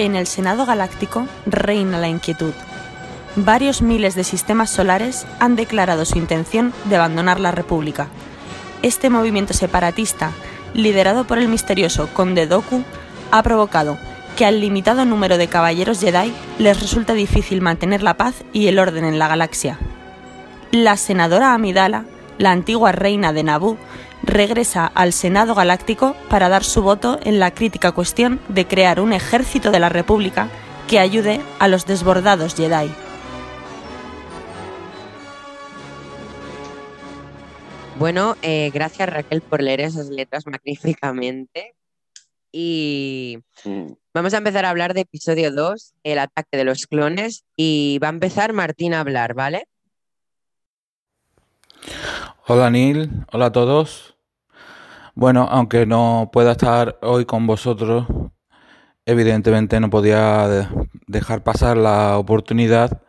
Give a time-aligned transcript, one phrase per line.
[0.00, 2.54] En el Senado Galáctico reina la inquietud.
[3.36, 8.08] Varios miles de sistemas solares han declarado su intención de abandonar la República.
[8.80, 10.30] Este movimiento separatista,
[10.72, 12.82] liderado por el misterioso Conde Doku,
[13.30, 13.98] ha provocado
[14.38, 18.78] que al limitado número de caballeros Jedi les resulta difícil mantener la paz y el
[18.78, 19.78] orden en la galaxia.
[20.70, 22.06] La senadora Amidala,
[22.38, 23.76] la antigua reina de Naboo,
[24.22, 29.12] regresa al Senado Galáctico para dar su voto en la crítica cuestión de crear un
[29.12, 30.48] ejército de la República
[30.88, 32.90] que ayude a los desbordados Jedi.
[38.00, 41.74] Bueno, eh, gracias Raquel por leer esas letras magníficamente.
[42.50, 43.38] Y
[44.14, 47.44] vamos a empezar a hablar de episodio 2, el ataque de los clones.
[47.56, 49.68] Y va a empezar Martín a hablar, ¿vale?
[52.52, 54.16] Hola Neil, hola a todos.
[55.14, 58.08] Bueno, aunque no pueda estar hoy con vosotros,
[59.06, 60.68] evidentemente no podía
[61.06, 63.02] dejar pasar la oportunidad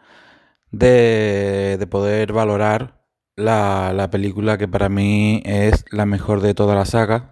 [0.69, 3.03] de, poder valorar
[3.35, 7.31] la, película que para mí es la mejor de toda la saga.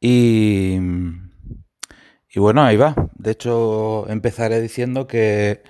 [0.00, 0.78] Y,
[2.30, 2.94] y bueno, ahí va.
[3.16, 5.62] De hecho, empezaré diciendo que,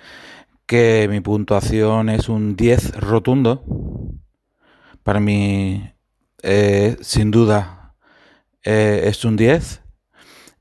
[0.67, 3.65] que mi puntuación es un 10 rotundo
[5.11, 5.93] para mí,
[6.41, 7.97] eh, sin duda,
[8.63, 9.83] eh, es un 10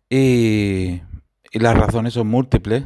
[0.09, 1.01] y,
[1.53, 2.83] las razones son múltiples.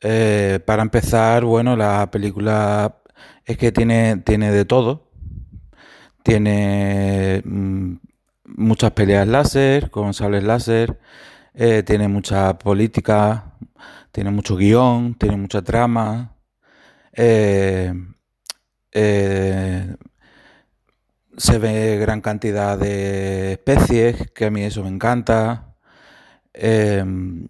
[0.00, 3.02] Eh, para empezar, bueno, la película
[3.44, 5.10] es que tiene, tiene de todo.
[6.22, 7.94] Tiene mm,
[8.44, 11.00] muchas peleas láser, con sables láser,
[11.84, 13.56] tiene mucha política,
[14.12, 16.36] tiene mucho guion, tiene mucha trama
[21.40, 25.74] se ve gran cantidad de especies, que a mí eso me encanta.
[26.52, 27.48] Em,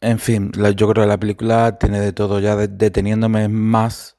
[0.00, 2.40] en fin, yo creo que la película tiene de todo.
[2.40, 4.16] Ya deteniéndome más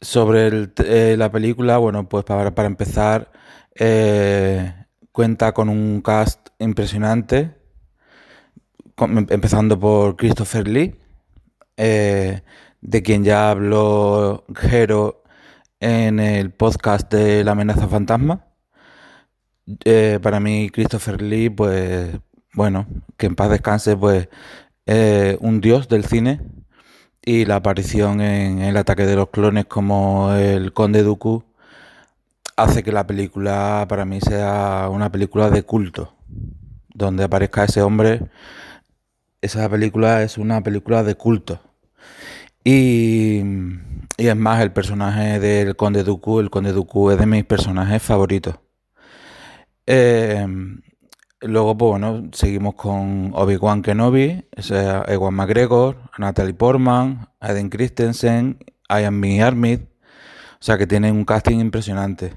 [0.00, 3.30] sobre eh, la película, bueno, pues para, para empezar,
[3.76, 4.74] eh,
[5.12, 7.56] cuenta con un cast impresionante,
[8.98, 10.96] em, empezando por Christopher Lee,
[11.76, 12.42] eh,
[12.80, 15.22] de quien ya habló Jero
[15.80, 18.46] en el podcast de La amenaza fantasma.
[19.84, 22.18] Eh, para mí, Christopher Lee, pues,
[22.54, 24.28] bueno, que en paz descanse, pues,
[25.40, 26.40] un dios del cine.
[27.24, 31.44] Y la aparición en El ataque de los clones como el Conde Dooku
[32.56, 36.14] hace que la película para mí sea una película de culto.
[36.94, 38.22] Donde aparezca ese hombre,
[39.40, 41.60] esa película es una película de culto.
[42.64, 43.42] Y
[44.18, 48.02] y es más, el personaje del Conde Dooku, el Conde Dooku es de mis personajes
[48.02, 48.56] favoritos.
[49.86, 50.82] Em,
[51.40, 54.44] luego, pues bueno, seguimos con Obi-Wan Kenobi,
[55.06, 58.58] Ewan McGregor, Natalie Portman, Aiden Christensen,
[58.90, 59.82] Ian Me Armid.
[59.82, 62.34] O sea que tienen un casting impresionante.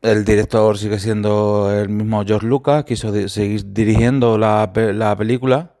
[0.00, 5.74] El director sigue siendo el mismo George Lucas, quiso seguir dirigiendo la, la película.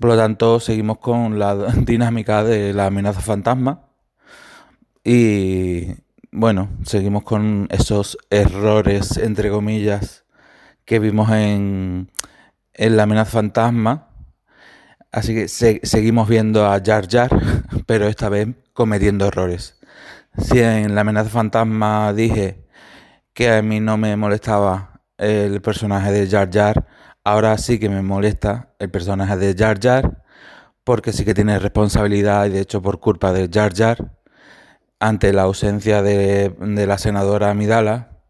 [0.00, 3.85] Por lo tanto, seguimos con la dinámica de la amenaza fantasma
[5.08, 5.94] y
[6.32, 10.24] bueno, seguimos con esos errores, entre comillas,
[10.84, 12.10] que vimos en,
[12.74, 14.10] en La amenaza fantasma.
[15.12, 17.30] Así que seguimos viendo a Jar Jar,
[17.86, 19.78] pero esta vez cometiendo errores.
[20.38, 22.66] Si en La amenaza fantasma dije
[23.32, 26.84] que a mí no me molestaba el personaje de Jar Jar,
[27.22, 30.24] ahora sí que me molesta el personaje de Jar Jar,
[30.82, 34.15] porque sí que tiene responsabilidad y de hecho por culpa de Jar Jar
[34.98, 38.22] ante la ausencia de, la senadora Amidala,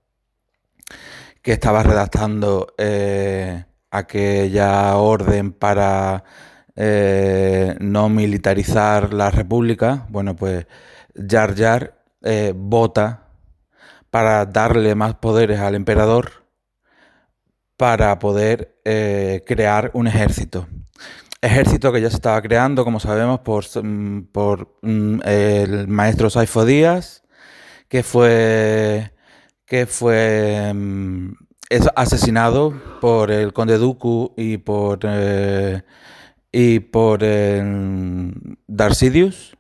[1.43, 6.25] que estaba redactando eh, aquella orden para
[6.75, 10.67] eh, no militarizar la República, bueno, pues
[11.15, 13.29] Jar Jar eh, vota
[14.11, 16.47] para darle más poderes al emperador
[17.77, 18.81] para poder
[19.45, 20.67] crear un ejército
[21.47, 26.65] ejército que ya se estaba creando, como sabemos, por, mm, por mm, el maestro Saifo
[26.65, 27.23] Díaz,
[27.89, 29.13] que fue,
[29.67, 31.33] que fue mm,
[31.97, 35.83] asesinado por el conde Dooku y por, eh,
[36.53, 37.21] y por
[38.67, 39.57] Darcidius.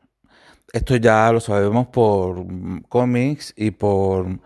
[0.73, 2.45] Esto ya lo sabemos por
[2.89, 4.41] cómics y por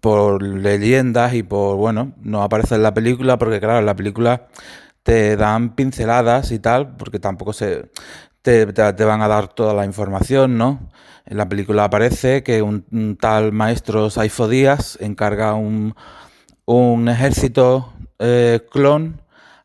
[0.00, 4.48] por leyendas y por, bueno, no aparece en la película porque, claro, en la película
[5.02, 7.90] te dan pinceladas y tal, porque tampoco se
[8.42, 10.90] te, van a dar toda la información, ¿no?
[11.26, 15.94] En la película aparece que un, tal maestro Saifo Díaz encarga un,
[16.66, 19.22] un ejército eh, clon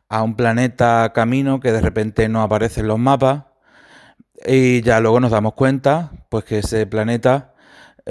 [0.08, 3.44] a un planeta camino que de repente no aparece en los mapas
[4.46, 7.49] y ya luego nos damos cuenta pues que ese planeta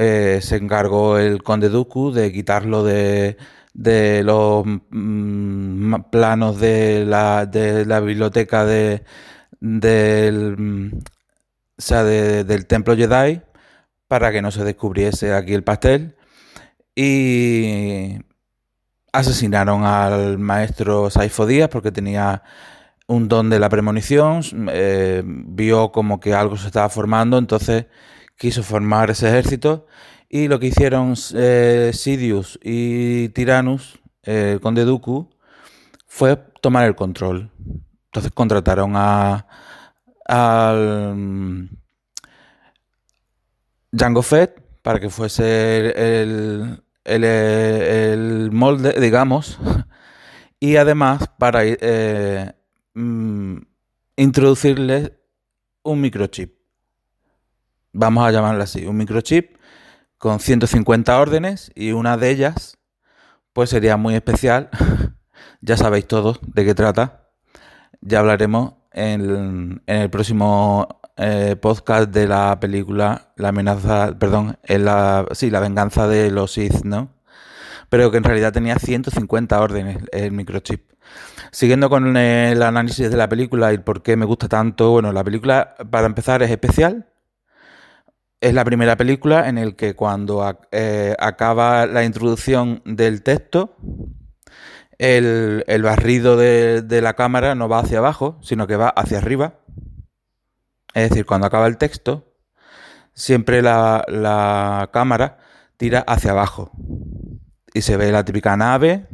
[0.01, 3.36] eh, se encargó el conde Dooku de quitarlo de,
[4.24, 9.04] los mm, planos de la, de la biblioteca de,
[9.60, 11.04] del,
[11.78, 13.42] sea, del templo Jedi
[14.07, 16.16] para que no se descubriese aquí el pastel.
[16.96, 18.19] Y
[19.12, 22.42] asesinaron al maestro Saifo Díaz porque tenía
[23.07, 27.88] un don de la premonición, eh, vio como que algo se estaba formando, entonces
[28.39, 29.86] quiso formar ese ejército
[30.30, 35.30] y lo que hicieron eh, Sidious y Tyrannus, el eh, Dooku,
[36.07, 37.51] fue tomar el control.
[38.06, 39.45] Entonces contrataron a
[40.25, 41.69] al mm,
[43.91, 49.59] Django Fett para que fuese el, el, molde, digamos,
[50.59, 52.53] y además para eh,
[52.94, 53.57] mm,
[54.15, 55.19] introducirle
[55.83, 56.59] un microchip.
[57.91, 59.57] Vamos a llamarlo así, un microchip
[60.19, 62.77] con 150 órdenes y una de ellas
[63.53, 64.69] pues sería muy especial.
[65.62, 67.30] ya sabéis todos de qué trata.
[68.01, 74.57] Ya hablaremos en, el próximo eh, podcast de la película La amenaza, perdón,
[75.31, 77.09] sí, la venganza de los Sith, ¿no?
[77.89, 80.91] Pero que en realidad tenía 150 órdenes el microchip.
[81.51, 85.24] Siguiendo con el análisis de la película y por qué me gusta tanto, bueno, la
[85.24, 87.07] película para empezar es especial.
[88.41, 93.75] Es la primera película en el que cuando eh, acaba la introducción del texto,
[94.97, 99.59] el, barrido de, de, la cámara no va hacia abajo, sino que va hacia arriba.
[100.94, 102.30] Es decir, cuando acaba el texto,
[103.19, 105.38] siempre la, cámara
[105.77, 106.71] tira hacia abajo.
[107.74, 109.07] Y se ve la típica nave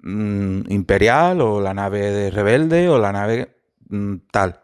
[0.00, 3.56] mm, imperial o la nave de rebelde o la nave
[3.88, 4.60] mm, tal.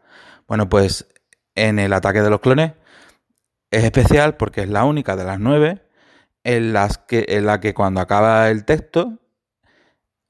[0.47, 1.07] Bueno, pues
[1.55, 2.73] en el ataque de los clones
[3.71, 5.83] es especial porque es la única de las nueve
[6.45, 9.19] en, las que, en la que cuando acaba el texto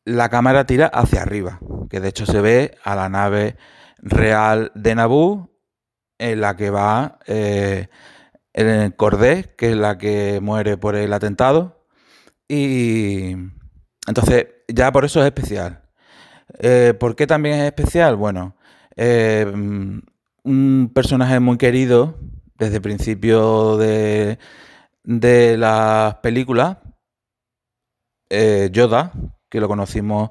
[0.05, 3.57] la cámara tira hacia arriba, que de hecho se ve a la nave
[3.99, 5.51] real de Naboo
[6.19, 7.89] en la que va eh,
[8.53, 11.87] el Cordés, que es la que muere por el atentado.
[12.49, 13.37] Y
[14.07, 15.83] entonces, ya por eso es especial.
[16.59, 18.17] Eh, ¿Por qué también es especial?
[18.17, 18.57] Bueno,
[18.97, 19.47] eh,
[20.43, 22.19] un personaje muy querido
[22.61, 24.39] desde el principio de,
[25.03, 26.79] de las películas,
[28.71, 29.13] Yoda,
[29.49, 30.31] que lo conocimos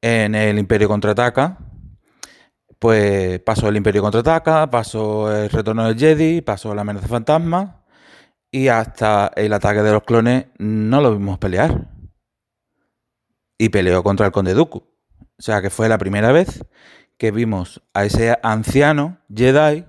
[0.00, 1.58] en el Imperio Contraataca,
[2.80, 7.84] pues pasó el Imperio contraataca, pasó el retorno del Jedi, pasó la amenaza fantasma
[8.50, 11.88] y hasta el ataque de los clones no lo vimos pelear.
[13.58, 14.78] Y peleó contra el Conde Dooku.
[14.78, 16.64] O sea que fue la primera vez
[17.18, 19.84] que vimos a ese anciano Jedi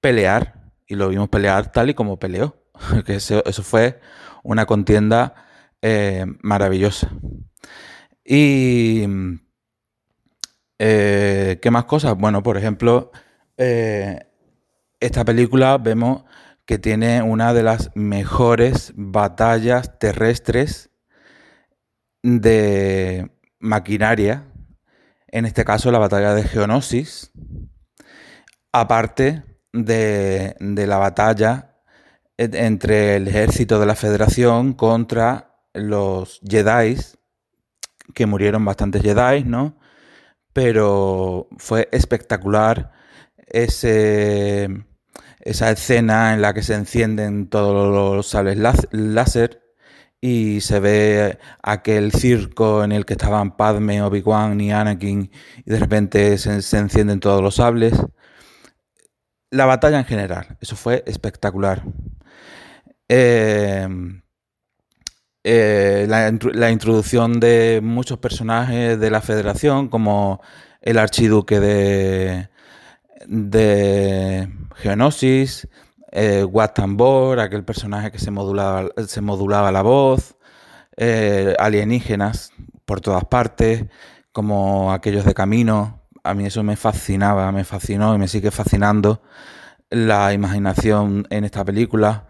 [0.00, 0.63] pelear.
[0.86, 2.62] Y lo vimos pelear tal y como peleó.
[3.06, 4.00] que eso, fue
[4.42, 5.34] una contienda
[5.82, 7.10] eh, maravillosa.
[8.24, 9.04] Y
[10.78, 12.16] eh, ¿Qué más cosas?
[12.16, 13.12] Bueno, por ejemplo,
[13.56, 14.26] eh,
[15.00, 16.24] esta película vemos
[16.66, 20.90] que tiene una de las mejores batallas terrestres
[22.22, 24.50] de maquinaria,
[25.28, 27.32] en este caso la batalla de Geonosis,
[28.72, 29.42] aparte
[29.74, 31.76] de, de la batalla
[32.38, 36.96] entre el ejército de la Federación contra los Jedi,
[38.14, 39.76] que murieron bastantes Jedi, ¿no?
[40.54, 42.92] pero fue espectacular
[43.48, 44.68] ese,
[45.40, 48.56] esa escena en la que se encienden todos los sables
[48.92, 49.60] láser
[50.20, 55.30] y se ve aquel circo en el que estaban Padme, Obi-Wan y Anakin
[55.66, 57.94] y de repente se, encienden todos los sables.
[59.54, 61.84] La batalla en general, eso fue espectacular.
[63.08, 63.86] Eh,
[65.44, 70.40] eh, la, introducción de muchos personajes de la federación, como
[70.80, 72.48] el archiduque de,
[73.26, 75.68] de Geonosis,
[76.10, 76.46] eh,
[77.38, 80.36] aquel personaje que se modulaba, se modulaba la voz,
[80.96, 82.52] eh, alienígenas
[82.84, 83.84] por todas partes,
[84.32, 86.03] como aquellos de camino.
[86.24, 89.22] A mí eso me fascinaba, me fascinó y me sigue fascinando
[89.90, 92.28] la imaginación en esta película.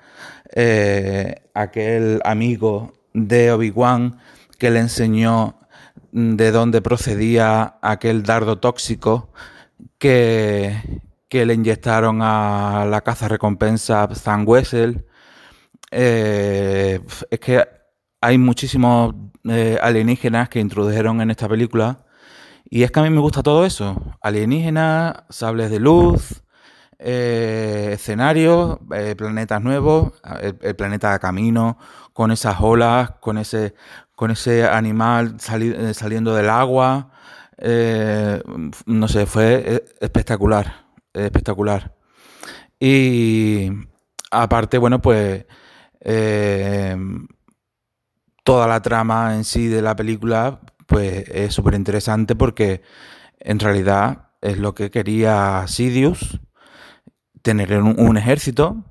[0.54, 4.18] Eh, aquel amigo de Obi-Wan
[4.58, 5.58] que le enseñó
[6.12, 9.32] de dónde procedía aquel dardo tóxico
[9.98, 10.76] que,
[11.28, 15.06] que le inyectaron a la caza recompensa Zan Wessel.
[15.90, 17.64] Eh, es que
[18.20, 22.03] hay muchísimos eh, alienígenas que introdujeron en esta película.
[22.64, 24.00] Y es que a mí me gusta todo eso.
[24.20, 26.42] Alienígenas, sables de luz,
[26.98, 31.78] eh, escenarios, eh, planetas nuevos, el, planeta de camino,
[32.12, 33.74] con esas olas, con ese,
[34.14, 37.10] con ese animal saliendo del agua.
[38.86, 41.94] no sé, fue espectacular, espectacular.
[42.80, 43.70] Y
[44.30, 45.44] aparte, bueno, pues
[48.44, 52.82] toda la trama en sí de la película pues es súper interesante porque
[53.40, 56.40] en realidad es lo que quería Sidious,
[57.42, 58.84] tener un, ejército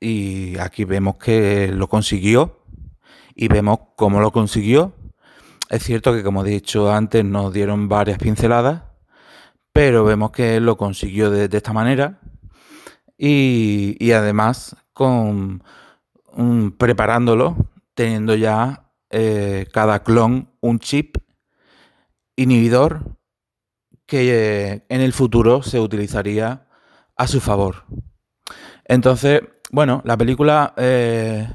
[0.00, 2.64] y aquí vemos que lo consiguió
[3.34, 4.94] y vemos cómo lo consiguió.
[5.70, 8.82] Es cierto que como he dicho antes nos dieron varias pinceladas,
[9.72, 12.20] pero vemos que lo consiguió de, esta manera
[13.18, 15.62] y, además con
[16.78, 17.56] preparándolo,
[17.94, 21.18] teniendo ya eh, cada clon un chip
[22.36, 23.16] inhibidor
[24.06, 26.66] que eh, en el futuro se utilizaría
[27.16, 27.84] a su favor.
[28.86, 31.48] Entonces, bueno, la película, eh,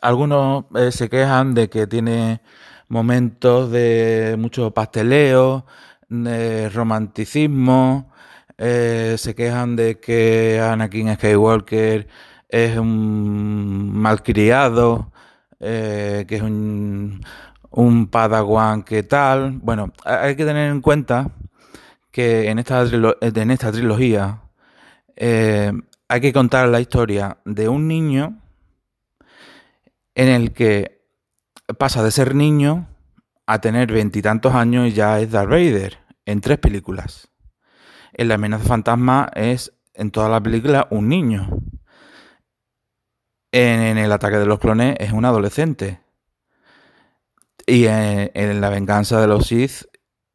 [0.00, 2.40] algunos se quejan de que tiene
[2.88, 5.66] momentos de mucho pasteleo,
[6.08, 8.12] de romanticismo,
[8.58, 12.06] se quejan de que Anakin Skywalker
[12.48, 15.10] es un malcriado,
[15.58, 17.22] eh, que es un,
[17.72, 19.58] un padawan que tal.
[19.62, 21.30] Bueno, hay que tener en cuenta
[22.10, 22.84] que en esta,
[23.20, 24.42] en esta trilogía
[25.16, 25.72] eh,
[26.08, 28.40] hay que contar la historia de un niño
[30.14, 31.02] en el que
[31.78, 32.88] pasa de ser niño
[33.46, 37.28] a tener veintitantos años y ya es Darth Vader en tres películas.
[38.12, 41.48] En La amenaza fantasma es en toda la película un niño
[43.52, 46.00] en, el ataque de los clones es un adolescente.
[47.66, 49.84] Y en, la venganza de los Sith,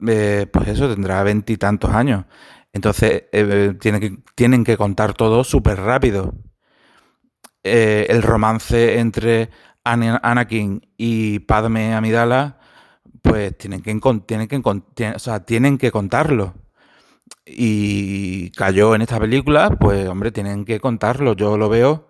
[0.08, 2.26] eh, pues eso, tendrá veintitantos años.
[2.74, 6.34] Entonces, eh, que, tienen que contar todo súper rápido.
[7.64, 9.50] Eh, el romance entre
[9.84, 12.60] Anakin y Padme Amidala,
[13.22, 14.62] pues tienen que, tienen que,
[15.46, 16.54] tienen que contarlo.
[17.46, 21.34] Y cayó en esta película, pues hombre, tienen que contarlo.
[21.34, 22.08] Yo lo veo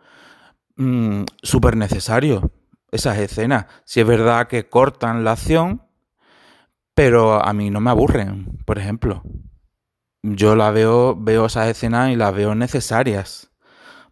[0.78, 2.52] Mm, súper necesario
[2.92, 3.66] esas escenas.
[3.86, 5.84] Si es verdad que cortan la acción,
[6.94, 9.24] pero a mí no me aburren, por ejemplo.
[10.24, 13.52] Yo la veo, veo esas escenas y las veo necesarias.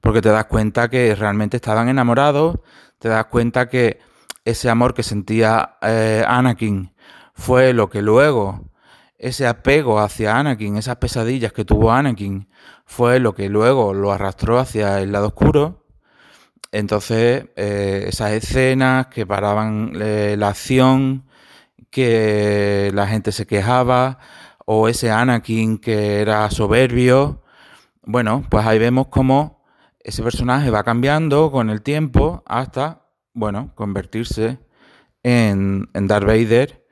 [0.01, 2.59] Porque te das cuenta que realmente estaban enamorados,
[2.99, 3.99] te das cuenta que
[4.43, 6.93] ese amor que sentía eh, Anakin
[7.33, 8.69] fue lo que luego,
[9.17, 12.49] ese apego hacia Anakin, esas pesadillas que tuvo Anakin,
[12.85, 15.84] fue lo que luego lo arrastró hacia el lado oscuro
[16.75, 21.25] entonces, eh, esas escenas que paraban eh, la acción,
[21.89, 24.19] que la gente se quejaba,
[24.65, 27.43] o ese Anakin que era soberbio,
[28.03, 29.63] bueno, pues ahí vemos cómo
[30.01, 34.59] ese personaje va cambiando con el tiempo hasta, bueno, convertirse
[35.23, 36.85] en, en Darth Vader.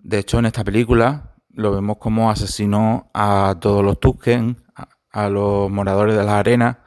[0.00, 5.28] De hecho, en esta película lo vemos como asesinó a todos los Tusken, a, a
[5.28, 6.82] los moradores de la arena,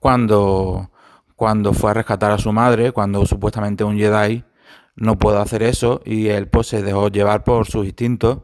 [0.00, 0.90] cuando
[1.36, 4.44] cuando fue a rescatar a su madre, cuando supuestamente un Jedi
[4.96, 8.40] no puede hacer eso y él pues se dejó llevar por sus instintos.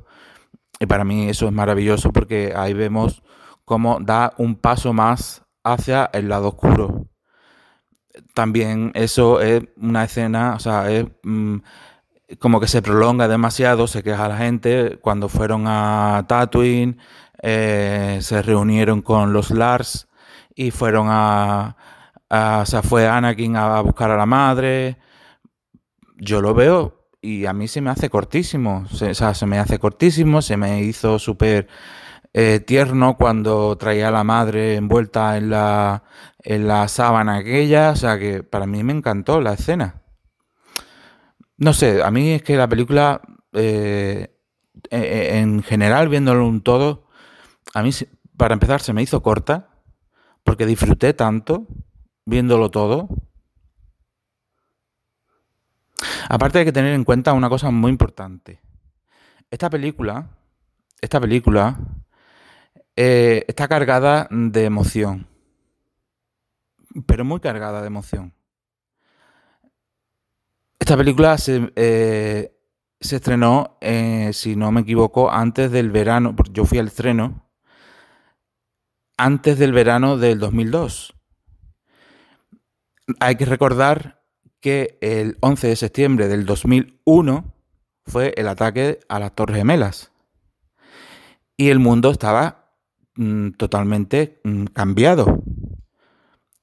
[0.78, 3.22] Y para mí eso es maravilloso porque ahí vemos
[3.64, 7.06] cómo da un paso más hacia el lado oscuro.
[8.34, 11.58] También eso es una escena, o sea, es mm,
[12.38, 14.98] como que se prolonga demasiado, se queja la gente.
[15.00, 16.98] Cuando fueron a Tatooine,
[17.42, 20.08] eh, se reunieron con los Lars
[20.54, 21.76] y fueron a,
[22.30, 24.98] Ah, o sea, fue Anakin a buscar a la madre.
[26.16, 28.86] Yo lo veo y a mí se me hace cortísimo.
[28.90, 31.68] o sea, se me hace cortísimo, se me hizo súper
[32.32, 36.04] eh, tierno cuando traía a la madre envuelta en la,
[36.42, 37.90] en la sábana aquella.
[37.90, 40.02] O sea, que para mí me encantó la escena.
[41.58, 43.20] No sé, a mí es que la película,
[43.52, 44.34] eh,
[44.90, 47.06] e, e, en general, viéndolo un todo,
[47.74, 47.90] a mí,
[48.36, 49.68] para empezar, se me hizo corta,
[50.44, 51.66] porque disfruté tanto
[52.24, 53.08] viéndolo todo.
[56.28, 58.60] Aparte hay que tener en cuenta una cosa muy importante.
[59.50, 60.30] Esta película,
[61.00, 61.76] esta película
[62.96, 65.26] eh, está cargada de emoción,
[67.06, 68.32] pero muy cargada de emoción.
[70.78, 72.56] Esta película se, eh,
[73.00, 77.50] estrenó, eh, si no me equivoco, antes del verano, porque yo fui al estreno,
[79.16, 81.19] antes del verano del 2002
[83.18, 84.22] hay que recordar
[84.60, 87.54] que el 11 de septiembre del 2001
[88.06, 90.12] fue el ataque a las Torres Gemelas.
[91.56, 92.74] Y el mundo estaba
[93.16, 95.42] mm, totalmente mm, cambiado.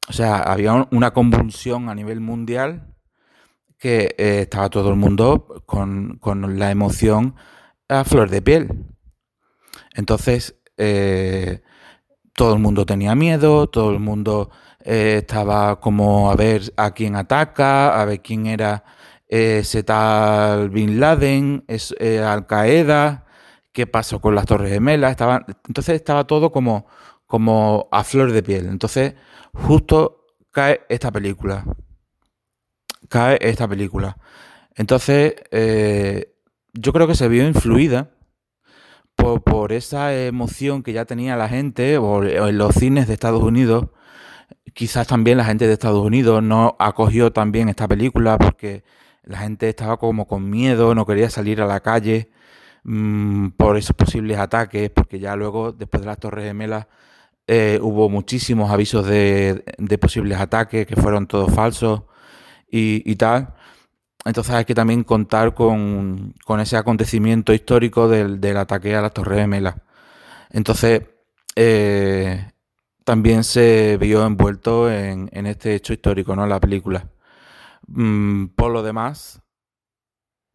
[0.09, 2.95] O sea, había una convulsión a nivel mundial
[3.77, 6.19] que eh, estaba todo el mundo con,
[6.57, 7.35] la emoción
[7.89, 8.85] a flor de piel.
[9.93, 11.61] Entonces, eh,
[12.33, 14.49] todo el mundo tenía miedo, todo el mundo
[14.87, 18.83] eh, estaba como a ver a quién ataca, a ver quién era
[19.27, 23.25] ese tal Bin Laden, es, Al Qaeda,
[23.73, 25.11] qué pasó con las Torres Gemelas.
[25.11, 26.87] Estaba, entonces estaba todo como,
[27.27, 28.67] como a flor de piel.
[28.67, 29.15] Entonces,
[29.53, 31.65] justo cae esta película
[33.07, 34.17] cae esta película.
[34.75, 36.33] Entonces, eh,
[36.73, 38.11] yo creo que se vio influida
[39.15, 43.87] por, esa emoción que ya tenía la gente en los cines de Estados Unidos.
[44.77, 48.83] Quizás también la gente de Estados Unidos no acogió también esta película porque
[49.23, 52.29] la gente estaba como con miedo, no quería salir a la calle
[52.83, 56.85] mm, por esos posibles ataques, porque ya luego, después de las Torres Gemelas,
[57.47, 59.63] eh, hubo muchísimos avisos de,
[59.99, 62.03] posibles ataques que fueron todos falsos
[62.69, 63.55] y, tal.
[64.25, 69.75] Entonces hay que también contar con, ese acontecimiento histórico del, ataque a las Torres Gemelas.
[70.51, 71.01] Entonces,
[71.55, 72.51] eh,
[73.07, 76.45] también se vio envuelto en, este hecho histórico, ¿no?
[76.45, 77.09] La película.
[77.87, 79.41] Mm, por lo demás,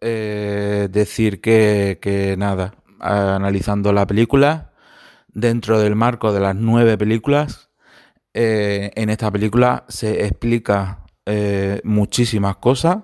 [0.02, 4.74] eh, decir que, nada, analizando la película,
[5.28, 7.70] dentro del marco de las nueve películas,
[8.34, 12.98] eh, en esta película se explica eh, muchísimas cosas.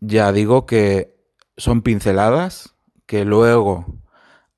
[0.00, 1.14] Ya digo que
[1.56, 2.74] son pinceladas,
[3.06, 4.02] que luego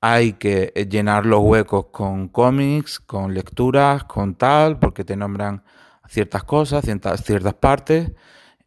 [0.01, 5.63] hay que llenar los huecos con cómics, con lecturas, con tal, porque te nombran
[6.07, 8.11] ciertas cosas, ciertas, ciertas partes.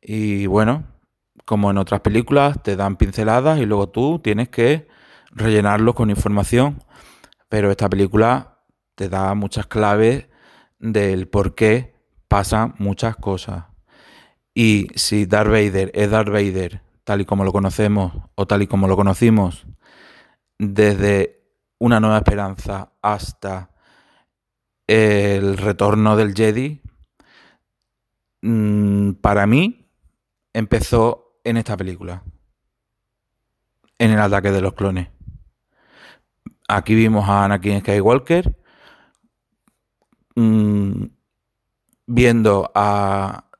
[0.00, 0.84] Y bueno,
[1.44, 4.88] como en otras películas, te dan pinceladas y luego tú tienes que
[5.30, 6.82] rellenarlos con información.
[7.48, 8.58] Pero esta película
[8.94, 10.28] te da muchas claves
[10.78, 11.94] del por qué
[12.28, 13.64] pasan muchas cosas.
[14.54, 18.66] Y si Darth Vader es Darth Vader, tal y como lo conocemos o tal y
[18.66, 19.66] como lo conocimos,
[20.62, 21.42] desde
[21.78, 23.70] una nueva esperanza hasta
[24.86, 26.80] el retorno del Jedi,
[28.42, 29.88] mm, para mí
[30.52, 32.22] empezó en esta película,
[33.98, 35.08] en el ataque de los clones.
[36.68, 38.56] Aquí vimos a Anakin Skywalker
[40.36, 41.04] mm,
[42.06, 43.50] viendo a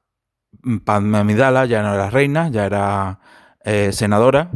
[0.84, 3.18] Padme Amidala, ya no era reina, ya era
[3.64, 4.52] eh, senadora,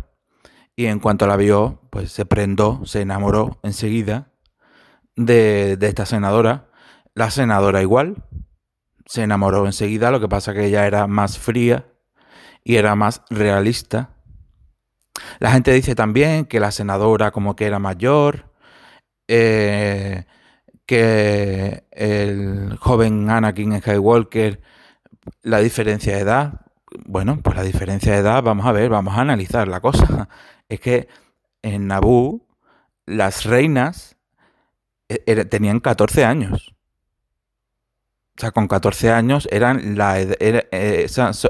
[0.77, 4.29] y en cuanto la vio, pues se prendó, se enamoró enseguida
[5.17, 6.69] de, esta senadora.
[7.15, 8.23] La senadora igual,
[9.07, 11.87] se enamoró enseguida, lo que pasa que ella era más fría
[12.63, 14.11] y era más realista.
[15.39, 18.53] La gente dice también que la senadora como que era mayor,
[19.27, 20.27] eh,
[20.85, 24.61] que el joven Anakin Skywalker,
[25.41, 26.61] la diferencia de edad,
[27.07, 30.29] bueno, pues la diferencia de edad, vamos a ver, vamos a analizar la cosa.
[30.69, 31.07] Es que
[31.67, 32.47] en Naboo
[33.07, 34.17] las reinas
[35.09, 36.75] e, tenían 14 años.
[38.37, 41.07] O sea, con 14 años eran la, eh,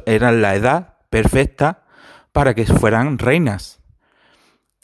[0.07, 1.85] eran la edad perfecta
[2.33, 3.81] para que fueran reinas.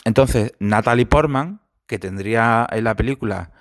[0.05, 3.53] Entonces, Natalie Portman, que tendría en la película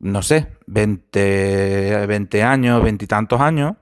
[0.00, 3.74] no sé, 20, 20 años, veintitantos años,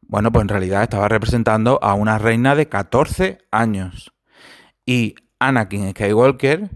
[0.00, 4.12] bueno, pues en realidad estaba representando a una reina de 14 años.
[4.86, 6.70] Y Anakin Skywalker,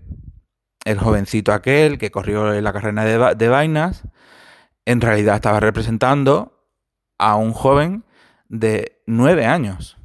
[0.85, 4.05] el jovencito aquel que corrió en la carrera de, vainas,
[4.85, 6.67] en realidad estaba representando
[7.19, 8.05] a un joven
[8.49, 9.99] de 9 años.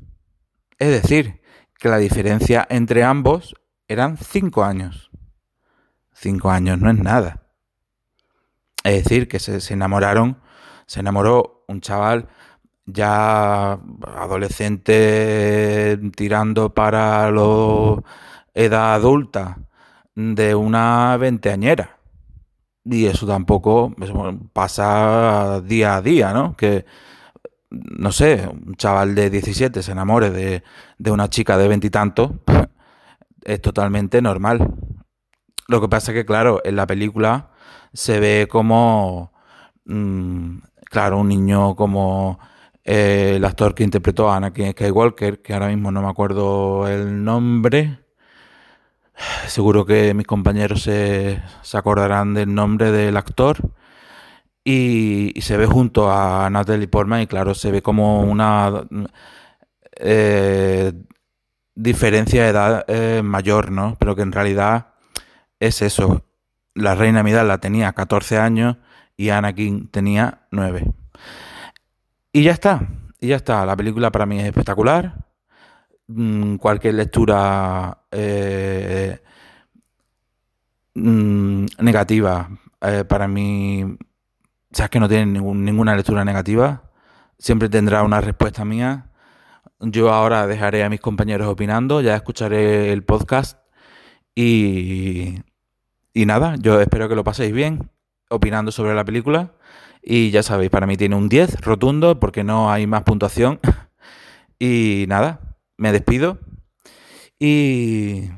[0.77, 1.41] Es decir,
[1.79, 3.55] que la diferencia entre ambos
[3.87, 5.11] eran 5 años.
[6.13, 7.41] 5 años no es nada.
[8.83, 10.39] Es decir, que se, enamoraron,
[10.85, 12.27] se enamoró un chaval
[12.85, 13.79] ya
[14.15, 18.03] adolescente tirando para la
[18.55, 19.59] edad adulta
[20.15, 21.99] de una veinteañera.
[22.85, 23.93] Y eso tampoco
[24.53, 26.55] pasa día a día, ¿no?
[26.55, 26.85] Que,
[27.69, 30.63] no sé, un chaval de 17 se enamore de,
[30.97, 32.31] de una chica de veintitantos,
[33.43, 34.67] es totalmente normal.
[35.67, 37.49] Lo que pasa es que, claro, en la película
[37.93, 39.33] se ve como,
[39.85, 42.39] mm, claro, un niño como
[42.83, 47.23] eh, el actor que interpretó a Anakin Skywalker, que ahora mismo no me acuerdo el
[47.23, 48.04] nombre.
[49.47, 51.41] Seguro que mis compañeros se,
[51.73, 53.57] acordarán del nombre del actor.
[54.63, 58.85] Y, se ve junto a Natalie Portman y claro, se ve como una
[59.97, 60.91] eh,
[61.75, 63.95] diferencia de edad eh, mayor, ¿no?
[63.99, 64.95] Pero que en realidad
[65.59, 66.23] es eso.
[66.73, 68.77] La reina Midala tenía 14 años
[69.15, 70.85] y Anakin tenía 9.
[72.33, 72.81] Y ya está,
[73.19, 73.65] y ya está.
[73.65, 75.24] La película para mí es espectacular.
[76.07, 79.19] Mm, cualquier lectura eh,
[80.93, 82.49] mm, negativa
[83.07, 83.97] para mí, o
[84.71, 86.91] sea, es que no tiene ninguna lectura negativa.
[87.39, 89.09] Siempre tendrá una respuesta mía
[89.79, 93.59] yo ahora dejaré a mis compañeros opinando, ya escucharé el podcast
[94.33, 95.35] y,
[96.13, 97.89] y nada, yo espero que lo paséis bien
[98.29, 99.53] opinando sobre la película.
[100.01, 103.59] Y ya sabéis, para mí tiene un 10 rotundo porque no hay más puntuación.
[104.57, 106.39] Y nada, me despido.
[107.39, 108.29] Y,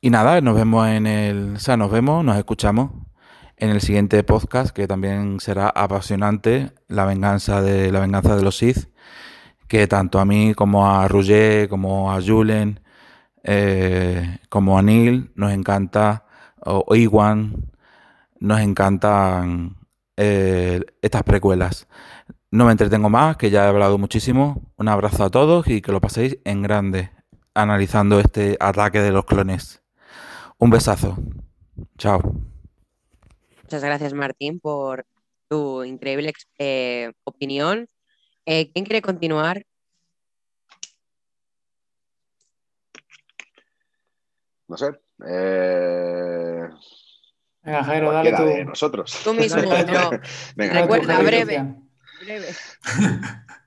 [0.00, 1.54] y nada, nos vemos en el.
[1.56, 2.92] O sea, nos vemos, nos escuchamos
[3.56, 8.56] en el siguiente podcast que también será apasionante, la venganza de la venganza de los
[8.56, 8.88] Sith
[9.68, 12.80] que tanto a mí como a Roger, como a Julen,
[13.44, 16.24] eh, como a Neil, nos encanta,
[16.64, 17.70] o Iwan,
[18.40, 19.76] nos encantan
[20.16, 21.86] eh, estas precuelas.
[22.50, 24.62] No me entretengo más, que ya he hablado muchísimo.
[24.76, 27.10] Un abrazo a todos y que lo paséis en grande,
[27.52, 29.82] analizando este ataque de los clones.
[30.56, 31.18] Un besazo.
[31.98, 32.20] Chao.
[33.62, 35.06] Muchas gracias, Martín, por
[35.48, 37.86] tu increíble eh, opinión
[38.50, 39.62] eh, ¿Quién quiere continuar?
[44.68, 44.86] No sé.
[45.26, 46.66] Eh...
[47.62, 48.42] Venga, Jairo, dale tú.
[48.44, 49.20] De nosotros.
[49.22, 50.10] Tú mismo, no.
[50.56, 51.87] Venga, Recuerda, breve.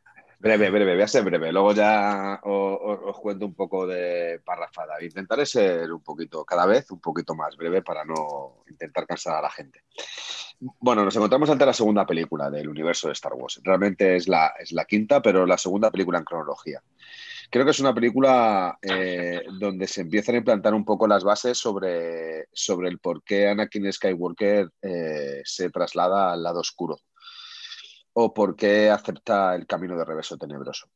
[0.42, 0.72] Breve.
[0.72, 1.52] breve, voy a ser breve.
[1.52, 5.02] Luego ya os, os, cuento un poco de parrafada.
[5.04, 9.42] Intentaré ser un poquito, cada vez un poquito más breve para no intentar cansar a
[9.44, 9.84] la gente.
[10.80, 13.62] Bueno, nos encontramos ante la segunda película del universo de Star Wars.
[13.64, 16.82] Realmente es la, es la quinta, pero la segunda película en cronología.
[17.52, 21.58] Creo que es una película eh, donde se empiezan a implantar un poco las bases
[21.58, 26.98] sobre, sobre el por qué Anakin Skywalker eh, se traslada al lado oscuro
[28.14, 30.90] o por qué acepta el camino de reverso tenebroso.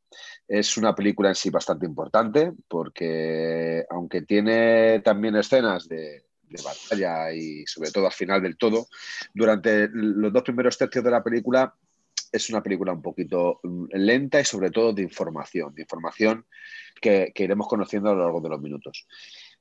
[0.47, 6.23] Es una película en sí bastante importante porque aunque tiene también escenas de,
[6.63, 8.87] batalla y sobre todo al final del todo,
[9.33, 11.73] durante los dos primeros tercios de la película
[12.31, 16.45] es una película un poquito mm, lenta y sobre todo de información, de información
[17.01, 19.07] que, iremos conociendo a lo largo de los minutos.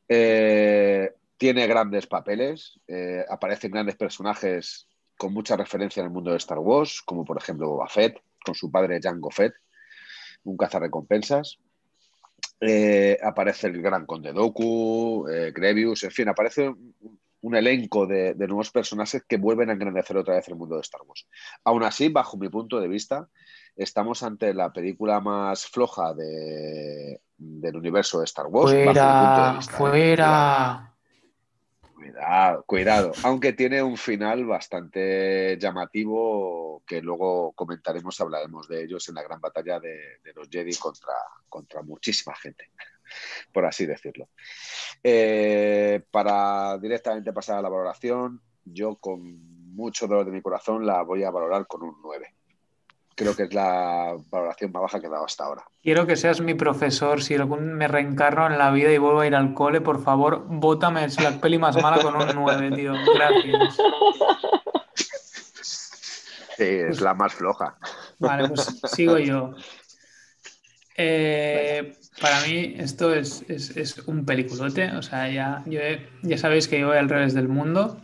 [0.08, 6.38] Eh, tiene grandes papeles, eh, aparecen grandes personajes con mucha referencia en el mundo de
[6.38, 9.55] Star Wars, como por ejemplo Boba Fett, con su padre Jango Fett,
[10.44, 11.59] un cazarrecompensas.
[12.61, 16.68] Eh, aparece el Gran Conde Doku, eh, Grevius, en fin, aparece
[17.42, 21.03] un, elenco de, nuevos personajes que vuelven a engrandecer otra vez el mundo de Star
[21.07, 21.27] Wars.
[21.64, 23.29] Aún así, bajo mi punto de vista,
[23.77, 28.72] estamos ante la película más floja del universo de Star Wars.
[28.72, 30.93] Fuera, fuera.
[32.04, 33.12] Cuidado, cuidado.
[33.22, 39.40] Aunque tiene un final bastante llamativo que luego comentaremos, hablaremos de ellos en la gran
[39.40, 41.14] batalla de, los Jedi contra,
[41.48, 42.68] contra muchísima gente,
[43.54, 44.28] por así decirlo.
[45.02, 51.00] Eh, para directamente pasar a la valoración, yo con mucho dolor de mi corazón la
[51.00, 52.34] voy a valorar con un 9
[53.14, 55.64] creo que es la valoración más baja que he dado hasta ahora.
[55.83, 57.22] Quiero que seas mi profesor.
[57.22, 60.44] Si algún me reencarno en la vida y vuelvo a ir al cole, por favor,
[60.46, 62.92] bótame es la peli más mala con un 9, tío.
[63.14, 63.77] Gracias.
[66.57, 67.77] Sí, es la más floja.
[68.18, 69.55] Vale, pues sigo yo.
[70.96, 73.44] Eh, para mí esto es,
[74.07, 74.92] un peliculote.
[74.92, 75.64] O sea, ya,
[76.22, 78.00] ya sabéis que yo voy al revés del mundo.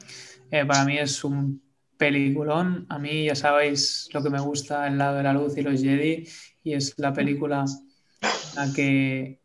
[0.51, 1.63] Eh, para mí es un
[2.01, 2.87] peliculón.
[2.89, 5.83] A mí ya sabéis lo que me gusta, El lado de la luz y los
[5.83, 6.27] Jedi,
[6.65, 7.67] y es la película
[8.57, 9.41] la que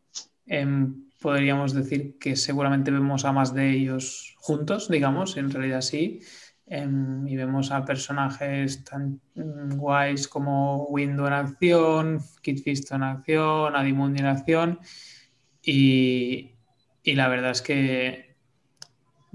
[0.48, 6.22] em, podríamos decir que seguramente vemos a más de ellos juntos, digamos, en realidad sí.
[6.68, 9.22] Em, y vemos a personajes tan
[9.76, 14.80] guays como Windu en acción, Kit Fisto en acción, Adimundi en acción.
[15.62, 16.56] Y,
[17.04, 18.25] y la verdad es que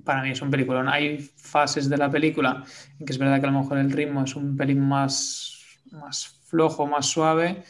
[0.04, 0.88] para mí es un peliculón.
[0.88, 2.64] Hay fases de la película
[2.98, 6.40] en que es verdad que a lo mejor el ritmo es un pelín más, más
[6.46, 7.62] flojo, más suave,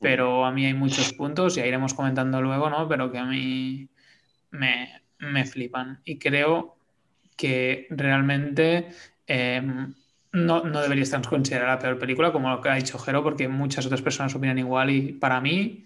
[0.00, 2.88] pero a mí hay muchos puntos, y iremos comentando luego, ¿no?
[2.88, 3.88] Pero que a mí
[4.50, 6.00] me, me flipan.
[6.04, 6.76] Y creo
[7.36, 8.88] que realmente
[9.26, 9.94] em,
[10.32, 13.48] no, no, debería estar considerada la peor película, como lo que ha dicho Jero, porque
[13.48, 15.84] muchas otras personas opinan igual y para mí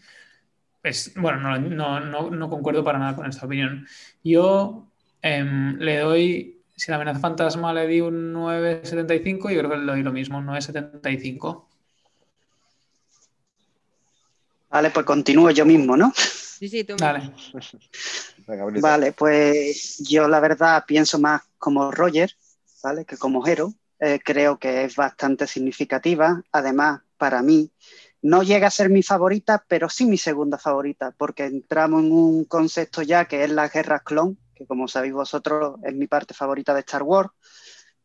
[0.83, 3.87] es, bueno, no, no, no, no concuerdo para nada con esta opinión.
[4.25, 4.90] Yo
[5.23, 9.93] Em, le doy, si la amenaza fantasma le di un 9,75, yo creo que le
[9.93, 11.67] doy lo mismo, un 9,75.
[14.71, 16.13] Vale, pues continúo yo mismo, ¿no?
[16.15, 16.97] Sí, sí, tú.
[16.97, 17.33] Dale.
[18.47, 18.81] Bonito.
[18.81, 22.35] Vale, pues yo la verdad pienso más como Roger,
[22.83, 23.05] ¿vale?
[23.05, 23.75] Que como Hero.
[23.99, 26.43] Eh, creo que es bastante significativa.
[26.53, 27.71] Además, para mí,
[28.23, 32.45] no llega a ser mi favorita, pero sí mi segunda favorita, porque entramos en un
[32.45, 36.75] concepto ya que es la guerra clon, que como sabéis vosotros es mi parte favorita
[36.75, 37.31] de Star Wars.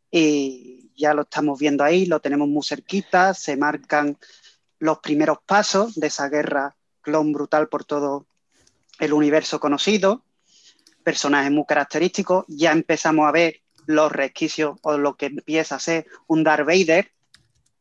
[0.09, 4.17] Y ya lo estamos viendo ahí, lo tenemos muy cerquita, se marcan
[4.79, 8.25] los primeros pasos de esa guerra clon brutal por todo
[8.99, 10.23] el universo conocido,
[11.03, 16.07] personajes muy característicos, ya empezamos a ver los resquicios o lo que empieza a ser
[16.27, 17.11] un Darth Vader,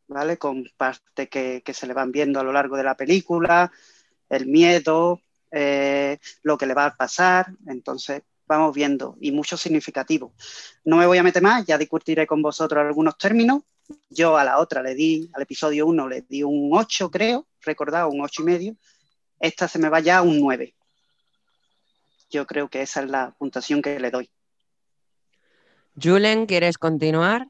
[0.09, 0.37] ¿vale?
[0.37, 3.71] Con partes que, se le van viendo a lo largo de la película,
[4.29, 5.21] el miedo,
[5.53, 10.35] eh, lo que le va a pasar, entonces vamos viendo y mucho significativo.
[10.85, 13.63] No me voy a meter más, ya discutiré con vosotros algunos términos.
[14.09, 18.09] Yo a la otra le di, al episodio 1 le di un 8 creo, recordado,
[18.09, 18.77] un 8 y medio.
[19.39, 20.75] Esta se me va ya a un 9.
[22.31, 24.31] Yo creo que esa es la puntuación que le doy.
[26.01, 27.47] Julen, ¿quieres continuar?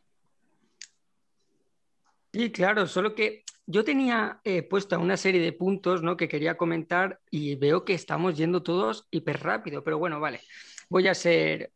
[2.32, 6.16] Sí, claro, solo que yo tenía eh, puesta una serie de puntos ¿no?
[6.16, 10.40] que quería comentar y veo que estamos yendo todos hiper rápido, pero bueno, vale,
[10.88, 11.70] voy a ser...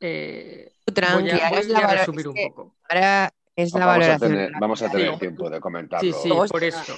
[0.00, 2.76] eh, Tranqui, voy a, voy la a resumir un poco.
[2.88, 4.30] Ahora es la vamos, a valoración.
[4.32, 5.18] tener, vamos a tener Sí.
[5.20, 6.12] tiempo de comentarlo.
[6.12, 6.94] Sí, sí, por eso.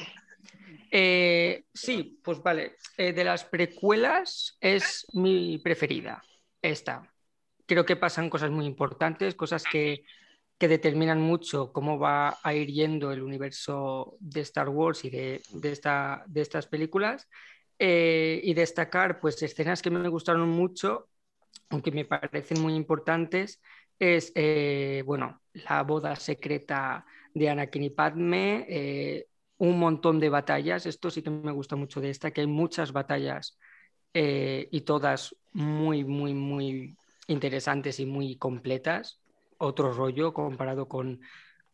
[0.91, 2.77] Eh, sí, pues vale.
[2.97, 6.23] Eh, de las precuelas es mi preferida.
[6.63, 7.13] Esta.
[7.67, 10.05] Creo que pasan cosas muy importantes, cosas que,
[10.59, 15.43] que determinan mucho cómo va a ir yendo el universo de Star Wars y de,
[15.51, 17.29] de esta, de estas películas.
[17.79, 21.09] Eh, y destacar pues escenas que me gustaron mucho,
[21.71, 23.61] aunque me parecen muy importantes,
[23.99, 30.87] es eh, bueno, la boda secreta de Anakin y Padme, eh, un montón de batallas.
[30.87, 33.59] Esto sí que me gusta mucho de esta, que hay muchas batallas
[34.14, 39.21] eh, y todas muy, muy, muy interesantes y muy completas.
[39.59, 41.21] Otro rollo comparado con,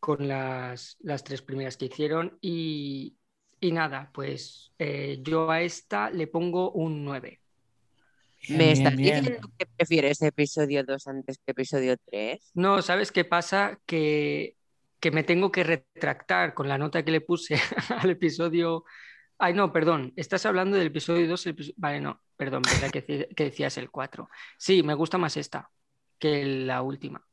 [0.01, 2.39] con las, las tres primeras que hicieron.
[2.41, 3.17] Y,
[3.61, 4.73] y nada, pues
[5.23, 7.42] yo a esta le pongo un 9.
[8.49, 9.25] Bien, ¿Me estás bien.
[9.25, 12.51] diciendo que prefieres episodio 2 antes que episodio 3?
[12.55, 13.79] No, ¿sabes qué pasa?
[13.87, 14.57] Que,
[15.01, 17.55] que me tengo que retractar con la nota que le puse
[17.99, 18.85] al episodio.
[19.39, 21.47] Ay, no, perdón, estás hablando del episodio 2.
[21.47, 24.29] el episodio- Vale, no, perdón, verdad que, que decías el 4.
[24.59, 25.71] Sí, me gusta más esta
[26.19, 27.25] que la última.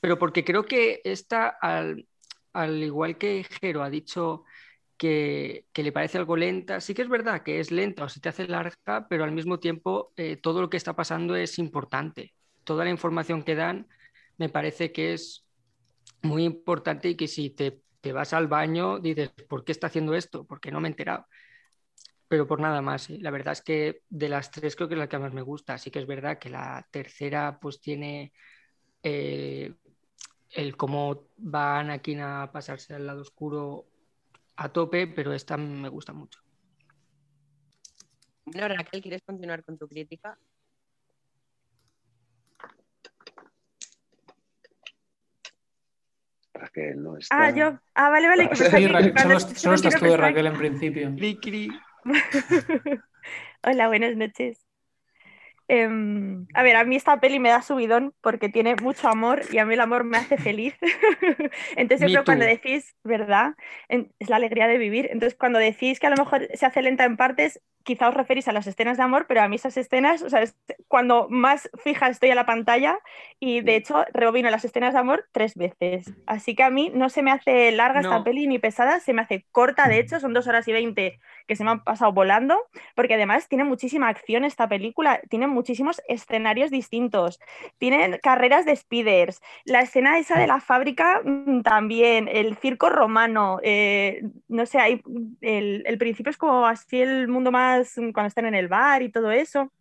[0.00, 2.06] Pero porque creo que esta, al,
[2.52, 4.44] al igual que Jero ha dicho
[4.96, 8.28] que, le parece algo lenta, sí que es verdad que es lenta o se te
[8.28, 12.34] hace larga, pero al mismo tiempo eh, todo lo que está pasando es importante.
[12.64, 13.88] Toda la información que dan
[14.38, 15.46] me parece que es
[16.22, 20.14] muy importante y que si te, te vas al baño dices, ¿por qué está haciendo
[20.14, 20.46] esto?
[20.46, 21.26] Porque no me he enterado.
[22.28, 23.18] Pero por nada más, ¿eh?
[23.20, 25.74] la verdad es que de las tres creo que es la que más me gusta.
[25.74, 28.32] Así que es verdad que la tercera pues tiene
[29.02, 29.74] eh,
[30.50, 33.86] el cómo va Anakin a pasarse al lado oscuro
[34.56, 36.40] a tope, pero esta me gusta mucho.
[38.44, 40.38] Bueno, Raquel, ¿quieres continuar con tu crítica?
[46.54, 47.46] Raquel no está.
[47.46, 47.78] Ah, yo.
[47.94, 48.48] Ah, vale, vale.
[48.48, 51.14] Que Sí, Raquel, solo, solo estás tú Raquel en principio.
[51.16, 51.68] Cri, cri.
[53.62, 54.65] Hola, buenas noches.
[55.68, 59.58] Em, a ver, a mí esta peli me da subidón porque tiene mucho amor y
[59.58, 60.74] a mí el amor me hace feliz.
[61.76, 63.54] Entonces siempre cuando decís, ¿verdad?
[63.88, 65.08] Es la alegría de vivir.
[65.10, 68.48] Entonces cuando decís que a lo mejor se hace lenta en partes, quizá os referís
[68.48, 70.56] a las escenas de amor, pero a mí esas escenas, o sea, es
[70.88, 72.98] cuando más fija estoy a la pantalla
[73.38, 76.14] y de hecho rebobino las escenas de amor tres veces.
[76.26, 78.24] Así que a mí no se me hace larga esta No.
[78.24, 81.56] peli ni pesada, se me hace corta, de hecho, son dos horas y veinte que
[81.56, 82.58] se me han pasado volando,
[82.94, 87.40] porque además tiene muchísima acción esta película, tiene muchísimos escenarios distintos,
[87.78, 93.58] tienen carreras de speeders, la escena esa de la fábrica mm, también, el circo romano,
[93.62, 95.02] eh, no sé, hay,
[95.40, 99.02] el, el principio es como así el mundo más mm, cuando están en el bar
[99.02, 99.72] y todo eso,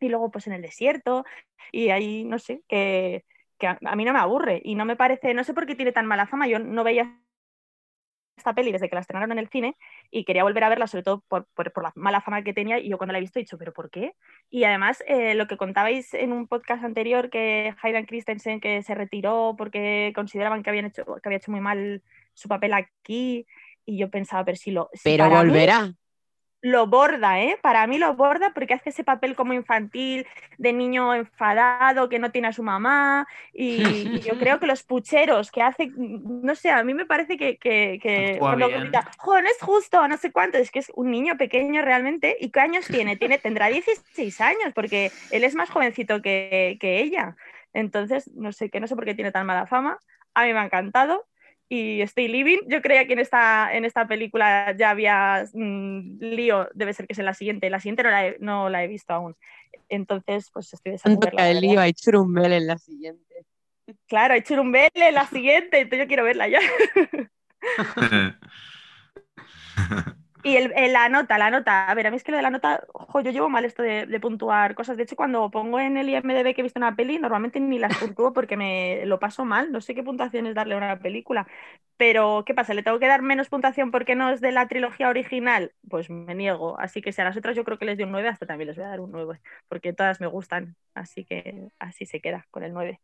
[0.00, 1.24] y luego pues en el desierto,
[1.72, 3.24] y ahí no sé, que,
[3.58, 5.74] que a, a mí no me aburre y no me parece, no sé por qué
[5.74, 7.18] tiene tan mala fama, yo no veía
[8.36, 9.76] esta peli desde que la estrenaron en el cine
[10.10, 12.78] y quería volver a verla sobre todo por, por- por la mala fama que tenía
[12.78, 14.14] y yo cuando la he visto he dicho, pero ¿por qué?
[14.50, 18.94] Y además eh, lo que contabais en un podcast anterior que Hayden Christensen que se
[18.94, 22.02] retiró porque consideraban que, habían hecho, que había hecho muy mal
[22.34, 23.46] su papel aquí
[23.84, 24.90] y yo pensaba, pero si lo...
[24.92, 25.92] si Pero mí volverá.
[26.70, 27.58] Lo borda, ¿eh?
[27.62, 30.26] Para mí lo borda porque hace ese papel como infantil,
[30.58, 33.26] de niño enfadado, que no tiene a su mamá.
[33.52, 37.36] Y, y yo creo que los pucheros que hace, no sé, a mí me parece
[37.38, 38.80] que, que, que cuando bien.
[38.80, 42.36] grita, "Jo, no es justo, no sé cuánto, es que es un niño pequeño realmente.
[42.40, 43.16] ¿Y qué años tiene?
[43.18, 47.36] tiene tendrá 16 años, porque él es más jovencito que, que ella.
[47.72, 49.98] Entonces, no sé, que no sé por qué tiene tan mala fama.
[50.34, 51.26] A mí me ha encantado
[51.68, 52.58] y estoy living.
[52.68, 57.12] Yo creía que en esta, en esta película ya había mm, lío, debe ser que
[57.12, 57.70] es en la siguiente.
[57.70, 59.36] La siguiente no la he, no la he visto aún.
[59.88, 61.62] Entonces, pues estoy deseando que verla, verdad.
[61.62, 63.44] iba a churumbel en la siguiente.
[64.08, 66.60] Claro, hay churumbel en la siguiente, entonces yo quiero verla ya.
[70.46, 71.90] Y el, el- la nota, la nota.
[71.90, 73.82] A ver, a mí es que lo de la nota, ojo, yo llevo mal esto
[73.82, 74.96] de, de puntuar cosas.
[74.96, 77.98] De hecho, cuando pongo en el IMDB que he visto una peli, normalmente ni las
[77.98, 79.72] puntúo porque me lo paso mal.
[79.72, 81.48] No sé qué puntuación es darle a una película.
[81.98, 82.74] Pero, ¿qué pasa?
[82.74, 85.74] ¿Le tengo que dar menos puntuación porque no es de la trilogía original?
[85.90, 86.80] Pues me niego.
[86.80, 88.68] Así que si a las otras yo creo que les doy un 9, hasta también
[88.68, 90.76] les voy a dar un 9, porque todas me gustan.
[90.94, 93.00] Así que así se queda con el 9.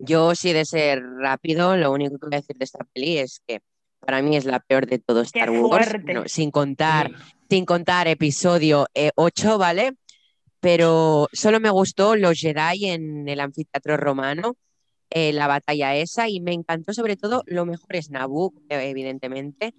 [0.00, 3.42] Yo, si de ser rápido, lo único que voy a decir de esta peli es
[3.46, 3.60] que
[4.00, 7.10] para mí es la peor de todo ¡Qué Star Wars, no, sin contar,
[7.48, 9.94] sin contar episodio 8, ¿vale?
[10.60, 14.56] Pero solo me gustó los Jedi en el anfiteatro romano,
[15.10, 19.74] eh, la batalla esa, y me encantó sobre todo, lo mejor es Naboo, eh, evidentemente,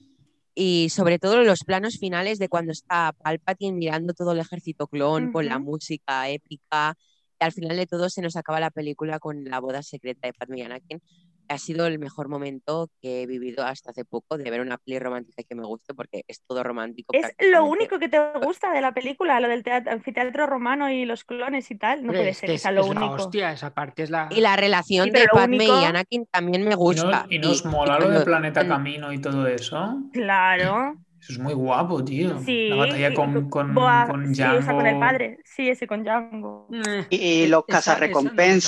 [0.55, 5.31] y sobre todo los planos finales de cuando está Palpatine mirando todo el ejército clon
[5.31, 6.95] con la música épica,
[7.39, 10.33] y al final de todo se nos acaba la película con la boda secreta de
[10.33, 11.01] Padme y Anakin.
[11.49, 14.99] Ha sido el mejor momento que he vivido hasta hace poco de ver una peli
[14.99, 17.11] romántica que me guste porque es todo romántico.
[17.15, 21.05] Es lo único que te gusta de la película, lo del teatro, anfiteatro romano y
[21.05, 22.03] los clones y tal.
[22.05, 23.13] No puede es ser es, sea lo es la único.
[23.15, 24.27] hostia, esa parte es la.
[24.29, 27.25] Y la relación Sí, de Padme único- y Anakin también me ¿Y, no- gusta.
[27.29, 29.97] y nos Y- mola y lo de cuando- Planeta cuando- Camino y todo eso?
[30.13, 30.95] Claro.
[31.19, 32.39] Eso es muy guapo, tío.
[32.45, 32.69] Sí.
[32.69, 34.99] La batalla con, con, Boa- con sí, o sea, con el Django.
[34.99, 35.39] padre.
[35.43, 36.67] Sí, ese con Django.
[37.09, 37.77] Y, y los no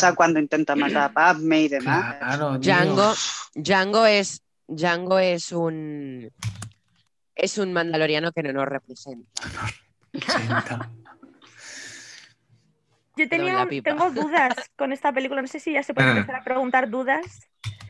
[0.09, 0.15] está.
[0.15, 2.15] cuando intenta matar a Padme y demás.
[2.17, 2.73] Claro, tío.
[2.73, 3.13] Django,
[3.55, 6.29] Django es Django es un
[7.35, 9.41] es un mandaloriano que no nos representa.
[10.13, 10.89] Senta.
[13.17, 15.41] Yo Perdón, tenía, tengo dudas con esta película.
[15.41, 16.11] No sé si ya se puede Ah.
[16.17, 17.47] empezar a preguntar dudas.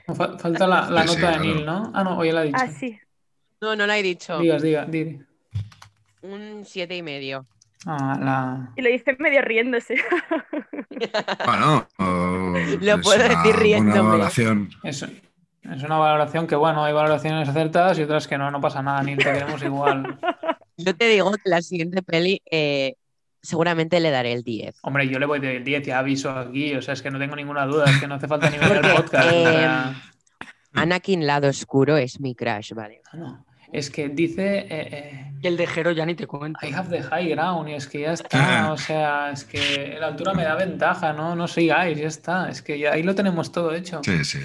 [0.08, 1.40] Fa- Falta la, la Sí, sí, nota de.
[1.40, 1.92] Neil, ¿no?
[1.94, 2.58] Ah, no, hoy la he dicho.
[2.60, 3.00] Ah, sí.
[3.62, 4.40] No, no lo he dicho.
[4.40, 5.20] Digas, diga, di.
[6.24, 7.46] Un siete y medio.
[7.86, 8.74] Ah, la...
[8.76, 9.96] Y lo dice medio riéndose.
[11.46, 14.02] Bueno, oh, Lo puedo decir riéndome.
[14.02, 14.70] valoración.
[14.84, 18.84] Es, es una valoración que, bueno, hay valoraciones acertadas y otras que no, no pasa
[18.84, 20.20] nada, Neil, te queremos igual.
[20.78, 22.98] Yo te digo que la siguiente peli eh,
[23.42, 24.76] seguramente le daré el 10.
[24.84, 27.36] Hombre, yo le voy de 10, ya aviso aquí, o sea, es que no tengo
[27.36, 29.30] ninguna duda, es que no hace falta ni ver el podcast.
[29.30, 29.96] sea,
[30.74, 33.02] Anakin Lado Oscuro es mi crush, vale.
[33.14, 33.44] no.
[33.72, 36.60] Es que dice, eh, eh, Y el de Jero ya ni te cuento.
[36.66, 40.08] I have the high ground, y es que ya está, o sea, es que la
[40.08, 41.36] altura me da ventaja, ¿no?
[41.36, 44.02] No sigáis, ya está, es que ya ahí lo tenemos todo hecho.
[44.04, 44.40] Sí, sí.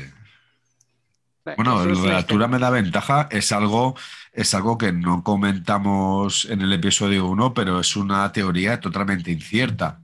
[1.56, 3.94] Bueno, lo de la altura me da ventaja, es algo,
[4.32, 10.00] es algo que no comentamos en el episodio 1, pero es una teoría totalmente incierta.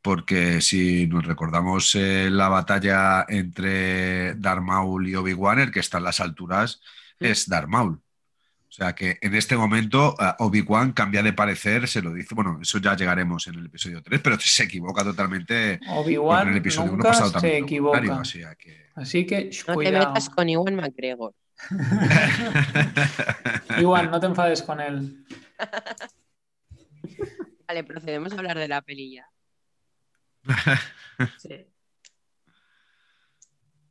[0.00, 5.98] Porque si nos recordamos eh, la batalla entre Darth Maul y Obi-Wan, el que está
[5.98, 6.80] en las alturas
[7.20, 8.00] es Darth Maul.
[8.72, 12.58] O sea que en este momento eh, Obi-Wan cambia de parecer, se lo dice, bueno,
[12.62, 15.78] eso ya llegaremos en el episodio 3, pero se equivoca totalmente.
[15.78, 18.18] porque en Obi-Wan el episodio 1 nunca pasado se también equivoca.
[18.18, 18.86] así que...
[18.94, 21.34] Así que, shh, No te metas con Iwan McGregor.
[23.78, 25.22] Igual, no te enfades con él.
[27.68, 29.28] Vale, procedemos a hablar de la peli ya.
[31.38, 31.66] Sí.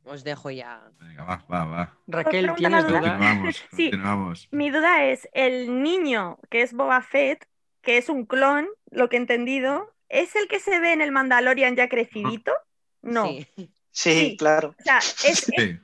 [0.04, 0.82] Os dejo ya.
[1.00, 1.96] Venga, va, va, va.
[2.06, 3.00] Raquel, ¿tienes duda?
[3.00, 3.90] Continuamos, Sí.
[3.90, 4.48] continuamos.
[4.50, 7.46] Mi duda es, el niño que es Boba Fett,
[7.82, 11.12] que es un clon, lo que he entendido, ¿es el que se ve en el
[11.12, 12.52] Mandalorian ya crecidito?
[13.02, 13.26] No.
[13.26, 13.46] Sí.
[13.56, 14.36] Sí, Sí.
[14.38, 14.74] claro.
[14.78, 15.78] O sea, es, Sí,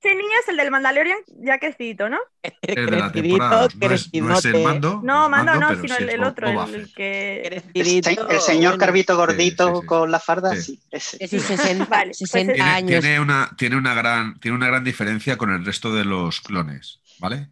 [0.00, 2.18] ese niño es el del Mandalorian ya crecidito, ¿no?
[2.62, 3.68] el de la Crecidito, temporada.
[3.80, 4.64] No es, no es el crecidote.
[4.64, 5.00] mando.
[5.02, 7.40] No, es mando no, sino sí el, el otro, el, el que...
[7.42, 9.86] El, Crecidito, se- el señor Carvito gordito sí, sí.
[9.86, 10.62] con la farda, Sí.
[10.62, 11.18] sí, ese.
[11.18, 13.00] que sí, 60, Vale, pues 60 es- Tiene, años.
[13.00, 17.00] tiene una, tiene, una gran, tiene una gran diferencia con el resto de los clones,
[17.18, 17.48] ¿vale?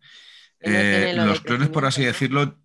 [0.60, 2.58] Eh, tiene los clones, por así decirlo,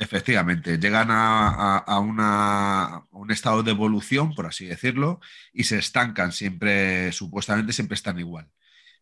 [0.00, 5.20] efectivamente, llegan a, a- a una- a un estado de evolución, por así decirlo,
[5.52, 8.48] y se estancan siempre, supuestamente siempre están igual.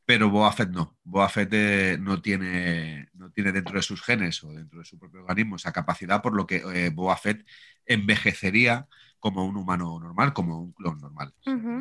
[0.06, 0.96] Pero Boba Fett no.
[1.04, 4.98] Boba Fett eh, no, tiene, no tiene dentro de sus genes o dentro de su
[4.98, 7.46] propio organismo esa capacidad, por lo que eh, Boba Fett
[7.86, 8.86] envejecería
[9.20, 11.34] como un humano normal, como un clon normal.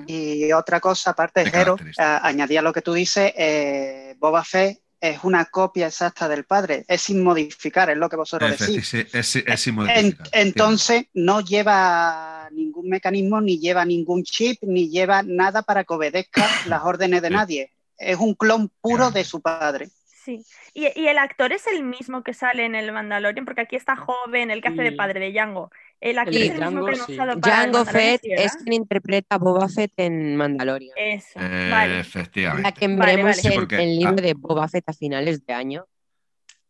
[0.07, 4.79] Y otra cosa, aparte, De Jero, a- añadía lo que tú dices, eh, Boba Fett
[4.99, 8.87] es una copia exacta del padre, es sin modificar, es lo que vosotros decís.
[8.87, 10.27] sí, es, es sin En- modificar.
[10.31, 16.47] entonces no lleva ningún mecanismo, ni lleva ningún chip, ni lleva nada para que obedezca
[16.65, 17.71] las órdenes de nadie.
[17.97, 19.89] Es un clon puro de su padre.
[20.27, 20.43] Sí.
[20.73, 23.95] Y, y el actor es el mismo que sale en el Mandalorian, porque aquí está
[23.95, 25.71] joven, el que hace de padre de Django.
[26.01, 27.13] El actor es el mismo Django, que han sí.
[27.13, 30.93] usado para el Jango Mandalorian, Fett es quien interpreta a Boba Fett en Mandalorian.
[30.97, 31.99] Eso, Eh, vale.
[32.01, 32.63] Efectivamente.
[32.63, 33.83] La que Vale, veremos vale.
[33.83, 34.21] El libro ah.
[34.21, 35.85] de Boba Fett a finales de año.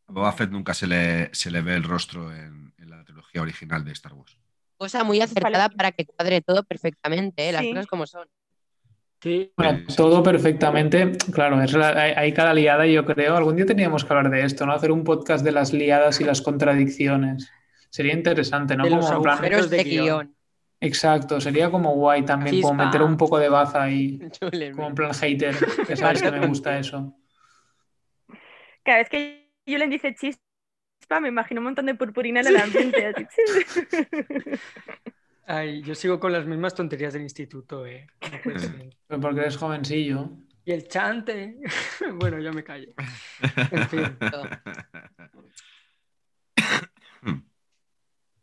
[0.07, 3.41] A Boba Fett nunca se le, se le ve el rostro en, en la trilogía
[3.41, 4.37] original de Star Wars.
[4.77, 7.51] Cosa muy acertada para que cuadre todo perfectamente, ¿eh?
[7.51, 7.71] las Sí.
[7.71, 8.27] cosas como son.
[9.19, 13.65] Sí, Bueno, todo perfectamente, claro, es la- hay, hay cada liada yo creo, algún día
[13.65, 14.73] teníamos que hablar de esto, ¿no?
[14.73, 17.51] Hacer un podcast de las liadas y las contradicciones.
[17.89, 18.83] Sería interesante, ¿no?
[18.83, 20.05] De los Como en plan- agujeros de de guion.
[20.05, 20.35] guion.
[20.79, 22.85] Exacto, sería como guay también, como Chispa.
[22.85, 24.75] meter un poco de baza ahí, Chulen.
[24.75, 25.55] como en plan hater,
[25.87, 27.15] que sabes que me gusta eso.
[28.83, 33.07] Cada vez que Julen dice chispa, me imagino un montón de purpurina en el ambiente.
[33.07, 33.25] así.
[35.49, 38.05] Ay, yo sigo con las mismas tonterías del instituto, eh.
[39.07, 40.29] Pero porque eres jovencillo.
[40.65, 41.57] Y el chante.
[42.15, 42.91] bueno, ya me callo.
[43.71, 44.17] En fin.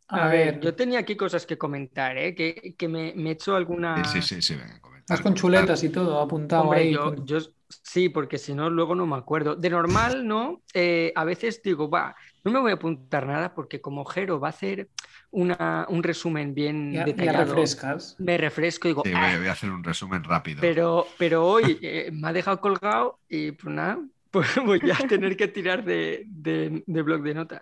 [0.07, 2.35] A ver, Yo tenía aquí cosas que comentar, ¿eh?
[2.35, 4.03] Que, que me, me he hecho alguna.
[4.05, 6.93] Sí, sí, sí, sí, venga, comentar, vas con chuletas y todo apuntado Hombre, ahí.
[6.93, 7.39] yo, yo
[7.69, 9.55] sí, porque si no, luego no me acuerdo.
[9.55, 10.61] De normal, ¿no?
[10.73, 12.15] Eh, a veces digo, va,
[12.45, 14.89] no me voy a apuntar nada porque como Jero va a hacer
[15.31, 18.15] una, un resumen bien Ya, ya detallado, refrescas.
[18.19, 20.61] me refresco y digo, Sí, "Ah", voy, voy a hacer un resumen rápido.
[20.61, 23.99] pero, pero hoy eh, me ha dejado colgado y pues nada,
[24.31, 27.61] pues voy a tener que tirar de, de, de blog de notas.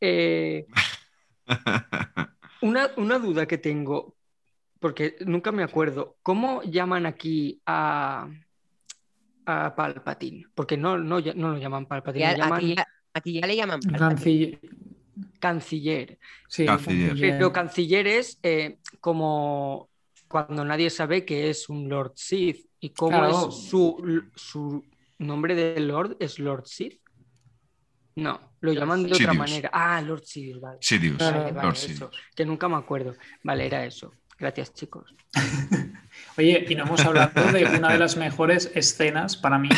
[0.00, 0.66] Eh,
[2.62, 4.16] una, una duda que tengo,
[4.80, 8.28] porque nunca me acuerdo, ¿cómo llaman aquí a,
[9.46, 10.46] a Palpatine?
[10.54, 12.74] Porque no, no, no lo llaman Palpatine, Ya- lo llaman aquí,
[13.16, 13.80] aquí ya le llaman.
[13.80, 14.58] Canciller.
[15.40, 16.18] canciller.
[16.48, 17.16] Sí, Canciller.
[17.18, 19.88] Pero canciller es eh, como
[20.28, 23.48] cuando nadie sabe que es un Lord Sith y cómo Claro.
[23.48, 24.84] es su, su
[25.18, 27.00] nombre de Lord es Lord Sith.
[28.16, 29.36] No, lo llaman de otra Sidious.
[29.36, 29.70] manera.
[29.72, 30.78] Ah, Lord Sith, vale.
[31.18, 32.10] Vale, vale, Lord eso, Sidious.
[32.34, 33.14] que nunca me acuerdo.
[33.42, 34.12] Vale, era eso.
[34.38, 35.14] Gracias, chicos.
[36.38, 39.68] Oye, y no hemos hablado de una de las mejores escenas para mí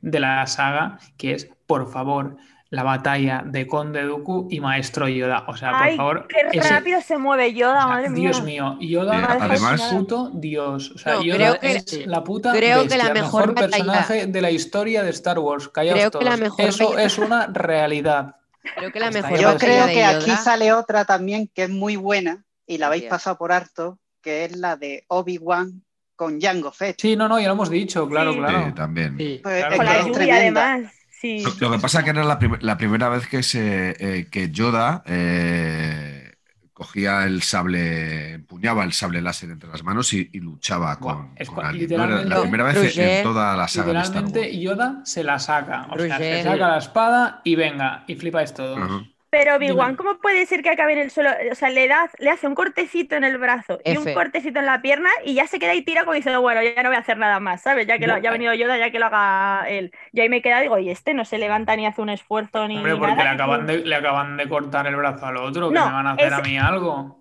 [0.00, 2.36] de la saga, que es, por favor,
[2.70, 5.44] la batalla de Conde Dooku y Maestro Yoda.
[5.48, 8.20] O sea, por Ay, favor, qué ese- rápido se mueve Yoda, o sea, madre mía.
[8.30, 10.92] Dios mío, Yoda Eh, es además- puto Dios.
[10.94, 13.70] O sea, No, Yoda creo que- es la puta creo que bestia, la mejor batalla-
[13.70, 15.68] personaje de la historia de Star Wars.
[15.68, 16.40] Callaos Creo que la todos.
[16.40, 18.36] mejor Eso batalla- es una realidad.
[18.76, 22.44] Creo que la mejor Yo creo que aquí sale otra también que es muy buena
[22.66, 25.82] y la habéis pasado por harto, que es la de Obi-Wan
[26.14, 27.00] con Jango Fett.
[27.00, 28.38] Sí, no, no, ya lo hemos dicho, claro, Sí.
[28.38, 28.66] claro.
[28.66, 29.16] Sí, también.
[29.18, 29.40] Sí.
[29.42, 30.12] Pues, Claro, es Con que la claro.
[30.12, 30.92] es lluvia, además.
[31.20, 31.42] Sí.
[31.42, 34.28] Lo, lo que pasa es que era la, prim- la primera vez que, se, eh,
[34.30, 36.32] que Yoda eh,
[36.72, 41.48] cogía el sable, empuñaba el sable láser entre las manos y, y luchaba con, es
[41.48, 41.90] con cua- alguien.
[41.90, 44.62] No era la literalmente- primera vez Roger, en toda la saga de Star Literalmente Wars.
[44.62, 45.86] Yoda se la saca.
[45.90, 48.78] O sea, se saca la espada y venga, y flipáis todos.
[48.78, 49.04] Ujú.
[49.30, 49.96] Pero Obi-Wan, Dime.
[49.96, 51.30] ¿cómo puede ser que acabe en el suelo?
[51.52, 54.66] O sea, le, da, le hace un cortecito en el brazo y un cortecito en
[54.66, 57.00] la pierna y ya se queda ahí tira como diciendo, bueno, ya no voy a
[57.00, 57.86] hacer nada más, ¿sabes?
[57.86, 59.92] Ya que lo- ya ha venido Yoda, ya que lo haga él.
[60.12, 62.76] Y ahí me queda, digo, y este no se levanta ni hace un esfuerzo ni
[62.78, 63.22] Hombre, porque nada.
[63.22, 66.06] le acaban, de, le acaban de cortar el brazo al otro, que No, me van
[66.08, 67.20] a hacer a mí algo.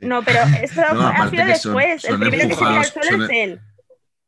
[0.00, 2.02] No, pero eso No, ha sido que son- después.
[2.02, 3.60] son el primero que se tira al suelo son- es él.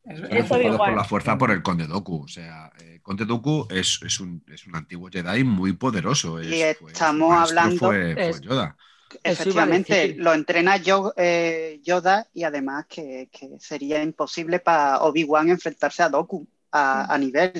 [0.04, 0.90] Eso empujados igual.
[0.90, 2.22] por la fuerza por el Conde Dooku.
[2.24, 6.38] O sea, eh, Conde Dooku es, es, un, es un antiguo Jedi muy poderoso.
[6.40, 8.76] Es- Y estamos hablando- Fue, fue Es- Yoda.
[9.22, 14.58] Eso iba a Efectivamente, lo entrena Yo- eh, Yoda y además que, que sería imposible
[14.58, 17.52] para Obi-Wan enfrentarse a Doku a, a nivel.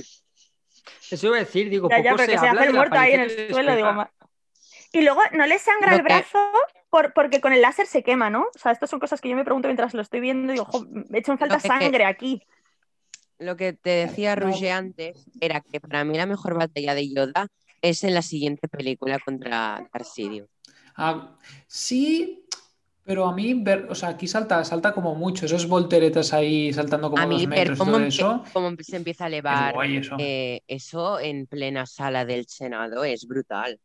[1.11, 3.21] Eso iba a decir, digo, Ya, poco se se habla hace de muerto ahí en
[3.21, 4.09] el suelo, digo,
[4.93, 6.39] Y luego no le sangra el que- brazo
[6.93, 8.43] por- porque con el láser se quema, ¿no?
[8.55, 10.53] O sea, estas son cosas que yo me pregunto mientras lo estoy viendo.
[10.53, 12.43] Digo, jo, me he hecho en falta sangre aquí.
[13.39, 14.47] Lo que te decía No.
[14.47, 17.49] Ruge antes era que para mí la mejor batalla de Yoda
[17.81, 20.49] es en la siguiente película contra Darth Sidious.
[20.95, 21.37] Ah,
[21.67, 22.45] sí,
[23.05, 27.11] pero a mí, ver, o sea, aquí salta, salta como mucho, esos volteretas ahí saltando
[27.11, 28.45] como A mí dos ver metros y cómo, todo empie- eso.
[28.53, 30.17] cómo se empieza a elevar eso.
[30.19, 33.81] eh, eso en plena sala del Senado es brutal.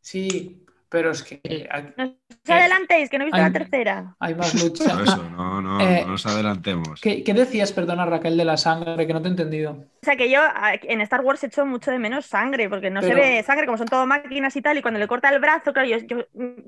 [0.00, 0.64] Sí,
[0.94, 1.40] pero es que
[1.70, 2.04] hay, No
[2.44, 4.16] os adelantéis, que no he visto la tercera.
[4.20, 5.02] hay más lucha.
[5.02, 7.00] Eso, no, no, Eh, no nos adelantemos.
[7.00, 9.06] ¿Qué, qué decías, perdona Raquel, de la sangre?
[9.06, 9.72] Que no te he entendido.
[9.72, 10.40] O sea, que yo
[10.82, 13.88] en Star Wars echo mucho de menos sangre, porque no se ve sangre, como son
[13.88, 16.18] todo máquinas y tal, y cuando le corta el brazo, claro, yo, yo,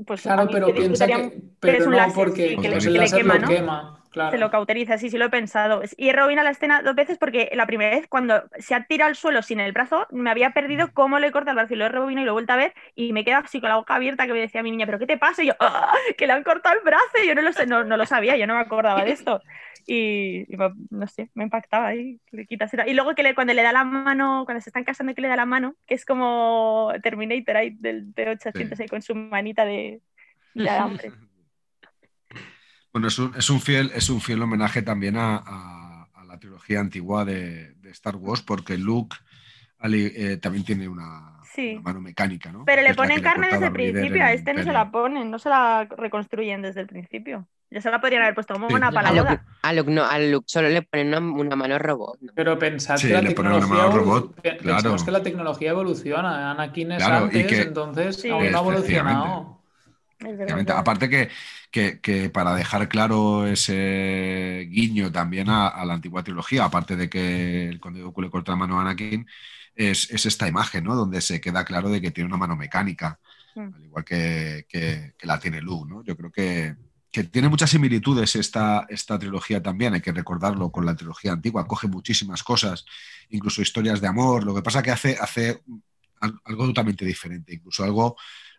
[0.07, 2.57] pues a Claro, mí pero que piensa que, es pero un no, láser, porque sí,
[2.57, 2.79] que le-
[3.11, 3.49] que quema, ¿no?
[3.49, 4.03] quema.
[4.31, 5.83] Se lo cauteriza, sí, sí lo he pensado.
[5.97, 9.11] Y he a la escena dos veces porque la primera vez cuando se ha tirado
[9.11, 11.85] al suelo sin el brazo, me había perdido cómo le corta el brazo y lo
[11.85, 13.95] he rebobinado y lo he vuelto a ver y me queda así con la boca
[13.95, 15.43] abierta que me decía mi niña, ¿pero qué te pasa?
[15.43, 15.93] Y yo, ¡Ah!
[16.17, 18.47] que le han cortado el brazo y yo no lo sé, no, lo sabía, yo
[18.47, 19.43] no me acordaba de esto.
[19.87, 20.47] Y,
[20.91, 22.47] no sé, me impactaba ahí, le
[22.87, 25.29] Y luego que le, cuando le da la mano, cuando se están casando que le
[25.29, 30.01] da la mano, que es como Terminator ahí del T800 ahí con su manita de,
[30.55, 31.13] de alambre.
[32.97, 38.17] Bueno, es un, fiel, es un fiel homenaje también a, la trilogía antigua de, Star
[38.17, 39.19] Wars, porque Luke
[39.83, 41.43] eh, también tiene una,
[41.83, 42.65] mano mecánica, ¿no?
[42.65, 45.51] Pero le ponen carne desde el principio, a este no se la ponen, no se
[45.51, 47.47] la reconstruyen desde el principio.
[47.71, 49.11] Ya se la podrían haber puesto como una para
[49.61, 52.19] a Luke, no, a Luke solo le ponen una, mano robot.
[52.35, 54.97] Pero pensad que la tecnología robot, claro.
[55.05, 56.51] que la tecnología evoluciona.
[56.53, 59.57] Anakin es antes, entonces aún no ha evolucionado.
[60.75, 61.29] Aparte que,
[61.77, 67.81] que, para dejar claro ese guiño también a, la antigua trilogía, aparte de que el
[67.81, 69.27] conde Dooku le corta la mano a Anakin,
[69.75, 70.95] es, esta imagen, ¿no?
[70.95, 73.21] Donde se queda claro de que tiene una mano mecánica,
[73.55, 73.75] mm.
[73.75, 76.03] al igual que, la tiene Luke, ¿no?
[76.03, 76.77] Yo creo que,
[77.31, 81.89] tiene muchas similitudes esta, esta trilogía también, hay que recordarlo con la trilogía antigua, coge
[81.89, 82.85] muchísimas cosas,
[83.31, 85.63] incluso historias de amor, lo que pasa que hace, hace
[86.21, 88.17] algo totalmente diferente, incluso algo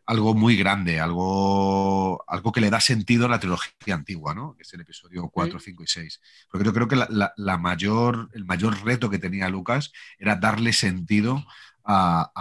[0.08, 4.56] algo muy grande, algo, algo que le da sentido a la trilogía antigua, ¿no?
[4.56, 6.22] que es el episodio 4, 5 y 6.
[6.50, 11.46] Porque yo creo que la, mayor, el mayor reto que tenía Lucas era darle sentido
[11.84, 12.32] a,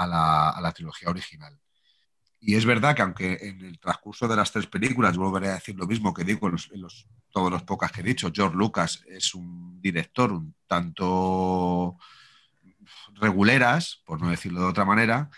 [0.62, 1.59] la, trilogía original.
[2.39, 5.75] Y es verdad que aunque en el transcurso de las tres películas, volveré a decir
[5.75, 9.35] lo mismo que digo en, los, todos los pocas que he dicho, George Lucas es
[9.35, 11.99] un director un tanto
[13.14, 15.31] reguleras, por no decirlo de otra manera,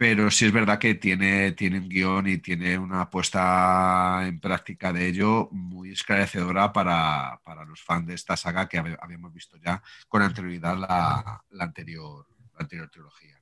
[0.00, 4.94] pero sí es verdad que tiene, tiene un guion y tiene una puesta en práctica
[4.94, 7.38] de ello muy esclarecedora para,
[7.68, 12.60] los fans de esta saga que habíamos visto ya con anterioridad la, la anterior, la
[12.60, 13.38] anterior trilogía.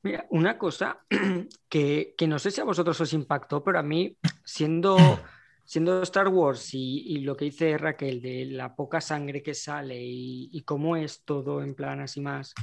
[0.00, 1.04] Mira, una cosa
[1.68, 4.96] que, no sé si a vosotros os impactó, pero a mí, siendo,
[5.66, 10.48] siendo Star Wars y, lo que dice Raquel de la poca sangre que sale y,
[10.50, 12.54] y cómo es todo en plan así más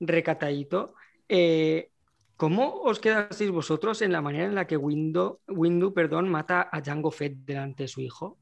[0.00, 0.94] recatadito.
[1.28, 1.90] Eh,
[2.36, 6.80] ¿Cómo os quedasteis vosotros en la manera en la que Windu, Windu perdón, mata a
[6.80, 8.38] Jango Fett delante de su hijo?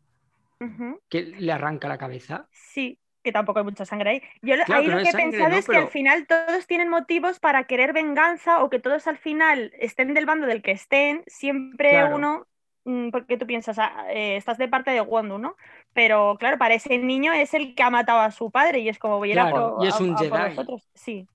[1.09, 2.47] Que le arranca la cabeza.
[2.51, 4.23] Sí, que tampoco hay mucha sangre ahí.
[4.43, 7.93] Yo ahí lo que he pensado es que al final todos tienen motivos para querer
[7.93, 12.47] venganza o que todos al final estén del bando del que estén, siempre uno,
[12.85, 15.57] mm, porque tú piensas, ah, eh, estás de parte de Windu, ¿no?
[15.95, 18.99] Pero claro, para ese niño es el que ha matado a su padre y es
[18.99, 20.55] como voy a ir a por, y es un Jedi.
[20.95, 21.27] Sí.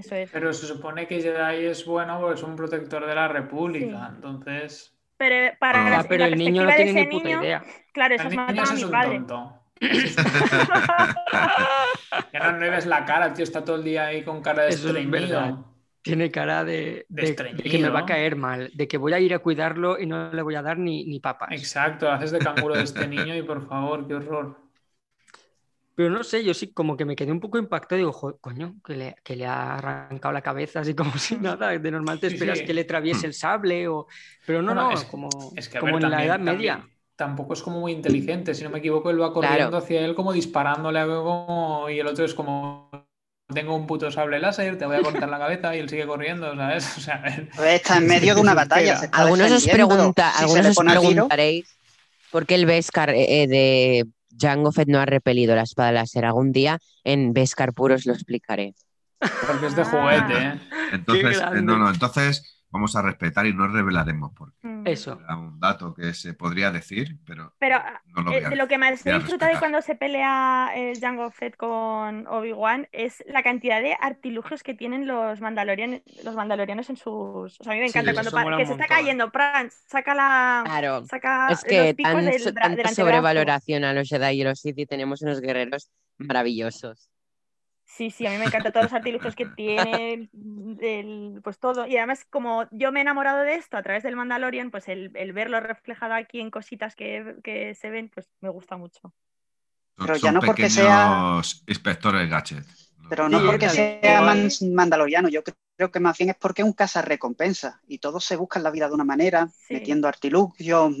[0.00, 0.30] Eso es.
[0.30, 4.96] Pero se supone que Jedi es bueno porque es un protector de la República, entonces.
[5.16, 7.62] Pero para ah, pero el niño no tiene ni puta idea.
[7.92, 9.16] Claro, eso es matar a mi padre.
[9.16, 9.56] Tonto.
[12.32, 14.70] ya no le ves la cara, tío, está todo el día ahí con cara de
[14.70, 15.66] estreñido.
[16.02, 19.34] Tiene cara de, de, que me va a caer mal, de que voy a ir
[19.34, 21.50] a cuidarlo y no le voy a dar ni, ni papas.
[21.52, 24.56] Exacto, haces de canguro de este niño y por favor, qué horror.
[26.00, 28.76] Pero no sé, yo sí como que me quedé un poco impactado y digo, coño,
[28.82, 31.78] que le, que le, ha arrancado la cabeza así como si nada.
[31.78, 34.06] De normal te esperas que le traviese el sable o...
[34.46, 36.88] Pero no, no, es, como, como en la Edad Media.
[37.16, 40.32] Tampoco es como muy inteligente, si no me equivoco, él va corriendo hacia él como
[40.32, 41.84] disparándole como...
[41.90, 42.90] y el otro es como
[43.52, 46.56] tengo un puto sable láser, te voy a cortar la cabeza y él sigue corriendo,
[46.56, 46.96] ¿sabes?
[46.96, 47.22] O sea,
[47.66, 49.02] está en medio de una batalla.
[49.12, 51.76] algunos os, pregunta, algunos os preguntaréis
[52.30, 54.06] por qué el Beskar eh, de
[54.40, 58.74] Jango Fett no ha repelido la espada láser algún día, en Beskar Puros lo explicaré.
[59.46, 60.60] Porque es de juguete, ¿eh?
[60.92, 64.86] Entonces, no, no, entonces vamos a respetar y no revelaremos porque mm.
[64.86, 65.18] eso.
[65.28, 67.80] un dato que se podría decir pero, pero
[68.14, 71.56] lo eh, de lo que más he disfrutado cuando se pelea el eh, Jango Fett
[71.56, 77.60] con Obi-Wan es la cantidad de artilugios que tienen los mandalorianos los mandalorianos en sus
[77.60, 81.04] o sea a mí me encanta cuando que se está cayendo Pran, saca la claro.
[81.06, 85.40] saca es que los tanta sobrevaloración a los Jedi y los Sith y tenemos unos
[85.40, 87.10] guerreros maravillosos
[88.00, 90.30] Sí, sí, a mí me encantan todos los artilugios que tiene,
[91.44, 91.86] pues todo.
[91.86, 95.10] Y además, como yo me he enamorado de esto a través del Mandalorian, pues el,
[95.34, 99.12] verlo reflejado aquí en cositas que, se ven, pues me gusta mucho.
[99.96, 101.42] Pero ya no porque sea.
[101.66, 102.64] Inspectores gadget.
[103.10, 104.22] Pero no porque sea
[104.72, 105.42] mandaloriano, yo
[105.76, 108.88] creo que más bien es porque es un recompensa y todos se buscan la vida
[108.88, 110.94] de una manera, metiendo artilugios,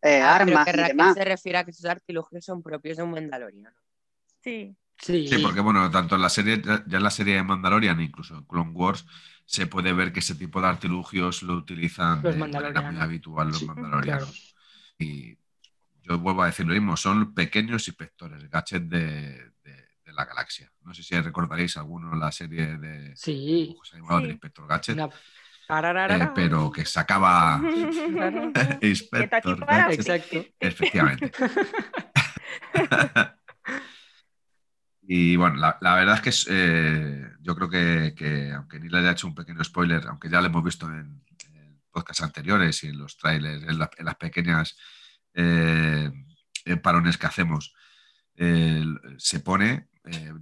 [0.00, 0.64] eh, ah, armas.
[0.64, 1.14] Pero que y demás.
[1.14, 3.76] se refiere a que esos artilugios son propios de un mandaloriano.
[4.42, 4.74] Sí.
[4.98, 5.28] Sí.
[5.42, 8.72] porque bueno, tanto en la serie, ya en la serie de Mandalorian, incluso en Clone
[8.72, 9.06] Wars,
[9.46, 13.48] se puede ver que ese tipo de artilugios lo utilizan los de manera muy habitual
[13.48, 14.54] los mandalorianos.
[14.98, 15.38] Y
[16.02, 20.70] yo vuelvo a decir lo mismo, son pequeños inspectores, gadgets de, de, la galaxia.
[20.82, 23.76] No sé si recordaréis alguno la serie de sí.
[23.92, 24.98] del Inspector Gadget.
[25.70, 27.60] Eh, pero que sacaba
[28.82, 30.00] Inspector Gadget.
[30.00, 30.44] Exacto.
[30.58, 31.30] Efectivamente.
[35.10, 39.26] y bueno, la, verdad es que eh, yo creo que, aunque ni le haya hecho
[39.26, 43.16] un pequeño spoiler, aunque ya lo hemos visto en, en podcasts anteriores y en los
[43.16, 44.76] trailers, en, las pequeñas
[45.32, 46.10] eh,
[46.82, 47.74] parones que hacemos,
[48.36, 49.88] se pone,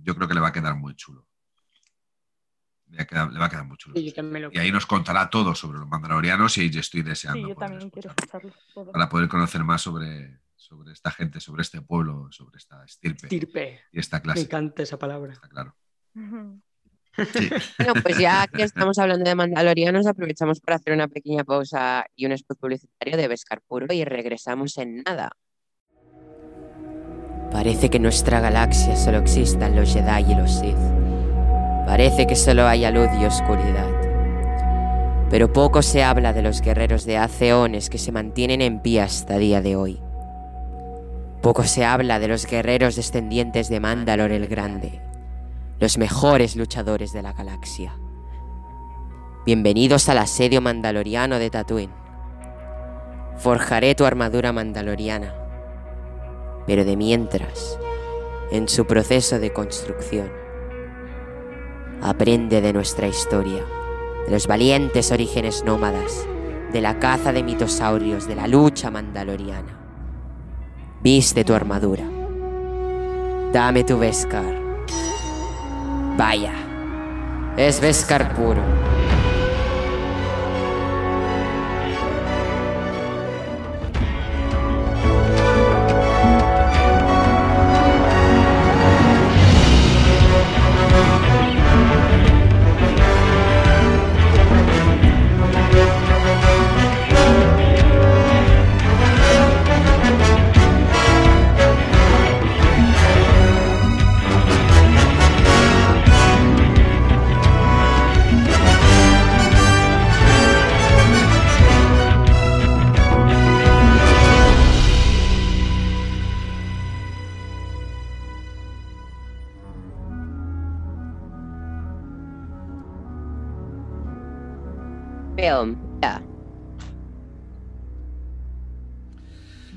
[0.02, 1.28] yo creo que le va a quedar muy chulo.
[2.88, 3.94] Le, va a quedar muy chulo.
[3.96, 7.54] y ahí nos contará todo sobre los mandalorianos y yo estoy deseando.
[8.92, 13.26] Para poder conocer más sobre, sobre esta gente, sobre este pueblo, sobre esta estirpe.
[13.26, 13.80] Estirpe.
[13.92, 14.40] Y esta clase.
[14.40, 15.32] Me encanta esa palabra.
[15.32, 15.74] Está claro.
[17.78, 22.26] Bueno, pues ya que estamos hablando de mandalorianos, aprovechamos para hacer una pequeña pausa y
[22.26, 25.30] un spot publicitario de Vescar Puro y regresamos en nada.
[27.50, 30.76] Parece que en nuestra galaxia solo existan los Jedi y los Sith.
[31.86, 33.88] Parece que solo haya luz y oscuridad.
[35.30, 37.52] Pero poco se habla de los guerreros de hace
[37.90, 40.05] que se mantienen en pie hasta día de hoy.
[41.42, 45.00] Poco se habla de los guerreros descendientes de Mandalor el Grande,
[45.78, 47.96] los mejores luchadores de la galaxia.
[49.44, 51.92] Bienvenidos al asedio mandaloriano de Tatooine.
[53.36, 55.34] Forjaré tu armadura mandaloriana,
[56.66, 57.78] pero de mientras,
[58.50, 60.32] en su proceso de construcción,
[62.02, 63.62] aprende de nuestra historia,
[64.24, 66.26] de los valientes orígenes nómadas,
[66.72, 69.85] de la caza de mitosaurios, de la lucha mandaloriana.
[71.02, 72.04] Viste tu armadura.
[73.52, 74.44] Dame tu Vescar.
[76.16, 76.52] Vaya,
[77.56, 78.62] es Vescar puro.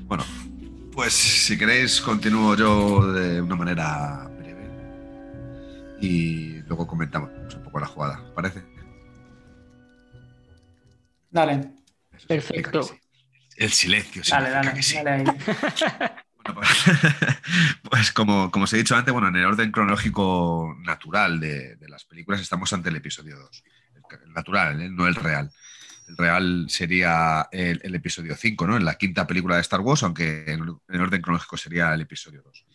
[0.06, 0.24] Bueno,
[0.92, 4.68] pues si queréis continúo yo de una manera breve
[6.00, 8.64] y luego comentamos un poco la jugada, ¿parece?
[11.30, 11.70] Dale.
[12.26, 12.90] Perfecto.
[13.56, 14.22] El silencio.
[14.28, 14.72] Dale, dale,
[15.04, 15.24] dale
[16.54, 16.68] pues,
[17.88, 21.88] pues, como, como os he dicho antes, bueno, en el orden cronológico natural de, de
[21.88, 23.62] las películas estamos ante el episodio 2.
[24.24, 24.88] El natural, ¿eh?
[24.90, 25.50] no el real.
[26.08, 28.76] El real sería el, episodio 5, ¿no?
[28.76, 32.42] En la quinta película de Star Wars, aunque en, en orden cronológico sería el episodio
[32.42, 32.66] 2.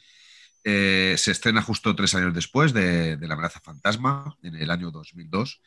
[0.67, 5.61] Eh, se estrena justo tres años después de, La amenaza fantasma, en el año 2002,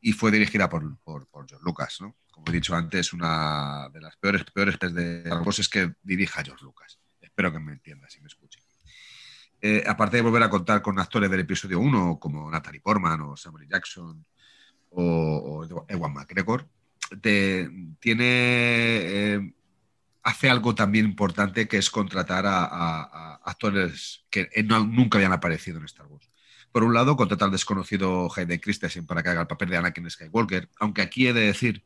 [0.00, 2.16] y fue dirigida por, por, George Lucas, ¿no?
[2.30, 6.42] Como he dicho antes, una de las peores, peores de Star Wars es que dirija
[6.42, 6.98] George Lucas.
[7.20, 8.58] Espero que me entienda, si me escuche.
[9.60, 13.36] Eh, aparte de volver a contar con actores del episodio 1, como Natalie Portman o
[13.36, 14.24] Samuel Jackson
[14.92, 16.66] o, o Ewan McGregor,
[17.20, 19.52] tiene, eh,
[20.22, 26.06] hace algo también importante que es contratar a, actores que nunca habían aparecido en Star
[26.06, 26.30] Wars.
[26.70, 30.08] Por un lado, contratar al desconocido Hayden Christensen para que haga el papel de Anakin
[30.08, 31.84] Skywalker, aunque aquí he de decir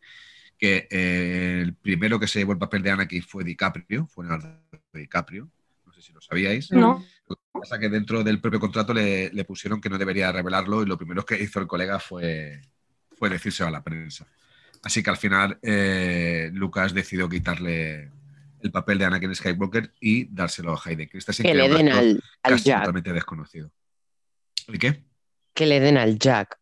[0.58, 4.60] que eh, el primero que se llevó el papel de Anakin fue DiCaprio, fue Leonardo
[4.92, 5.50] DiCaprio,
[5.84, 6.70] no sé si lo sabíais.
[6.70, 7.04] No.
[7.26, 10.86] Lo que pasa que dentro del propio contrato le, pusieron que no debería revelarlo y
[10.86, 12.60] lo primero que hizo el colega fue,
[13.16, 14.26] fue decirse a la prensa.
[14.82, 18.10] Así que al final eh, Lucas decidió quitarle
[18.60, 22.22] el papel de Anakin Skywalker y dárselo a Hayden Christensen, que, le den al,
[22.62, 22.80] Jack.
[22.80, 23.70] totalmente desconocido.
[24.68, 25.04] ¿Y qué?
[25.54, 26.58] Que le den al Jack.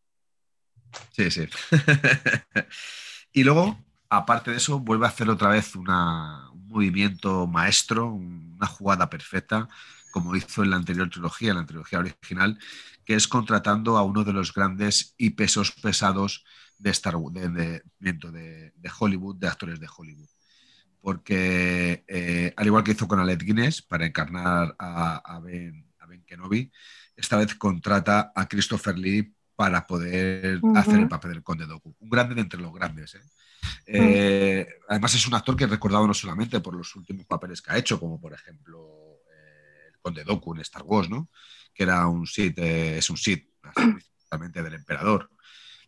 [1.11, 1.48] Sí, sí.
[3.32, 3.78] y luego,
[4.09, 5.86] aparte de eso, vuelve a hacer otra vez un
[6.68, 9.68] movimiento maestro, una jugada perfecta,
[10.11, 12.59] como hizo en la anterior trilogía, en la trilogía original,
[13.05, 16.44] que es contratando a uno de los grandes y pesos pesados
[16.78, 20.28] de, Star, de, de, de, Hollywood, de actores de Hollywood.
[21.00, 26.24] Porque, eh, al igual que hizo con Alec Guinness para encarnar a, ben, a ben
[26.24, 26.70] Kenobi,
[27.14, 31.94] esta vez contrata a Christopher Lee para poder hacer el papel del Conde Doku.
[32.00, 33.14] Un grande de entre los grandes.
[33.14, 33.22] ¿eh?
[33.86, 37.72] Eh, además es un actor que he recordado no solamente por los últimos papeles que
[37.72, 39.03] ha hecho, como por ejemplo
[40.05, 41.30] Conde Doku en Star Wars, ¿no?
[41.72, 45.30] que era un Sith, es un Sith, principalmente del emperador,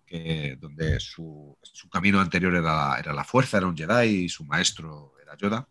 [0.07, 4.45] que, donde su, su camino anterior era, era, la fuerza, era un Jedi y su
[4.45, 5.69] maestro era Yoda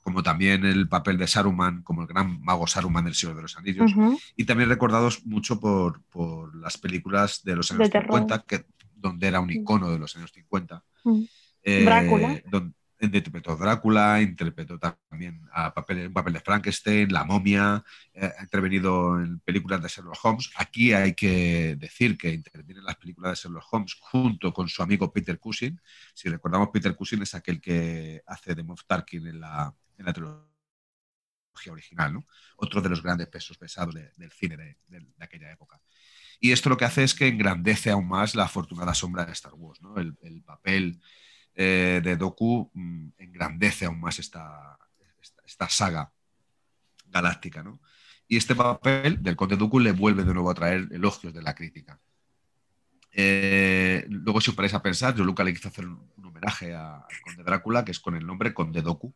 [0.00, 3.58] como también el papel de Saruman, como el gran mago Saruman del Señor de los
[3.58, 3.92] Anillos,
[4.36, 8.64] y también recordados mucho por, por, las películas de los años 50, que,
[8.94, 10.82] donde era un icono de los años 50.
[11.62, 12.40] Eh, Drácula.
[12.46, 18.42] Donde interpretó Drácula, interpretó también a papel, un papel de Frankenstein, La momia, eh, ha
[18.42, 20.50] intervenido en películas de Sherlock Holmes.
[20.56, 24.82] Aquí hay que decir que interviene en las películas de Sherlock Holmes junto con su
[24.82, 25.80] amigo Peter Cushing.
[26.14, 30.48] Si recordamos, Peter Cushing es aquel que hace de Moff Tarkin en la, en trilogía
[31.70, 32.26] original, ¿no?
[32.56, 35.80] otro de los grandes pesos pesados del cine de, aquella época.
[36.40, 39.54] Y esto lo que hace es que engrandece aún más la afortunada sombra de Star
[39.54, 39.80] Wars.
[39.82, 39.96] ¿no?
[39.96, 41.00] El, papel
[41.60, 44.78] eh, de Doku mm, engrandece aún más esta,
[45.44, 46.12] esta, saga
[47.08, 47.64] galáctica.
[47.64, 47.80] ¿no?
[48.28, 51.56] Y este papel del Conde Dooku le vuelve de nuevo a traer elogios de la
[51.56, 51.98] crítica.
[53.10, 57.02] Eh, luego, si os paráis a pensar, yo Luca le quiso hacer un, homenaje al
[57.24, 59.12] Conde Drácula, que es con el nombre Conde Doku,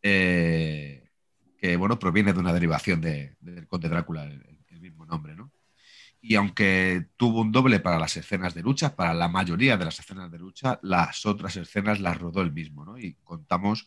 [0.00, 1.10] eh,
[1.58, 5.52] que bueno, proviene de una derivación del Conde Drácula, el, mismo nombre, ¿no?
[6.22, 9.98] Y aunque tuvo un doble para las escenas de lucha, para la mayoría de las
[9.98, 12.98] escenas de lucha, las otras escenas las rodó él mismo, ¿no?
[12.98, 13.86] Y contamos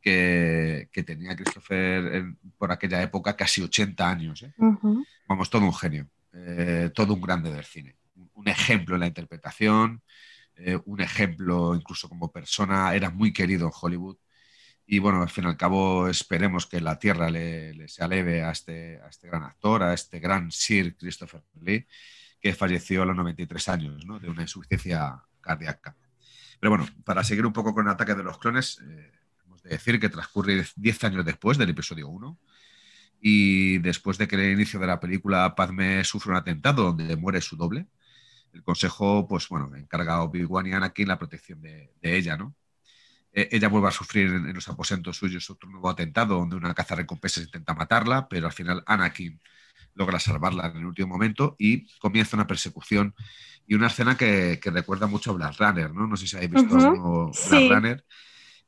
[0.00, 4.42] que, tenía Christopher por aquella época casi 80 años.
[4.42, 4.52] ¿eh?
[5.28, 7.96] Vamos, todo un genio, eh, todo un grande del cine.
[8.34, 10.02] Un ejemplo en la interpretación,
[10.84, 14.16] un ejemplo incluso como persona, era muy querido en Hollywood.
[14.92, 18.50] Y bueno, al fin y al cabo esperemos que la tierra le, se aleve a
[18.50, 21.86] este, a este gran actor, a este gran Sir Christopher Lee,
[22.40, 24.18] que falleció a los 93 años ¿no?
[24.18, 25.96] de una insuficiencia cardíaca.
[26.58, 29.12] Pero bueno, para seguir un poco con el ataque de los clones, eh,
[29.46, 32.40] hemos de decir que transcurre 10 años después del episodio 1
[33.20, 37.40] y después de que el inicio de la película Padme sufre un atentado donde muere
[37.40, 37.86] su doble,
[38.52, 42.56] el consejo, pues bueno, encarga a Obi-Wan y Anakin la protección de ella, ¿no?
[43.32, 46.96] Eh, ella vuelve a sufrir en, los aposentos suyos otro nuevo atentado donde una caza
[46.96, 49.40] recompensas intenta matarla, pero al final Anakin
[49.94, 53.14] logra salvarla en el último momento y comienza una persecución
[53.66, 56.06] y una escena que, recuerda mucho a Blade Runner, ¿no?
[56.06, 58.04] No sé si habéis visto Blade Runner,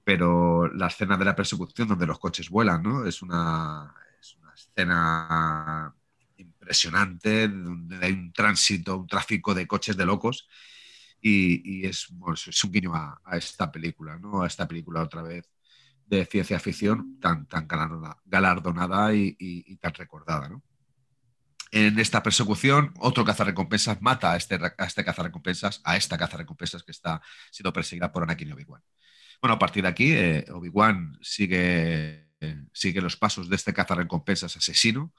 [0.05, 3.05] pero la escena de la persecución donde los coches vuelan, ¿no?
[3.05, 5.95] Es una, es una escena
[6.37, 10.49] impresionante donde hay un tránsito, un tráfico de coches de locos
[11.23, 12.09] y, es,
[12.47, 14.43] es, un guiño a, esta película, ¿no?
[14.43, 15.49] A esta película otra vez
[16.07, 17.69] de ciencia ficción tan, tan
[18.27, 20.63] galardonada y, tan recordada, ¿no?
[21.71, 26.91] En esta persecución, otro cazarrecompensas mata a este, a este cazarrecompensas, a esta cazarrecompensas que
[26.91, 28.83] está siendo perseguida por Anakin y Obi-Wan.
[29.41, 32.29] Bueno, a partir de aquí, eh, Obi-Wan sigue,
[32.75, 35.15] sigue los pasos de este cazarrecompensas asesino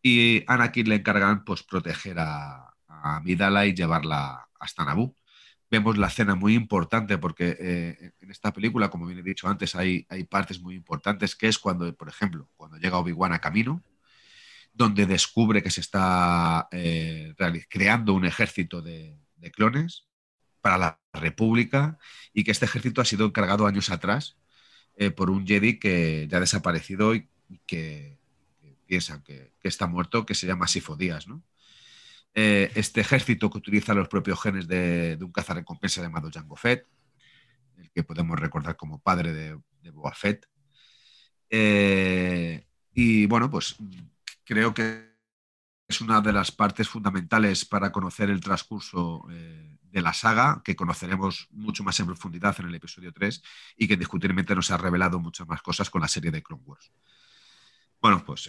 [0.00, 5.16] y Anakin le encargan pues, proteger a, a Midala y llevarla hasta Naboo
[5.70, 9.74] vemos la escena muy importante porque eh, en esta película, como bien he dicho antes,
[9.74, 13.82] hay, hay partes muy importantes, que es cuando, por ejemplo, cuando llega Obi-Wan a camino,
[14.72, 17.34] donde descubre que se está eh,
[17.68, 19.16] creando un ejército de,
[19.52, 20.06] clones
[20.60, 21.98] para la República
[22.34, 24.36] y que este ejército ha sido encargado años atrás
[24.96, 27.28] eh, por un Jedi que ya ha desaparecido y,
[27.66, 28.18] que,
[28.86, 31.42] piensan que, está muerto, que se llama Sifo-Dyas, ¿no?
[32.34, 36.86] Eh, este ejército que utiliza los propios genes de, un cazarrecompensa llamado Jango Fett,
[37.76, 40.46] el que podemos recordar como padre de, de Boba Fett.
[41.48, 43.76] Eh, y bueno, pues
[44.44, 45.10] creo que
[45.88, 50.76] es una de las partes fundamentales para conocer el transcurso eh, de la saga, que
[50.76, 53.42] conoceremos mucho más en profundidad en el episodio 3
[53.76, 56.92] y que discutiblemente nos ha revelado muchas más cosas con la serie de Clone Wars.
[58.00, 58.48] Bueno, pues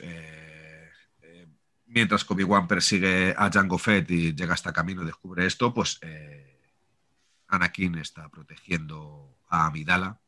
[1.94, 6.00] mientras que Obi-Wan persigue a Jango Fett y llega hasta camino y descubre esto, pues
[6.02, 6.58] eh,
[7.48, 10.20] Anakin está protegiendo a Amidala,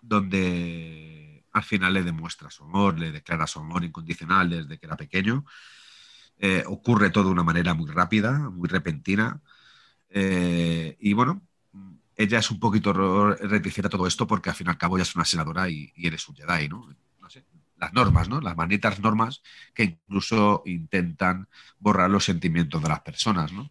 [0.00, 4.96] donde al final le demuestra su amor, le declara su amor incondicional desde que era
[4.96, 5.44] pequeño.
[6.38, 9.40] Eh, ocurre todo de una manera muy rápida, muy repentina.
[10.10, 11.42] Eh, y bueno,
[12.16, 15.02] ella es un poquito reticente a todo esto porque al fin y al cabo ya
[15.02, 16.88] es una senadora y, y eres un Jedi, ¿no?
[17.78, 18.40] Las normas, ¿no?
[18.40, 19.42] Las malditas normas
[19.74, 21.48] que incluso intentan
[21.78, 23.70] borrar los sentimientos de las personas, ¿no?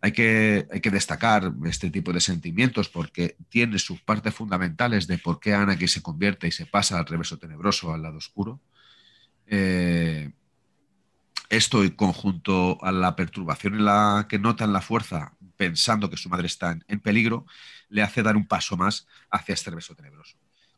[0.00, 5.18] Hay que, hay que destacar este tipo de sentimientos porque tiene sus partes fundamentales de
[5.18, 8.60] por qué Anakin se convierte y se pasa al reverso tenebroso, al lado oscuro.
[9.46, 10.30] Eh,
[11.48, 16.16] esto y conjunto a la perturbación en la que nota en la fuerza, pensando que
[16.16, 17.46] su madre está en, peligro,
[17.88, 20.36] le hace dar un paso más hacia este beso tenebroso.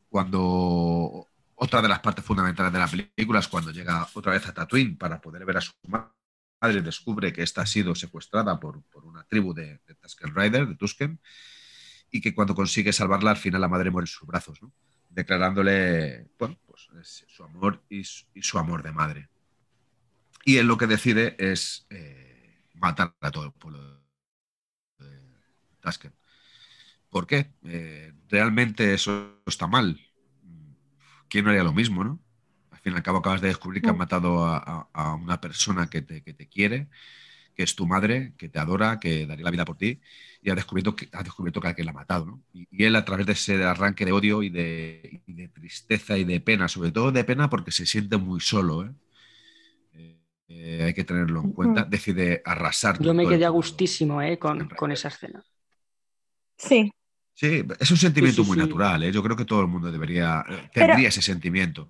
[0.09, 1.26] Cuando
[1.61, 4.96] otra de las partes fundamentales de la película es cuando llega otra vez a Tatooine
[4.96, 9.52] para poder ver a su madre, descubre que esta ha sido secuestrada por, una tribu
[9.52, 11.20] de, de Tusken Rider, de Tusken,
[12.11, 14.61] y que cuando consigue salvarla, al final la madre muere en sus brazos,
[15.09, 16.88] declarándole bueno, pues,
[17.26, 19.28] su amor y su, amor de madre.
[20.44, 24.00] Y él lo que decide es eh, matar a todo el pueblo
[24.98, 25.20] de
[25.80, 26.14] Tusken.
[27.11, 27.52] ¿Por qué?
[27.64, 30.07] Eh, realmente eso está mal.
[31.29, 32.18] ¿Quién no haría lo mismo, no?
[32.70, 36.03] Al fin y al cabo acabas de descubrir que han matado a, una persona que
[36.03, 36.89] te, que te quiere,
[37.55, 40.01] que es tu madre, que te adora, que daría la vida por ti,
[40.41, 42.24] y ha descubierto que, ha descubierto que alguien la ha matado.
[42.24, 42.43] ¿no?
[42.53, 45.20] Y, él, a través de ese arranque de odio y de,
[45.53, 48.93] tristeza y de pena, sobre todo de pena porque se siente muy solo, ¿eh?
[49.95, 53.03] Eh, eh, hay que tenerlo en cuenta, decide arrasar.
[53.03, 55.45] Yo me quedé a gustísimo con, con, esa escena.
[56.57, 56.93] Sí.
[57.39, 59.12] Sí, es un sentimiento muy natural.
[59.12, 61.86] Yo creo que todo el mundo debería, tendría ese sentimiento.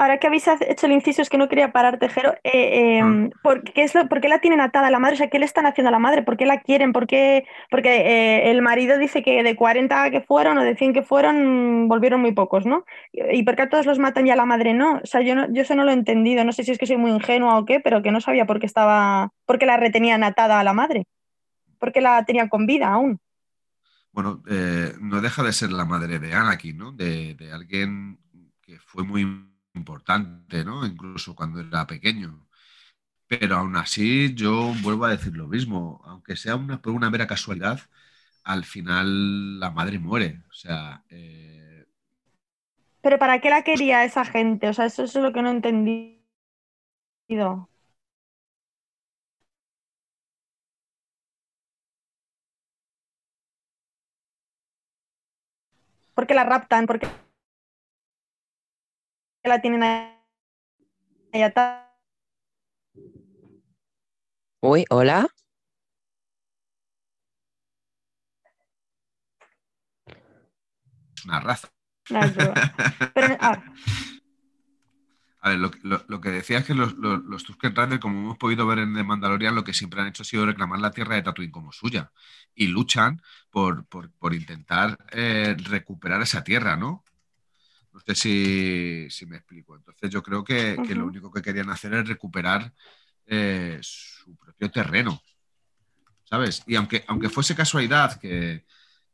[0.00, 2.34] Ahora que habéis hecho el inciso, es que no quería parar, Tejero.
[2.44, 3.38] Eh, em, ah.
[3.42, 5.14] ¿por, qué es lo, la tienen atada a la madre?
[5.14, 6.22] O sea, ¿qué le están haciendo a la madre?
[6.22, 6.92] ¿Por qué la quieren?
[6.92, 7.44] ¿Por qué?
[7.72, 11.88] Porque eh, el marido dice que de 40 que fueron o de 100 que fueron,
[11.88, 12.84] volvieron muy pocos, ¿no?
[13.12, 15.00] ¿Y por qué a todos los matan y a la madre no?
[15.02, 16.44] O sea, yo, no, yo eso no lo he entendido.
[16.44, 18.60] No sé si es que soy muy ingenua o qué, pero que no sabía por
[18.60, 21.06] qué estaba, por qué la retenían atada a la madre.
[21.80, 23.18] ¿Por qué la tenían con vida aún?
[24.18, 26.90] Bueno, eh, no deja de ser la madre de Anakin, ¿no?
[26.90, 28.18] de alguien
[28.60, 29.22] que fue muy
[29.74, 30.84] importante, ¿no?
[30.84, 32.48] Incluso cuando era pequeño.
[33.28, 37.28] Pero aún así, yo vuelvo a decir lo mismo, aunque sea una, por una mera
[37.28, 37.80] casualidad,
[38.42, 40.42] al final la madre muere.
[40.50, 41.04] O sea.
[41.10, 41.86] Eh,
[43.00, 44.68] Pero ¿para qué la quería esa gente?
[44.68, 46.18] O sea, eso es lo que no he entendido.
[56.18, 56.86] ¿Por qué la raptan?
[56.86, 57.06] ¿Por qué
[59.44, 61.96] la tienen ahí atada.
[64.60, 65.28] Uy, hola.
[71.24, 71.68] Una raza.
[72.10, 73.62] Ah.
[75.40, 78.80] A ver, lo, que decía es que los, los, Tusken Raiders, como hemos podido ver
[78.80, 81.52] en The Mandalorian, lo que siempre han hecho ha sido reclamar la tierra de Tatooine
[81.52, 82.10] como suya.
[82.54, 83.86] Y luchan por,
[84.32, 87.04] intentar eh, recuperar esa tierra, ¿no?
[87.92, 88.14] No sé
[89.08, 89.76] si, me explico.
[89.76, 92.72] Entonces yo creo que, lo único que querían hacer es recuperar
[93.26, 95.22] eh, su propio terreno.
[96.24, 96.64] ¿Sabes?
[96.66, 98.64] Y aunque, aunque fuese casualidad que,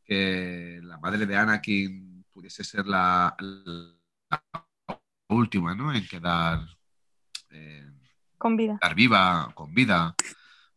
[0.06, 3.36] la madre de Anakin pudiese ser la,
[5.34, 5.94] última, ¿no?
[5.94, 6.60] En quedar
[7.50, 7.86] eh,
[8.38, 8.74] con vida.
[8.74, 10.14] Estar viva, con vida,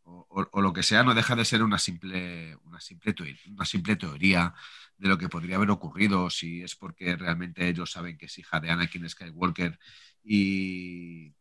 [0.03, 3.13] o, lo que sea, no deja de ser una simple, una simple,
[3.49, 4.53] una simple teoría
[4.97, 8.59] de lo que podría haber ocurrido, si es porque realmente ellos saben que es hija
[8.59, 9.77] de Anakin Skywalker
[10.23, 11.33] y,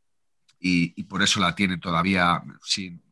[0.58, 3.02] y, por eso la tienen todavía sin,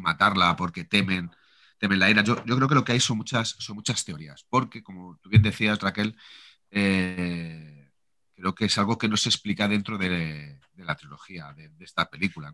[0.00, 1.30] matarla, porque temen,
[1.78, 2.22] temen la ira.
[2.22, 5.42] Yo, creo que lo que hay son muchas, son muchas teorías, porque como tú bien
[5.42, 6.16] decías, Raquel,
[6.70, 7.73] eh,
[8.34, 12.52] creo que es algo que no se explica dentro de, la trilogía, de, esta película.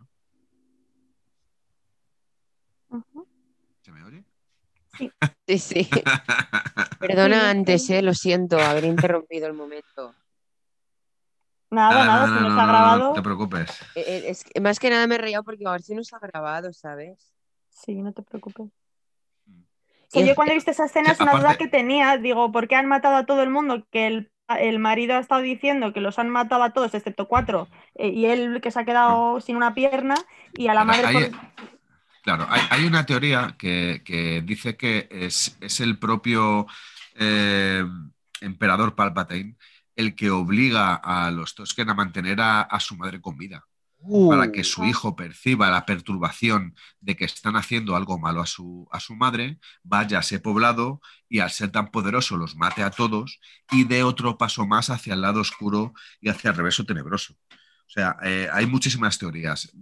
[3.82, 4.24] ¿Se me oye?
[5.46, 5.88] Sí, sí.
[6.98, 10.14] Perdona antes, eh, lo siento, haber interrumpido el momento.
[11.70, 13.08] Nada, nada, si nos ha grabado.
[13.10, 13.70] No te preocupes.
[13.94, 16.18] Eh, eh, es más que nada me he reído porque a ver si nos ha
[16.18, 17.32] grabado, ¿sabes?
[17.70, 18.66] Sí, no te preocupes.
[20.12, 22.18] yo cuando he visto esa escena es una duda que tenía.
[22.18, 23.86] Digo, ¿por qué han matado a todo el mundo?
[23.92, 24.32] Que el,
[24.78, 28.70] marido ha estado diciendo que los han matado a todos, excepto cuatro, y él que
[28.70, 30.14] se ha quedado sin una pierna,
[30.54, 31.32] y a la madre.
[32.22, 36.66] Claro, hay, una teoría que, dice que es, el propio
[37.16, 37.84] eh,
[38.40, 39.56] emperador Palpatine
[40.00, 43.66] el que obliga a los Tosken a mantener a, su madre con vida.
[44.28, 44.86] Para que su uh.
[44.86, 49.58] hijo perciba la perturbación de que están haciendo algo malo a su, a su madre,
[49.82, 53.40] vaya a ese poblado y al ser tan poderoso los mate a todos
[53.70, 57.34] y dé otro paso más hacia el lado oscuro y hacia el reverso tenebroso.
[57.50, 59.72] O sea, eh, hay muchísimas teorías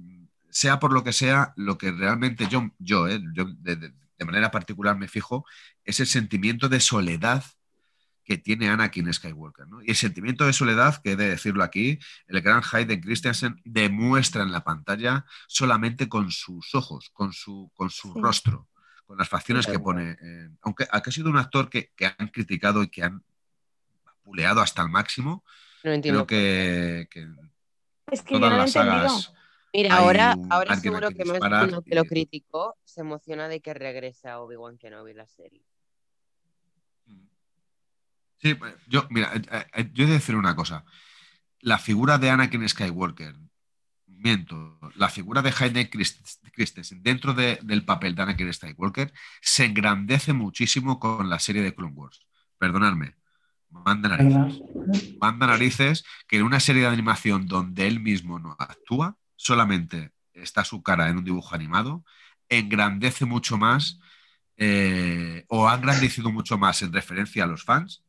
[0.51, 3.93] sea por lo que sea, lo que realmente yo, yo, eh, de,
[4.25, 5.45] manera particular me fijo,
[5.85, 7.45] es el sentimiento de soledad
[8.29, 9.65] que tiene Anakin Skywalker.
[9.87, 14.43] Y el sentimiento de soledad, que he de decirlo aquí, el gran Hayden Christensen demuestra
[14.43, 18.69] en la pantalla solamente con sus ojos, con su, con su rostro,
[19.07, 20.19] con las facciones que pone.
[20.61, 23.25] aunque, ha sido un actor que, han criticado y que han
[24.23, 25.43] puleado hasta el máximo,
[25.81, 27.09] creo que,
[28.11, 29.33] es que todas las sagas
[29.73, 33.73] Mira, ahora, ahora seguro quien que más uno que lo criticó se emociona de que
[33.73, 35.63] regrese a Obi-Wan Kenobi la serie.
[38.41, 40.85] Sí, pues, yo, mira, eh, eh, yo he de decir una cosa.
[41.61, 43.35] La figura de Anakin Skywalker,
[44.07, 49.65] miento, la figura de Hayden Christ- Christensen dentro de- del papel de Anakin Skywalker se
[49.65, 52.27] engrandece muchísimo con la serie de Clone Wars.
[52.59, 53.17] Perdonadme.
[53.71, 54.63] Manda narices.
[55.21, 60.65] Manda narices que en una serie de animación donde él mismo no actúa, solamente está
[60.65, 62.05] su cara en un dibujo animado,
[62.49, 63.99] engrandece mucho más
[64.57, 68.03] eh, o ha engrandecido mucho más en referencia a los fans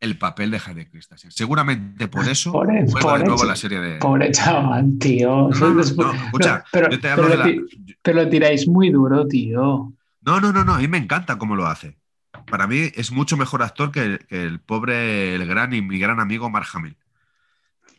[0.00, 1.30] el papel de Hayden Christensen.
[1.30, 3.98] Seguramente por eso Pobre- vuelve pobre de nuevo ch- la serie de...
[3.98, 5.48] Pobre chaval, tío.
[5.48, 8.30] No, no, no, Después- no, escucha, pero, yo te pero hablo de lo la...
[8.30, 9.92] tiráis muy duro, tío.
[10.22, 11.96] No, no, no, no, a mí me encanta cómo lo hace.
[12.50, 16.20] Para mí es mucho mejor actor que, que el pobre, el gran y mi gran
[16.20, 16.96] amigo Mark Hamill.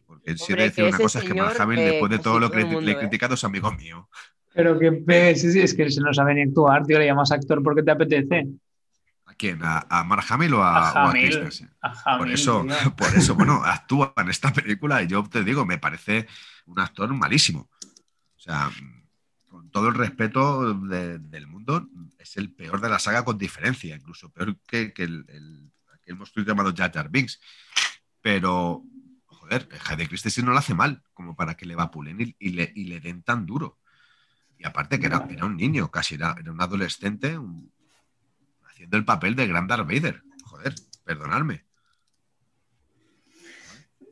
[0.06, 2.20] Porque si he de Hombre, decir una cosa es que Mark Hamill, eh, después de
[2.20, 2.98] todo lo que le he ¿eh?
[3.00, 4.08] criticado, es amigo mío.
[4.54, 6.98] Pero que sí, es que se no sabe ni actuar, tío.
[6.98, 8.48] Le llamas actor porque te apetece.
[9.38, 9.60] ¿A quién?
[9.64, 11.26] ¿A, a Mark Hamill o a, A o a Hamill.
[11.30, 11.72] Christensen?
[11.82, 12.96] A Por Hamill, eso, tío.
[12.98, 16.28] por eso, bueno, actúa en esta película y yo te digo, me parece
[16.66, 17.70] un actor malísimo.
[18.36, 18.72] O sea,
[19.48, 23.96] con todo el respeto de- del mundo, es el peor de la saga con diferencia,
[23.96, 27.40] incluso peor que, que el, el, aquel monstruo llamado Jar Jar Binks.
[28.22, 28.84] Pero,
[29.28, 32.72] joder, Hayden Christensen no lo hace mal, como para que le vapulen y, y le,
[32.76, 33.78] y le den tan duro.
[34.58, 37.72] Y aparte que era, era un niño, casi era, era un adolescente, un-
[38.78, 40.22] haciendo el papel de gran Darth Vader.
[40.46, 41.64] Joder, perdonadme.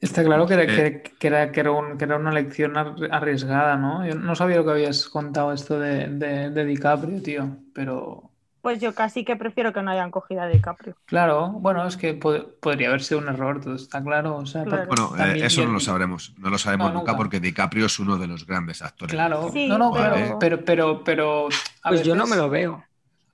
[0.01, 1.01] Está claro que era, Eh.
[1.03, 4.05] que, que era, que, era un- que era una lección ar- arriesgada, ¿no?
[4.05, 7.57] Yo no sabía lo que habías contado esto de, de, de DiCaprio, tío.
[7.73, 10.95] Pero Pues yo casi que prefiero que no hayan cogido a DiCaprio.
[11.05, 14.37] claro, bueno, es que pod- podría haber sido un error, todo está claro.
[14.37, 14.87] O sea, Claro.
[14.87, 16.33] Bueno, eh, eso yo- no lo sabremos.
[16.39, 17.17] No lo sabremos No, nunca, nunca.
[17.17, 19.13] porque DiCaprio es uno de los grandes actores.
[19.13, 21.47] Claro, Sí, no, no, pero- pero, pero, pero, pero
[21.83, 22.83] a Pues yo no me lo veo.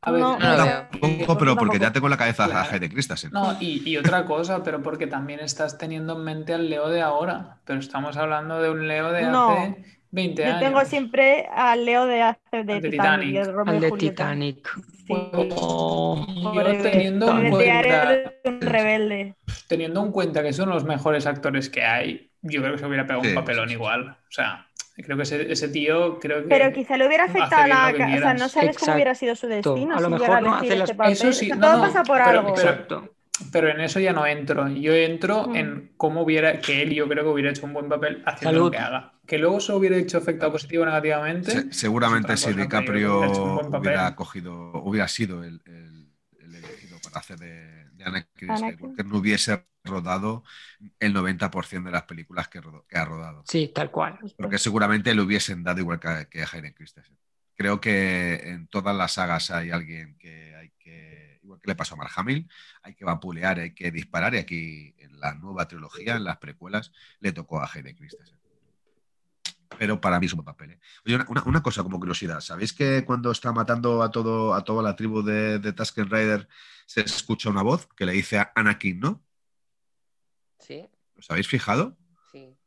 [0.03, 0.37] A veces, No.
[0.39, 2.69] Tampoco, pero porque ya tengo en la cabeza a Claro.
[2.71, 3.31] Hayden Christensen.
[3.31, 7.01] No, y, y otra cosa, pero porque también estás teniendo en mente al Leo de
[7.01, 9.51] ahora, pero estamos hablando de un Leo de No.
[9.51, 10.59] hace 20 Yo años.
[10.59, 13.67] tengo siempre al Leo de hace de Al de Titanic, Titanic.
[13.67, 14.23] Al de Julieta.
[14.23, 14.69] Titanic.
[15.07, 15.13] Sí.
[15.55, 16.25] Oh.
[16.55, 19.35] Yo teniendo en cuenta, Eres un rebelde.
[19.67, 23.05] teniendo en cuenta que son los mejores actores que hay, yo creo que se hubiera
[23.05, 24.09] pegado Sí, un papelón igual.
[24.09, 26.47] O sea, creo que ese, ese tío, creo que...
[26.49, 27.93] Pero quizá le hubiera afectado la...
[27.97, 30.49] ca- O sea, no sabes cómo hubiera sido su destino A lo si mejor no
[30.59, 31.13] elegir hace las- ese papel.
[31.13, 32.53] Eso sí, O sea, no, todo no, pasa por pero- algo.
[32.53, 33.13] pero- Exacto.
[33.51, 34.67] Pero en eso ya no entro.
[34.67, 35.55] Yo entro Mm.
[35.55, 38.65] en cómo hubiera, que él yo creo que hubiera hecho un buen papel haciendo Salud.
[38.65, 39.13] lo que haga.
[39.25, 41.49] Que luego eso hubiera hecho efecto positivo o negativamente.
[41.51, 47.85] Se- seguramente si DiCaprio hubiera cogido, hubiera sido el, el- el elegido para hacer de,
[48.03, 48.73] de Anakin Anakin.
[48.75, 50.43] Skywalker, no hubiese rodado
[50.99, 53.43] el 90% de las películas que, rodó- que ha rodado.
[53.47, 54.19] Sí, tal cual.
[54.37, 57.17] Porque seguramente le hubiesen dado igual que, que a Hayden Christensen.
[57.55, 61.93] Creo que en todas las sagas hay alguien que hay que, igual que le pasó
[61.93, 62.47] a Mark Hamill,
[62.81, 66.91] hay que vapulear, hay que disparar y aquí en la nueva trilogía, en las precuelas,
[67.19, 68.39] le tocó a Hayden Christensen.
[69.77, 70.71] Pero para mí es un papel.
[70.71, 70.79] ¿eh?
[71.05, 74.63] Oye, una, una- una cosa como curiosidad, ¿sabéis que cuando está matando a, todo, a
[74.63, 76.47] toda la tribu de, de Tusken Rider
[76.91, 79.23] se escucha una voz que le dice a Anakin, ¿no?
[80.59, 80.89] ¿Sí?
[81.17, 81.95] ¿Os habéis fijado?
[82.33, 82.57] Sí.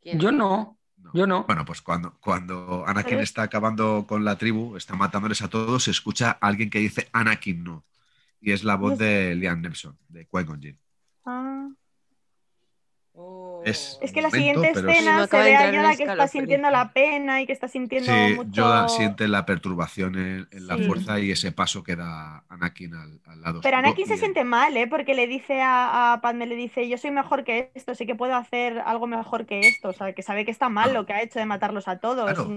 [0.00, 0.18] ¿Quién?
[0.18, 0.76] Yo no.
[1.14, 1.44] Yo no.
[1.44, 5.92] Bueno, pues cuando, cuando Anakin está acabando con la tribu, está matándoles a todos, se
[5.92, 7.84] escucha a alguien que dice Anakin no.
[8.40, 10.80] Y es la voz de Liam Neeson, de Qui-Gon Jinn.
[11.24, 11.68] Ah.
[13.24, 13.62] Oh.
[13.64, 14.86] Es- Es que la Momento, siguiente sí.
[14.90, 18.34] escena se ve a Yoda que está sintiendo la pena y que está sintiendo Sí,
[18.34, 18.50] mucho...
[18.50, 20.84] Yoda siente la perturbación en, en la Sí.
[20.84, 24.76] fuerza y ese paso que da Anakin al, al lado Pero Anakin se siente mal,
[24.76, 24.88] ¿eh?
[24.88, 28.16] Porque le dice a, a Padme, le dice, yo soy mejor que esto, sé que
[28.16, 29.90] puedo hacer algo mejor que esto.
[29.90, 31.00] O sea, que sabe que está mal Claro.
[31.02, 32.24] lo que ha hecho de matarlos a todos.
[32.24, 32.50] Claro.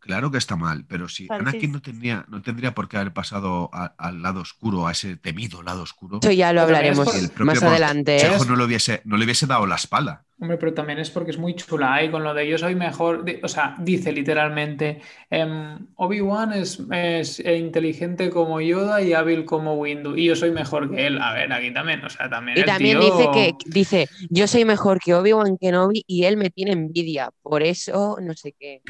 [0.00, 3.70] Claro que está mal, pero si Anakin no, tendría, no tendría por qué haber pasado
[3.72, 7.62] a- al lado oscuro, a ese temido lado oscuro, Eso ya lo hablaremos por- más
[7.62, 8.16] adelante.
[8.16, 8.20] ¿eh?
[8.20, 10.24] Consejo no le hubiese, no le hubiese dado la espalda.
[10.38, 13.24] Hombre, pero también es porque es muy chula y con lo de yo soy mejor,
[13.42, 20.14] o sea, dice literalmente, em, Obi-Wan es, es inteligente como Yoda y hábil como Windu
[20.14, 21.18] y yo soy mejor que él.
[21.22, 24.46] A ver, aquí también, o sea, también Y el también tío- dice que dice, yo
[24.46, 28.82] soy mejor que Obi-Wan Kenobi y él me tiene envidia, por eso no sé qué.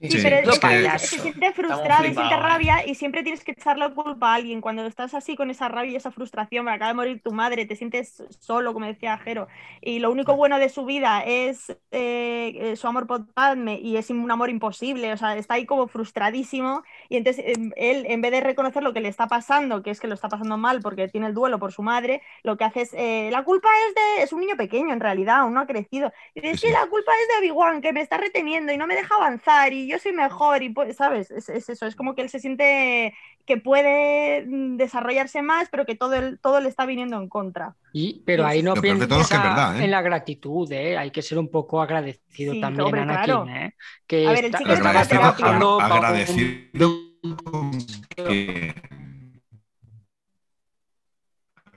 [0.00, 3.52] Sí, Sí, pero es que se siente frustrado y siente rabia y siempre tienes que
[3.52, 4.60] echar la culpa a alguien.
[4.60, 7.64] Cuando estás así con esa rabia y esa frustración, me acaba de morir tu madre,
[7.64, 9.48] te sientes solo, como decía Jero,
[9.80, 14.10] y lo único bueno de su vida es eh, su amor por Padme y es
[14.10, 18.32] un amor imposible, o sea, está ahí como frustradísimo y entonces em, él, en vez
[18.32, 21.08] de reconocer lo que le está pasando, que es que lo está pasando mal porque
[21.08, 24.22] tiene el duelo por su madre, lo que hace es, eh, la culpa es de,
[24.24, 26.70] es un niño pequeño en realidad, aún no ha crecido, y dice, sí.
[26.70, 29.85] la culpa es de Obi-Wan, que me está reteniendo y no me deja avanzar y
[29.88, 31.30] yo soy mejor y pues, ¿sabes?
[31.30, 33.14] Es, es eso, es como que él se siente
[33.44, 37.76] que puede mm, desarrollarse más, pero que todo, el, todo le está viniendo en contra.
[37.92, 39.84] Y, pero ahí no es que piensa ¿eh?
[39.84, 40.96] en la gratitud, ¿eh?
[40.98, 43.46] Hay que ser un poco agradecido Sí, también, hombre, Anakin, claro.
[43.48, 43.74] ¿eh?
[44.06, 46.90] Que A ver, el está- chico está trabajando agradecido
[47.44, 47.70] con
[48.16, 48.74] que-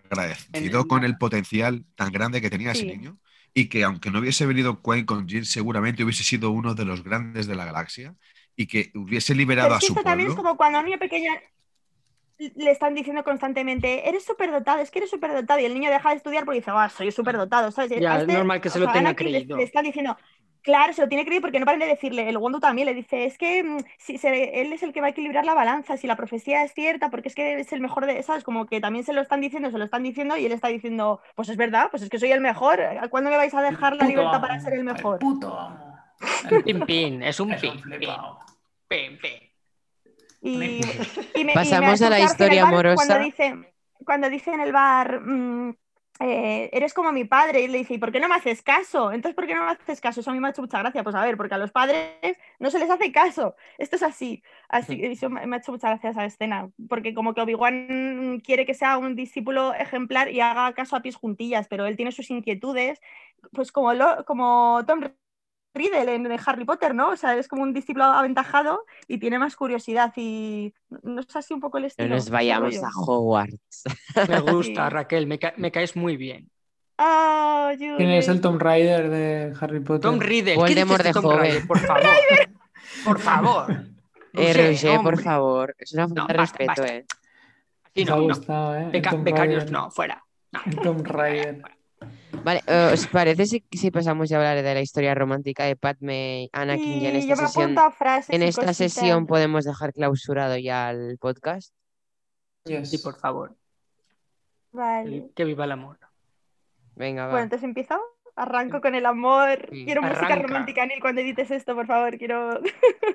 [0.09, 3.17] agradecido con el potencial tan grande que tenía ese niño
[3.61, 7.03] y que aunque no hubiese venido Qui con Jin seguramente hubiese sido uno de los
[7.03, 8.15] grandes de la galaxia
[8.55, 10.35] y que hubiese liberado Pero a es que su esto también es pueblo.
[10.35, 11.31] como cuando a un niño pequeño
[12.55, 16.15] le están diciendo constantemente, eres superdotado, es que eres superdotado, y el niño deja de
[16.15, 17.91] estudiar porque dice, ah, soy superdotado, ¿sabes?
[17.99, 19.57] Ya, A es este, normal que se lo sea, tenga Anakin le- creído.
[19.57, 20.17] Le, están diciendo,
[20.61, 23.25] claro, se lo tiene creído porque no paran de decirle, el Wondu también le dice,
[23.25, 26.07] es que mm, si se- él es el que va a equilibrar la balanza, si
[26.07, 28.43] la profecía es cierta, porque es que es el mejor de, ¿sabes?
[28.43, 31.21] Como que también se lo están diciendo, se lo están diciendo, y él está diciendo,
[31.35, 33.95] pues es verdad, pues es que soy el mejor, ¿a cuándo me vais a dejar
[33.95, 35.19] la Puto libertad amo, para ser el mejor?
[35.19, 35.95] puto amo.
[36.63, 38.09] Pin, pin, es un pin, pin,
[38.87, 39.49] pin, pin.
[40.41, 42.95] Y, y me- y me Pasamos ha a la el historia amorosa.
[42.95, 43.55] Cuando dice,
[44.05, 45.75] cuando dice en el bar, mm,
[46.19, 49.11] eh, eres como mi padre, y le dice, ¿y por qué no me haces caso?
[49.11, 50.19] Entonces, ¿por qué no me haces caso?
[50.19, 51.03] Eso a mí me ha hecho mucha gracia.
[51.03, 53.55] Pues a ver, porque a los padres no se les hace caso.
[53.77, 54.43] Esto es así.
[54.67, 56.69] Así que eso me me ha hecho mucha gracia esa escena.
[56.87, 61.15] Porque como que Obi-Wan quiere que sea un discípulo ejemplar y haga caso a pies
[61.15, 63.01] juntillas, pero él tiene sus inquietudes,
[63.53, 65.01] pues como, lo, como Tom
[65.73, 67.09] Riddle en Harry Potter, ¿no?
[67.09, 71.53] O sea, es como un discípulo aventajado y tiene más curiosidad y no es así
[71.53, 72.09] un poco el No estilo.
[72.09, 73.83] nos ese vayamos a Hogwarts.
[74.27, 74.93] Me gusta, Sí.
[74.93, 76.49] Raquel, me, ca- me caes muy bien.
[76.97, 80.01] Ah, ¿Quién es el Tomb Raider de Harry Potter?
[80.01, 81.23] Tom Riddle, ¿qué Voldemort de Tom?
[81.67, 82.03] Por favor.
[83.05, 83.71] Por favor.
[84.33, 85.75] Eh, Roger, Roger, por favor.
[85.79, 86.87] Es una falta No, de respeto, basta.
[86.95, 87.05] eh.
[87.95, 88.75] Me ha no, no.
[88.75, 88.89] ¿eh?
[88.91, 90.23] Beca- becarios no, fuera.
[90.51, 90.59] No.
[90.65, 91.61] El Tomb Raider.
[92.43, 96.43] Vale, eh, ¿os parece si, si pasamos a hablar de la historia romántica de Padme
[96.43, 97.75] y Anakin ya en Y esta sesión?
[98.29, 101.73] En y esta sesión podemos dejar clausurado ya el podcast.
[102.65, 102.89] Yes.
[102.89, 103.55] Sí, por favor.
[104.71, 105.31] Vale.
[105.35, 105.97] Que viva el amor.
[106.95, 107.31] Venga, va.
[107.31, 107.99] Bueno, entonces empiezo.
[108.35, 109.67] Arranco con el amor.
[109.69, 109.85] Sí.
[109.85, 112.17] Quiero música romántica, Neil, cuando edites esto, por favor.
[112.17, 112.61] Quiero,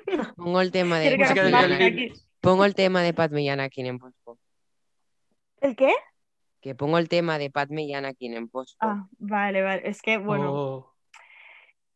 [0.35, 4.37] Pongo el tema de, pongo el tema de Padme y Anakin en pospo.
[5.61, 5.93] ¿El qué?
[6.65, 8.89] Que pongo el tema de Padme y Anakin en pospo.
[8.89, 9.81] Ah, vale, vale.
[9.89, 10.61] Es que, bueno.
[10.61, 10.93] Oh,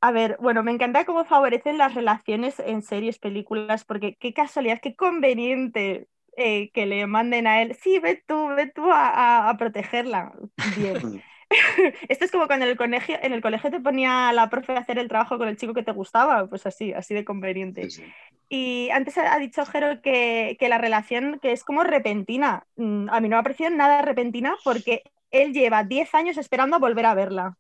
[0.01, 4.79] A ver, bueno, me encanta cómo favorecen las relaciones en series, películas, porque qué casualidad,
[4.81, 6.07] qué conveniente
[6.37, 7.75] eh, que le manden a él.
[7.75, 10.31] Sí, ve tú, ve tú a, a- a protegerla.
[10.63, 10.97] Bien.
[12.09, 14.79] Esto es como cuando en el colegio, en el colegio te ponía la profe a
[14.79, 17.89] hacer el trabajo con el chico que te gustaba, pues así, así de conveniente.
[17.89, 18.03] Sí, sí.
[18.49, 22.67] Y antes ha dicho Jero que, que la relación que es como repentina.
[22.75, 26.75] Mm, A mí no me ha parecido nada repentina porque él lleva 10 años esperando
[26.77, 27.57] a volver a verla.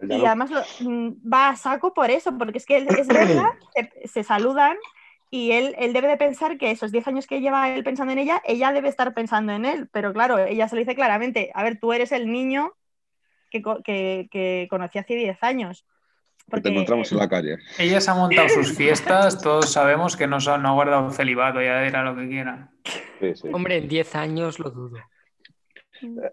[0.00, 3.10] Ya Y además lo- mm, va a saco por eso, porque es que él es
[3.10, 3.42] verla,
[3.74, 4.76] se, se saludan
[5.30, 8.18] y él, él debe de pensar que esos 10 años que lleva él pensando en
[8.18, 9.88] ella, ella debe estar pensando en él.
[9.92, 12.72] Pero claro, ella se lo dice claramente, a ver, tú eres el niño
[13.50, 15.84] que, que, que conocí hace 10 años.
[16.38, 17.58] Que Porque, te encontramos en la calle.
[17.78, 21.60] Ella se ha montado sus fiestas, todos sabemos que no, son, no ha guardado celibato,
[21.60, 22.70] ya dirá lo que quiera.
[23.20, 23.48] Sí, sí.
[23.52, 24.96] hombre, en 10 años lo dudo.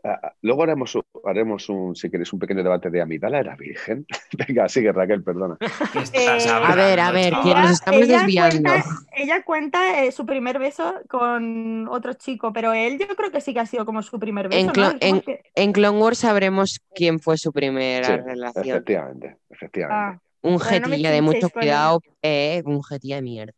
[0.03, 3.55] Ah, ah, Luego haremos, un- haremos un, si queréis, un pequeño debate de Amidala era
[3.55, 4.05] virgen.
[4.47, 5.57] Venga, sigue Raquel, perdona.
[5.59, 8.69] ¿Qué estás Eh, A ver, a ver, que nos estamos desviando.
[8.71, 8.85] Cuenta,
[9.15, 13.53] ella cuenta eh, su primer beso con otro chico, pero él yo creo que sí
[13.53, 14.59] que ha sido como su primer beso.
[14.59, 14.73] En ¿no?
[14.73, 18.65] clo- Es como que- En Clone Wars sabremos quién fue su primera Sí, relación.
[18.67, 20.17] efectivamente, efectivamente.
[20.17, 23.53] Ah, Un Bueno, no me jetilla de mucho cuidado, eh, un jetilla de mierda.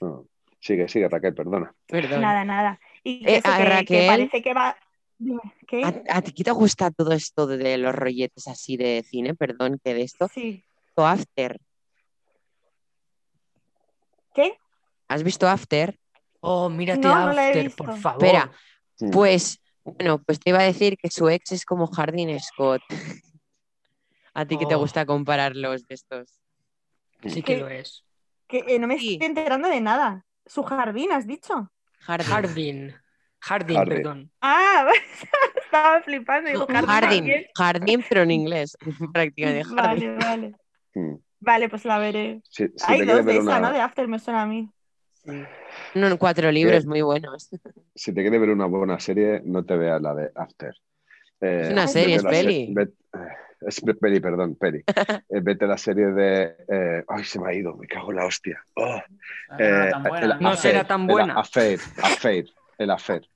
[0.00, 0.24] No.
[0.58, 1.72] Sigue, sigue, Raquel, perdona.
[1.86, 2.20] Perdón.
[2.20, 2.80] nada, nada.
[3.02, 4.06] Y Eh, eso a que, que Raquel.
[4.06, 4.76] parece que va.
[5.18, 5.84] Dime, ¿Qué?
[5.84, 9.34] ¿A, a ti qué te gusta todo esto de los rolletes así de cine?
[9.34, 10.28] Perdón, que de esto.
[10.28, 10.64] Sí.
[10.94, 11.58] O After.
[14.34, 14.58] ¿Qué?
[15.08, 15.98] ¿Has visto After?
[16.40, 18.22] Oh, mírate No, no la he After, por favor.
[18.24, 18.52] Espera,
[19.12, 22.82] pues, bueno, pues te iba a decir que su ex es como Jardín Scott.
[24.32, 24.78] A ti que te Oh.
[24.78, 26.40] gusta compararlos de estos.
[27.26, 28.04] Sí que lo es.
[28.46, 29.14] Que eh, no me Sí.
[29.14, 30.24] estoy enterando de nada.
[30.46, 31.70] Su jardín, has dicho.
[32.00, 32.28] Jardín.
[32.32, 32.94] Hardin.
[33.42, 33.96] Hardin, Hardin.
[33.96, 34.30] perdón.
[34.40, 34.86] Ah,
[35.64, 36.50] estaba flipando.
[36.50, 36.86] Digo, jardín.
[36.88, 37.44] Jardín, ¿quién?
[37.56, 38.76] jardín, pero en inglés,
[39.12, 39.64] prácticamente.
[39.64, 40.16] Jardín.
[40.18, 40.54] Vale, vale.
[40.94, 41.14] Mm.
[41.40, 42.42] Vale, pues la veré.
[42.50, 43.72] Si, si Hay dos de ver esa, una, ¿no?
[43.72, 44.68] De After me suena a mí.
[45.94, 47.48] No, cuatro libros muy buenos.
[47.94, 50.74] si te quieres ver una buena serie, no te veas la de After.
[51.40, 52.74] Eh, Es una serie, es la se- peli.
[53.66, 54.82] Es pe- peli, perdón, peli.
[55.28, 56.56] Eh, vete a la serie de.
[56.68, 58.62] eh, ay, se me ha ido, me cago en la hostia.
[58.74, 59.00] Oh,
[59.48, 61.34] Ah, no era eh, tan buena, el será tan el buena.
[61.34, 62.46] Affair, Affair,
[62.78, 63.28] el Affair.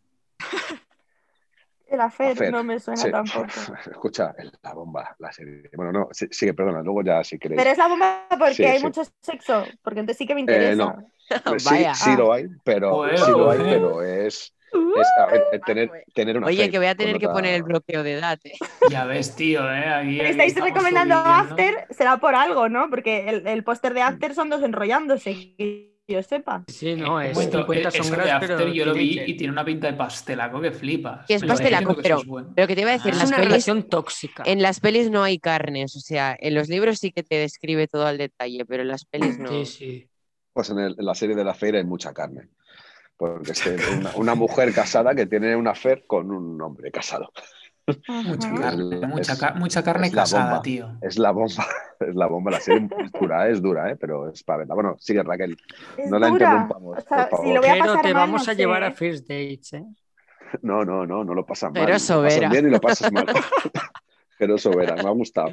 [1.87, 2.53] El Affair Affair.
[2.53, 3.11] no me suena Sí.
[3.11, 3.47] tampoco.
[3.91, 5.71] Escucha, es la bomba, la serie.
[5.75, 7.59] Bueno, no, sí- sigue, perdona, luego ya si queréis.
[7.61, 8.85] Pero es la bomba porque Sí, hay sí.
[8.87, 10.75] mucho sexo, porque entonces sí que me Eh, interesa.
[10.85, 11.07] no.
[11.59, 11.95] Sí, Vaya.
[11.95, 14.54] sí lo hay, pero Joder, sí lo hay, pero es,
[15.01, 17.55] es a ver, eh, tener, tener una Oye, que voy a tener que otra- poner
[17.55, 18.39] el bloqueo de edad.
[18.45, 18.53] ¿eh?
[18.91, 19.87] Ya ves, tío, ¿eh?
[19.87, 21.31] Aquí, aquí Estáis recomendando subiendo.
[21.53, 22.89] After, será por algo, ¿no?
[22.91, 26.65] Porque el, el póster de After son dos enrollándose, que yo sepa.
[26.69, 29.51] Sí, no, es Bueno, 50 eh, eso de pero After yo lo vi y tiene
[29.53, 31.27] una pinta de pastelaco que flipas.
[31.27, 32.53] Que es pastelaco, que pero- bueno.
[32.55, 33.17] Pero que te iba a decir, Ah.
[33.17, 34.43] en Es las una pelis, relación tóxica.
[34.47, 37.89] en las pelis no hay carnes, o sea, en los libros sí que te describe
[37.89, 39.49] todo al detalle, pero en las pelis no.
[39.49, 40.09] Sí, sí.
[40.53, 42.49] Pues en, el- en la serie de la feira hay mucha carne.
[43.17, 43.65] Porque es
[43.99, 47.31] una, una mujer casada que tiene una affair con un hombre casado.
[48.09, 50.63] Mucha carne, Es- mucha, ca- mucha carne es la casada, bomba.
[50.63, 50.97] tío.
[51.03, 51.67] Es la bomba,
[52.01, 52.51] es la bomba.
[52.53, 53.97] La serie es dura, es dura, ¿eh?
[53.97, 54.75] pero es para verla.
[54.75, 55.57] Bueno, sigue Raquel.
[55.99, 56.47] Es No la dura.
[56.47, 57.55] interrumpamos, O sea, por si favor.
[57.55, 58.87] lo voy a Pero te mal, vamos no a llevar sé.
[58.87, 59.85] a First Dates, ¿eh?
[60.63, 61.85] No, no, no, no lo pasas mal.
[61.85, 62.49] Pero sobera.
[62.49, 63.27] bien y lo pasas mal.
[64.39, 65.51] Pero sobera, me ha gustado.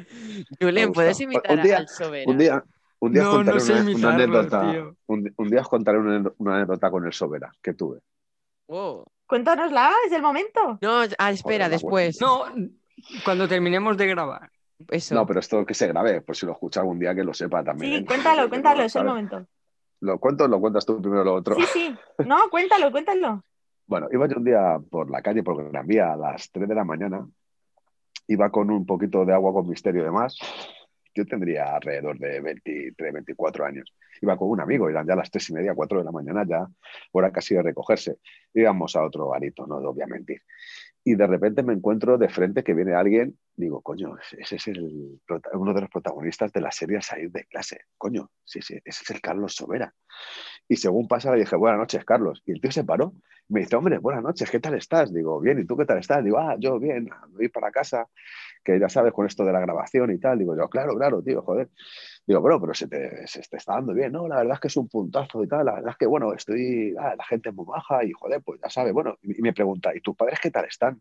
[0.60, 2.30] Julen, ¿puedes imitar Un día- al Sobera?
[2.30, 2.64] Un día,
[3.02, 4.94] un día os No, contaré no sé una, anécdota.
[5.06, 7.98] Un, un día os contaré una, una anécdota con el Sobera que tuve.
[8.68, 9.04] Wow.
[9.26, 10.78] Cuéntanosla, es el momento.
[10.80, 12.20] No, ah, espera, Joder, después.
[12.20, 12.44] No,
[13.24, 14.50] cuando terminemos de grabar.
[14.88, 15.16] Eso.
[15.16, 17.64] No, pero esto que se grabe, pues si lo escucha algún día que lo sepa
[17.64, 17.92] también.
[17.92, 18.04] Sí, ¿eh?
[18.06, 19.46] cuéntalo, cuéntalo, es el momento.
[20.00, 21.56] ¿Lo cuento lo cuentas tú primero lo otro?
[21.56, 21.96] Sí, sí.
[22.24, 23.42] No, cuéntalo, cuéntalo.
[23.84, 26.74] Bueno, iba yo un día por la calle, por Gran Vía, a las 3 de
[26.74, 27.26] la mañana.
[28.28, 30.38] Iba con un poquito de agua con misterio y demás.
[31.14, 33.94] Yo tendría alrededor de 23, 24 años.
[34.20, 36.66] Iba con un amigo, eran ya las 3 y media, 4 de la mañana, ya
[37.12, 38.18] hora casi de recogerse.
[38.54, 40.42] Íbamos a otro garito, no voy a mentir.
[41.04, 45.20] Y de repente me encuentro de frente que viene alguien, digo, coño, ese es el,
[45.54, 47.80] uno de los protagonistas de la serie Salir de clase.
[47.98, 49.92] Coño, sí, sí, ese es el Carlos Sobera.
[50.68, 52.42] Y según pasa, le dije, buenas noches, Carlos.
[52.46, 53.14] Y el tío se paró.
[53.48, 55.12] Me dice, hombre, buenas noches, ¿qué tal estás?
[55.12, 56.24] Digo, bien, ¿y tú qué tal estás?
[56.24, 58.08] Digo, ah, yo bien, voy para casa,
[58.64, 60.38] que ya sabes, con esto de la grabación y tal.
[60.38, 61.68] Digo, yo, claro, claro, tío, joder.
[62.26, 64.28] Digo, bueno, pero se te, se te está dando bien, ¿no?
[64.28, 65.66] La verdad es que es un puntazo y tal.
[65.66, 68.60] La verdad es que, bueno, estoy, ah, la gente es muy baja y, joder, pues
[68.62, 69.16] ya sabes, bueno.
[69.22, 71.00] Y me pregunta, ¿y tus padres qué tal están?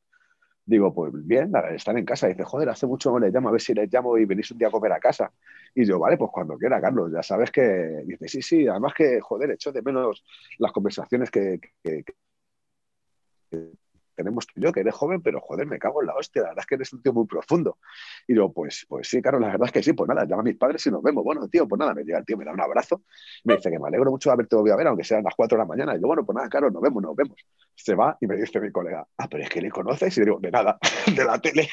[0.65, 2.27] Digo, pues bien, están en casa.
[2.27, 4.57] dice, joder, hace mucho no les llamo, a ver si les llamo y venís un
[4.57, 5.31] día a comer a casa.
[5.75, 8.03] Y yo, vale, pues cuando quiera, Carlos, ya sabes que.
[8.05, 10.23] Dice, sí, sí, además que, joder, echo de menos
[10.59, 11.59] las conversaciones que
[14.15, 16.47] tenemos tú y yo, que eres joven, pero joder, me cago en la hostia, la
[16.49, 17.77] verdad es que eres un tío muy profundo.
[18.27, 20.43] Y yo, pues, pues sí, Carlos, la verdad es que sí, pues nada, llama a
[20.45, 21.23] mis padres y nos vemos.
[21.23, 23.03] Bueno, tío, pues nada, me llega el tío, me da un abrazo,
[23.43, 25.57] me dice que me alegro mucho de haberte volvido a ver, aunque sean las 4
[25.57, 25.95] de la mañana.
[25.95, 27.37] Y yo, bueno, pues nada, Carlos, nos vemos, nos vemos.
[27.75, 30.17] Se va y me dice mi colega, ah, pero es que le conoces.
[30.17, 30.77] Y digo, de nada,
[31.15, 31.69] de la tele,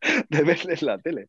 [0.28, 1.28] de verles la tele.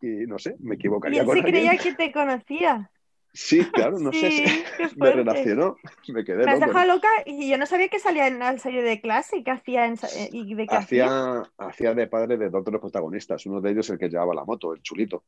[0.00, 1.66] Y no sé, me Y equivocaría él con se alguien.
[1.66, 2.90] creía que te conocía.
[3.36, 4.44] Sí, claro, no sé, Sí, si
[4.78, 5.76] qué me relacionó,
[6.08, 6.72] me quedé Me has loco.
[6.72, 9.50] dejado loca y yo no sabía que salía en la serie de clase y que
[9.50, 11.06] hacía en, eh, y de qué hacía.
[11.06, 14.34] Hacía, hacía de padre de dos de los protagonistas, uno de ellos el que llevaba
[14.34, 15.24] la moto, el chulito.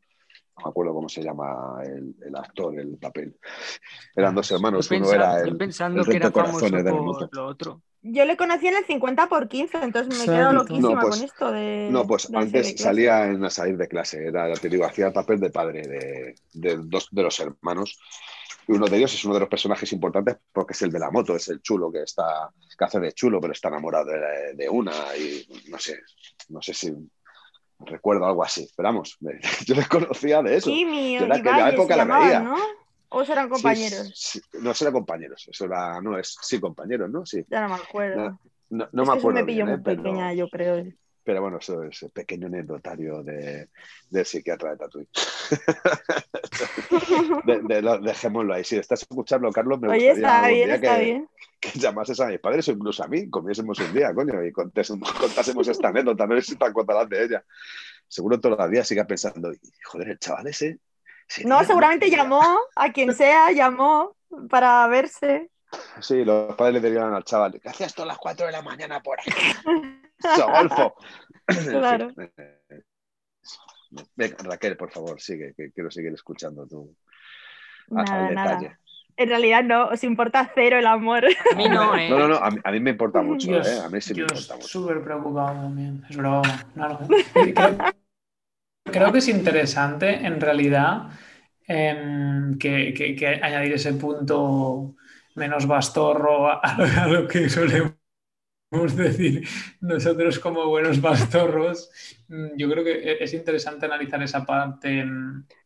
[0.56, 3.36] No me acuerdo cómo se llama el, el actor, el papel.
[4.16, 7.82] Eran dos hermanos, uno pensa- era el, pensando el que era famoso por lo otro.
[8.02, 10.72] Yo le conocí en el 50 por 15, entonces me he quedado Exacto.
[10.74, 11.88] loquísima No, pues- con esto de.
[11.90, 14.68] No, pues de la serie de antes salía en a salir de clase, era, te
[14.68, 17.98] digo, hacía el papel de padre de, de dos de los hermanos.
[18.68, 21.10] Y uno de ellos es uno de los personajes importantes porque es el de la
[21.10, 24.68] moto, es el chulo que está, que hace de chulo, pero está enamorado de, de
[24.68, 25.98] una y no sé,
[26.50, 26.92] no sé si
[27.80, 28.68] recuerdo algo así.
[28.76, 29.16] Pero vamos,
[29.66, 30.70] yo les conocía de eso.
[30.70, 32.40] Kimi Yo o en aquella Ibaye época la veía.
[32.40, 32.56] ¿no?
[33.10, 34.12] ¿O serán compañeros?
[34.14, 37.24] sí, no, eran compañeros, eso era, no, es, sí, compañeros, ¿no?
[37.24, 37.44] Sí.
[37.48, 38.38] Ya no me acuerdo.
[38.70, 39.80] No, no es me que acuerdo me pilló bien, muy ¿eh?
[39.84, 40.84] pero- pequeña, yo creo.
[41.24, 43.68] Pero bueno, eso es el pequeño anecdotario de,
[44.08, 45.06] del psiquiatra de Tatuí.
[47.44, 48.64] De- de- lo- dejémoslo ahí.
[48.64, 51.28] Si estás escuchando, Carlos, me Oye, gustaría está algún bien, día está que, bien.
[51.60, 55.12] que llamases a mis padres o incluso a mí, comiésemos un día, coño, y contásemos,
[55.12, 57.44] contásemos esta anécdota, no sé si te acordarás de ella.
[58.06, 60.78] Seguro todavía siga pensando, "Y, joder, el chaval ese.
[61.44, 62.24] No, seguramente genial".
[62.24, 64.16] llamó a quien sea, llamó
[64.48, 65.50] para verse.
[66.00, 68.62] Sí, los padres le dirían al chaval, ¿qué hacías tú a las 4 de la
[68.62, 69.30] mañana por aquí?
[70.52, 70.94] Golfo.
[71.70, 72.12] Claro.
[74.14, 76.94] Venga, Raquel, por favor, sigue, que quiero seguir escuchando tu
[77.90, 78.78] Nada, nada.
[79.16, 81.24] En realidad no, os importa cero el amor.
[81.24, 82.08] A mí no, ¿eh?
[82.10, 83.80] No, no, no, a mí, a mí me importa mucho, ¿eh?
[83.82, 84.68] A mí sí me importa mucho.
[84.68, 86.66] súper preocupado también, es broma.
[86.74, 87.08] no, no.
[88.92, 91.08] Creo, que es interesante, en realidad,
[91.66, 92.94] em, que,
[93.42, 94.96] añadir ese punto
[95.34, 97.94] menos bastorro a, a lo que solemos
[98.96, 99.46] decir
[99.80, 101.90] nosotros como buenos bastorros.
[102.28, 105.04] Mm, Yo creo que e- es interesante analizar esa parte,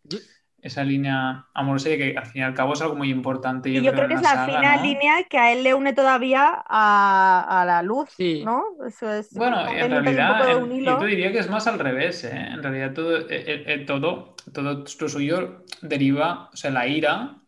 [0.04, 0.18] Yo-
[0.62, 3.68] esa línea amorosa y que al fin y al cabo es algo muy importante.
[3.68, 4.82] Y yo creo que es la saga, fina ¿no?
[4.84, 8.42] línea que a él le une todavía a, a la luz, Sí.
[8.44, 8.62] ¿no?
[8.86, 12.30] Eso es, Bueno, en realidad, en- yo te diría que es más al revés, ¿eh?
[12.52, 17.38] En realidad todo, eh, eh, eh, todo, todo esto suyo deriva, o sea, la ira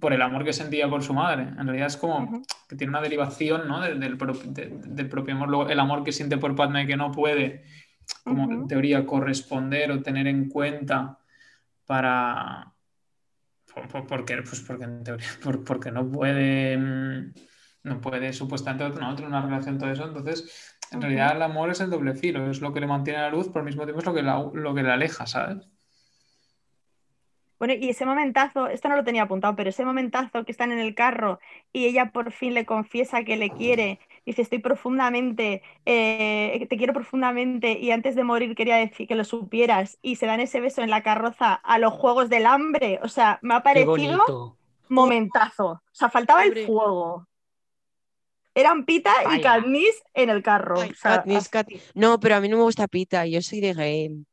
[0.00, 1.42] por el amor que sentía por su madre.
[1.42, 3.82] En realidad es como que tiene una derivación, ¿no?
[3.82, 5.48] Del, del pro- de- del propio amor.
[5.50, 7.64] Luego, el amor que siente por Padme que no puede,
[8.24, 11.18] como en teoría, corresponder o tener en cuenta
[11.86, 12.72] para...
[13.72, 16.76] por- por- porque, pues porque en teoría, por- porque no puede...
[16.76, 17.32] mm,
[17.84, 20.04] No puede supuestamente no, tener una relación, todo eso.
[20.06, 23.22] Entonces, en realidad el amor es el doble filo, es lo que le mantiene a
[23.22, 25.68] la luz, pero al mismo tiempo es lo que la, lo que le aleja, ¿sabes?
[27.58, 30.78] Bueno, y ese momentazo, esto no lo tenía apuntado, pero ese momentazo que están en
[30.78, 31.40] el carro
[31.72, 36.92] y ella por fin le confiesa que le quiere, dice, estoy profundamente, eh, te quiero
[36.92, 40.82] profundamente y antes de morir quería decir que lo supieras y se dan ese beso
[40.82, 44.56] en la carroza a los Juegos del Hambre, o sea, me ha parecido
[44.88, 47.26] momentazo, o sea, faltaba el fuego.
[48.54, 49.42] Eran Pita y.
[49.42, 50.80] Katniss en el carro.
[50.80, 51.92] Ay, o sea, Katniss, Katniss.
[51.94, 54.24] No, pero a mí no me gusta Pita, yo soy de Game.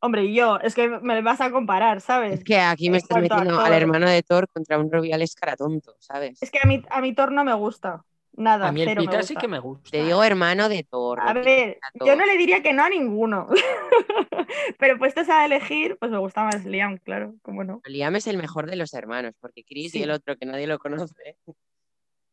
[0.00, 2.40] hombre, y yo, es que me vas a comparar, ¿sabes?
[2.40, 5.94] Es que aquí me estás metiendo al hermano de Thor contra un Rubiales cara tonto,
[6.00, 6.42] ¿sabes?
[6.42, 8.04] Es que a mí, a mi Thor no me gusta.
[8.40, 8.88] Nada, A mí el
[9.22, 9.90] sí que me gusta.
[9.90, 11.20] Te digo hermano de Thor.
[11.20, 13.46] A no ver, yo no le diría que no a ninguno.
[14.78, 17.82] Pero puestos a elegir, pues me gusta más Liam, claro, cómo no.
[17.84, 20.78] Liam es el mejor de los hermanos, porque Chris y el otro que nadie lo
[20.78, 21.36] conoce.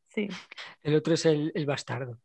[0.07, 0.29] Sí.
[0.81, 2.17] El otro es el, el bastardo.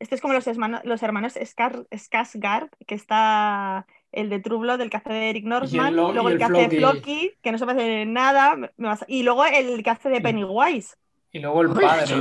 [0.00, 4.80] Esto es como los, hermano- los hermanos Skar- Skarsgård, que está el de True Blood,
[4.80, 7.32] el que hace de Eric Northman, Lo- luego y el, el que hace de Floki.
[7.40, 8.56] Que no se parece en nada,
[9.06, 10.20] y luego el que hace de.
[10.20, 10.96] Pennywise,
[11.30, 12.14] Y luego el padre.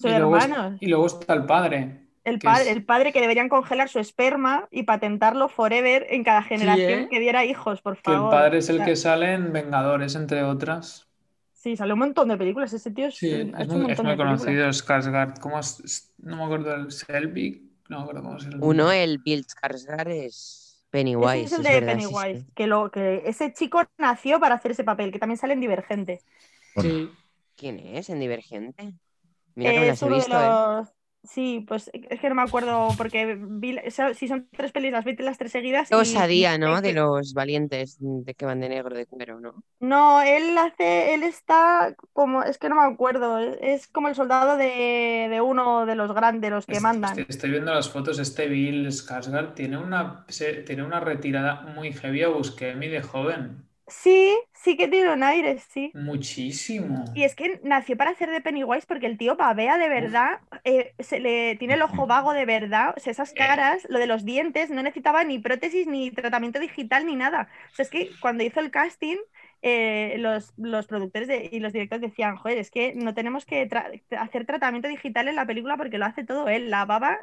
[0.00, 0.78] Y luego, es- hermanos.
[0.80, 2.00] y luego está el padre.
[2.24, 7.00] El es- el padre que deberían congelar su esperma y patentarlo forever en cada generación
[7.04, 7.08] ¿eh?
[7.10, 8.30] que diera hijos, por Que el favor.
[8.30, 11.06] padre es el que sale en Vengadores, entre otras.
[11.54, 12.72] Sí, sale un montón de películas.
[12.72, 15.38] Ese tío es- Sí, es muy, es muy conocido, Skarsgård.
[15.40, 16.12] ¿Cómo es?
[16.18, 17.62] No me acuerdo del Selvig.
[17.88, 21.44] No me acuerdo cómo es el Uno, el Bill Skarsgård es Pennywise.
[21.44, 22.14] Ese es el es de verdad, sí, sí.
[22.14, 22.46] Pennywise.
[22.54, 26.20] Que, lo, que ese chico nació para hacer ese papel, que también sale en Divergente.
[26.76, 27.10] Sí.
[27.56, 28.92] ¿Quién es en Divergente?
[29.58, 30.58] Mira que me las es he uno de visto, ¿eh?
[30.80, 30.88] los.
[31.24, 33.76] Sí, pues es que no me acuerdo porque vi,
[34.14, 35.90] si son tres pelis, las vi las tres seguidas.
[35.90, 36.80] Qué y- osadía, y- ¿no?
[36.80, 39.62] De los valientes de que van de negro de cuero, ¿no?
[39.80, 44.56] No, él hace, él está como, es que no me acuerdo, es como el soldado
[44.56, 47.16] de, de uno de los grandes, los que Est- mandan.
[47.18, 48.20] est- Estoy viendo las fotos.
[48.20, 53.68] Este Bill Skarsgård tiene una, se- tiene una retirada muy heavy a Buscemi de joven.
[53.86, 54.38] Sí,
[54.70, 55.92] sí que tiene un aire, sí.
[55.94, 57.04] Muchísimo.
[57.14, 60.94] Y es que nació para hacer de Pennywise porque el tío babea de verdad, eh,
[60.98, 64.24] se le tiene el ojo vago de verdad, o sea, esas caras, lo de los
[64.24, 67.48] dientes, no necesitaba ni prótesis, ni tratamiento digital, ni nada.
[67.72, 69.16] O sea, es que cuando hizo el casting,
[69.62, 73.68] eh, los, los productores de- y los directores decían, joder, es que no tenemos que
[73.68, 77.18] tra- hacer tratamiento digital en la película porque lo hace todo él, la baba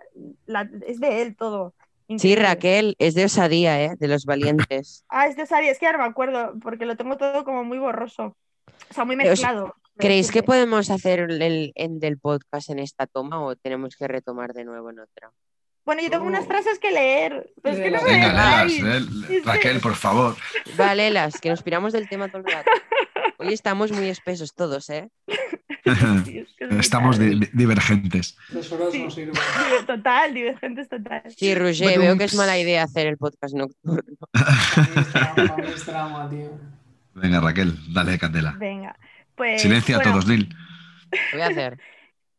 [0.46, 1.74] la- es de él todo.
[2.18, 2.36] Sí.
[2.36, 3.96] Raquel, es de osadía, ¿eh?
[4.00, 5.04] De los valientes.
[5.10, 7.78] Ah, es de Sari, es que ahora me acuerdo, porque lo tengo todo como muy
[7.80, 8.36] borroso.
[8.90, 9.74] O sea, muy mezclado.
[9.98, 14.54] ¿Creéis que podemos hacer el, el del podcast en esta toma o tenemos que retomar
[14.54, 15.32] de nuevo en otra?
[15.86, 16.48] Bueno, yo tengo unas Oh.
[16.48, 20.36] frases que leer, pero es que no me Venga, eh, Es que- Raquel, por favor.
[20.78, 22.70] Vale, las que nos piramos del tema todo el rato.
[23.38, 25.10] Hoy estamos muy espesos todos, ¿eh?
[26.80, 28.38] Estamos di- divergentes.
[28.50, 29.04] Dos horas Sí.
[29.04, 29.36] no sirven.
[29.86, 31.22] Total, divergentes total.
[31.36, 34.02] Sí, Roger, veo que es mala idea hacer el podcast nocturno.
[34.34, 36.60] Para mí es drama, para mí es drama, tío.
[37.14, 38.56] Venga, Raquel, dale candela.
[38.60, 38.98] Venga,
[39.36, 39.62] pues.
[39.62, 40.54] Silencia a todos, Lil.
[41.32, 41.78] Voy a hacer.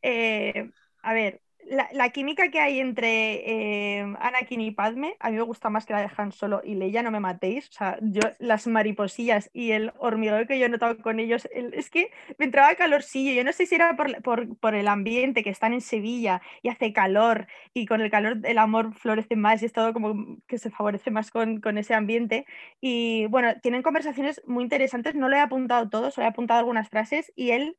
[0.02, 0.70] eh,
[1.02, 5.42] a ver, la, la química que hay entre eh, Anakin y Padme, a mí me
[5.42, 7.68] gusta más que la de Han Solo y Leia, no me matéis.
[7.70, 11.74] O sea, yo, las mariposillas y el hormigueo que yo he notado con ellos, el-
[11.74, 13.32] es que me entraba calorcillo.
[13.32, 16.68] Yo no sé si era por, por, por el ambiente, que están en Sevilla y
[16.68, 20.58] hace calor, y con el calor el amor florece más y es todo como que
[20.58, 22.46] se favorece más con, con ese ambiente.
[22.80, 26.88] Y bueno, tienen conversaciones muy interesantes, no lo he apuntado todo, solo he apuntado algunas
[26.88, 27.76] frases y él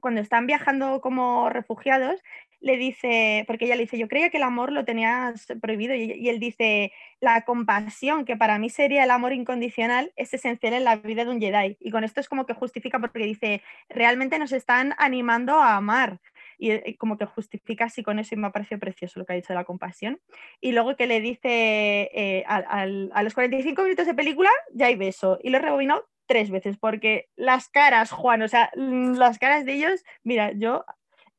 [0.00, 2.20] cuando están viajando como refugiados,
[2.60, 6.28] le dice, porque ella le dice, yo creía que el amor lo tenías prohibido, y,
[6.28, 10.96] él dice, la compasión, que para mí sería el amor incondicional, es esencial en la
[10.96, 11.76] vida de un Jedi.
[11.80, 16.20] Y con esto es como que justifica, porque dice, realmente nos están animando a amar.
[16.62, 19.36] Y como que justifica así con eso y me ha parecido precioso lo que ha
[19.36, 20.20] dicho de la compasión.
[20.60, 24.96] Y luego que le dice, eh, al- a los 45 minutos de película ya hay
[24.96, 25.38] beso.
[25.42, 29.74] Y lo rebobinó tres veces, porque las caras, Juan, o sea, mm, las caras de
[29.74, 30.84] ellos, mira, yo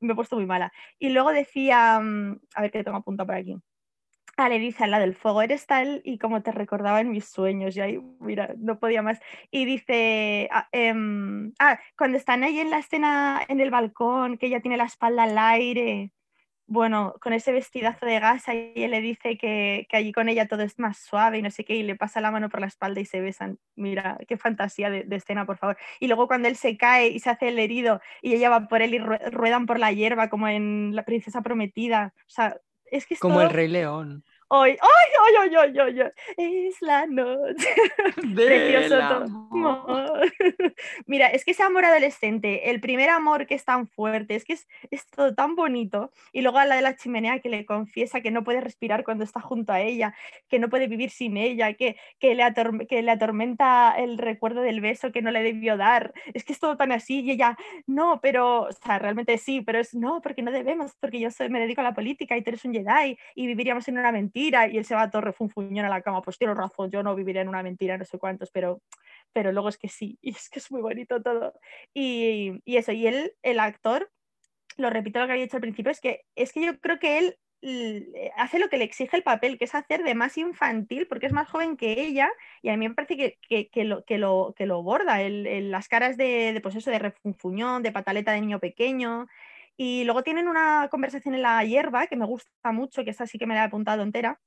[0.02, 0.74] me he puesto muy mala.
[1.00, 3.56] Y luego decía, mm, a ver qué tengo apuntado por aquí.
[4.36, 7.24] Ah, le dice a la del fuego, eres tal y como te recordaba en mis
[7.26, 7.78] sueños.
[7.78, 9.22] Y ahí, mira, no podía más.
[9.50, 14.48] Y dice, ah, em, ah, cuando están ahí en la escena en el balcón, que
[14.48, 16.12] ella tiene la espalda al aire,
[16.72, 20.48] bueno, con ese vestidazo de gasa y él le dice que, que, allí con ella
[20.48, 22.68] todo es más suave y no sé qué, y le pasa la mano por la
[22.68, 23.60] espalda y se besan.
[23.76, 25.76] Mira, qué fantasía de, de escena, por favor.
[26.00, 28.82] Y luego cuando él se cae y se hace el herido y ella va por
[28.82, 32.14] él y ruedan por la hierba como en La Princesa Prometida.
[32.20, 34.24] O sea, es que es Como el Rey León.
[34.54, 36.12] Hoy, ¡ay, ay, ay, ay, ay!
[36.68, 37.70] Es la noche.
[38.36, 40.20] Precioso todo.
[41.06, 44.52] Mira, es que ese amor adolescente, el primer amor que es tan fuerte, es que
[44.52, 46.12] es, es, todo tan bonito.
[46.34, 49.24] Y luego a la de la chimenea que le confiesa que no puede respirar cuando
[49.24, 50.14] está junto a ella,
[50.50, 52.44] que no puede vivir sin ella, que, que, le,
[52.90, 56.14] que le atormenta el recuerdo del beso que no le debió dar.
[56.34, 57.58] Es que es todo tan así y ella,
[57.88, 61.48] no, pero, o sea, realmente sí, pero es no, porque no debemos, porque yo soy,
[61.48, 64.41] me dedico a la política y tú eres un Jedi y viviríamos en una mentira
[64.50, 67.42] y él se va todo refunfuñón a la cama, pues tiene razón, yo no viviré
[67.42, 68.82] en una mentira, no sé cuántos, pero,
[69.34, 71.54] pero luego es que sí, y es que es muy bonito todo.
[71.94, 74.12] Y, y eso, y él, el actor,
[74.78, 77.20] lo repito lo que había dicho al principio, es que, es que yo creo que
[77.20, 77.38] él
[78.38, 81.34] hace lo que le exige el papel, que es hacer de más infantil, porque es
[81.34, 82.32] más joven que ella,
[82.62, 85.70] y a mí me parece que, que, lo, que, lo, que lo borda, el, el,
[85.70, 89.28] las caras de, de, pues eso, de refunfuñón, de pataleta de niño pequeño,
[89.78, 93.38] y luego tienen una conversación en la hierba que me gusta mucho, que esa sí
[93.38, 94.40] que me la he apuntado entera,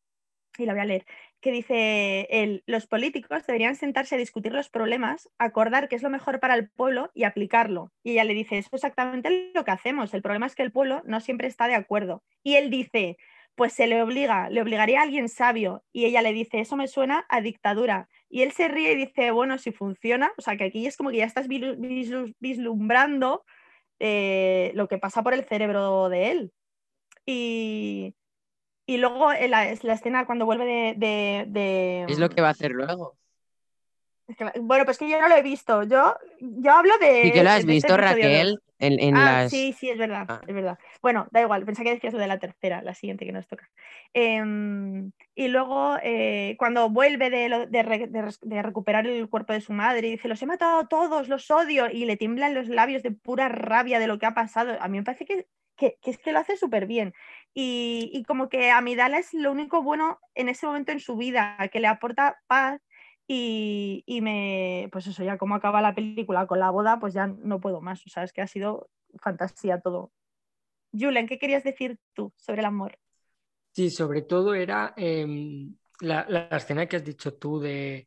[0.57, 1.05] y la voy a leer,
[1.41, 6.11] que dice él, los políticos deberían sentarse a discutir los problemas, acordar qué es lo
[6.11, 7.93] mejor para el pueblo y aplicarlo.
[8.03, 10.73] Y ella le dice, eso es exactamente lo que hacemos, el problema es que el
[10.73, 12.23] pueblo no siempre está de acuerdo.
[12.43, 13.17] Y él dice,
[13.55, 15.85] pues se le obliga, le obligaría a alguien sabio.
[15.93, 18.09] Y ella le dice, eso me suena a dictadura.
[18.29, 21.11] Y él se ríe y dice, bueno, si funciona, o sea que aquí es como
[21.11, 23.45] que ya estás vislumbrando
[24.01, 26.53] eh, lo que pasa por el cerebro de él.
[27.27, 28.15] Y,
[28.87, 32.53] y luego la, la, escena cuando vuelve de, de, de, Es lo que va a
[32.53, 33.17] hacer luego.
[34.27, 35.83] Es que, bueno, pues que yo no lo he visto.
[35.85, 37.27] Yo, yo hablo de.
[37.27, 38.61] ¿Y que lo has visto, este Raquel?
[38.79, 39.51] En, en ah, las...
[39.51, 40.41] sí, sí, es verdad, ah.
[40.47, 40.79] es verdad.
[41.05, 43.69] Bueno, da igual, pensé que decías lo de la tercera, la siguiente que nos toca.
[44.15, 44.43] Eh,
[45.35, 50.41] y luego, eh, cuando vuelve de, recuperar el cuerpo de su madre y dice, los
[50.41, 54.07] he matado a todos, los odio, y le tiemblan los labios de pura rabia de
[54.07, 56.87] lo que ha pasado, a mí me parece que, que, es que lo hace súper
[56.87, 57.13] bien.
[57.53, 61.59] Y, y como que Amidala es lo único bueno en ese momento en su vida,
[61.71, 62.81] que le aporta paz
[63.27, 67.27] y, y, me, pues eso, ya como acaba la película con la boda, pues ya
[67.27, 68.07] no puedo más.
[68.07, 68.89] O sea, es que ha sido
[69.21, 70.11] fantasía todo.
[70.99, 72.99] Julen, ¿qué querías decir tú sobre el amor?
[73.73, 75.27] Sí, sobre todo era eh,
[76.01, 78.07] la, la, escena que has dicho tú de,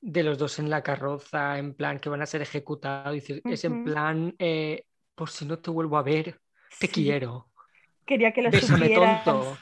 [0.00, 3.14] de, los dos en la carroza, en plan que van a ser ejecutados.
[3.14, 3.52] Uh -huh.
[3.52, 4.84] Es en plan, eh,
[5.14, 6.40] por si no te vuelvo a ver,
[6.78, 6.92] te sí.
[6.92, 7.48] quiero.
[8.06, 9.24] Quería que lo Bésame supieras.
[9.24, 9.58] tonto.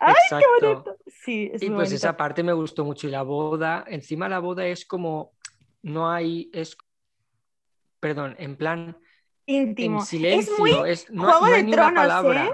[0.00, 0.46] ¡Ay, Exacto.
[0.60, 0.96] qué bonito!
[1.06, 2.06] Sí, es y muy pues bonito.
[2.06, 3.08] esa parte me gustó mucho.
[3.08, 5.32] Y la boda, encima la boda es como,
[5.82, 6.76] no hay, es,
[8.00, 8.96] perdón, en plan,
[9.54, 10.00] íntimo.
[10.00, 12.44] en silencio, es muy es, no, Juego no de Tronos, una palabra.
[12.46, 12.50] ¿eh?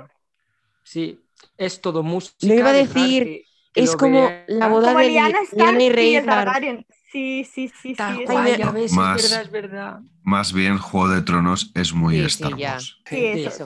[0.82, 1.20] Sí,
[1.56, 2.36] es todo música.
[2.46, 4.44] Lo iba a decir, que- que es como vea.
[4.48, 6.24] la boda Como de Lyanna Li- Stark Lyanna y y el Rhaegar.
[6.44, 6.86] Targaryen.
[7.10, 8.22] Sí, sí, sí, Tal sí.
[8.24, 10.00] es cual, Ay, muy- ya ves, Más- es verdad, es verdad.
[10.24, 12.54] Más bien, Juego de Tronos es muy Sí, Star.
[12.54, 12.98] Wars.
[13.06, 13.16] Sí,
[13.46, 13.64] eso.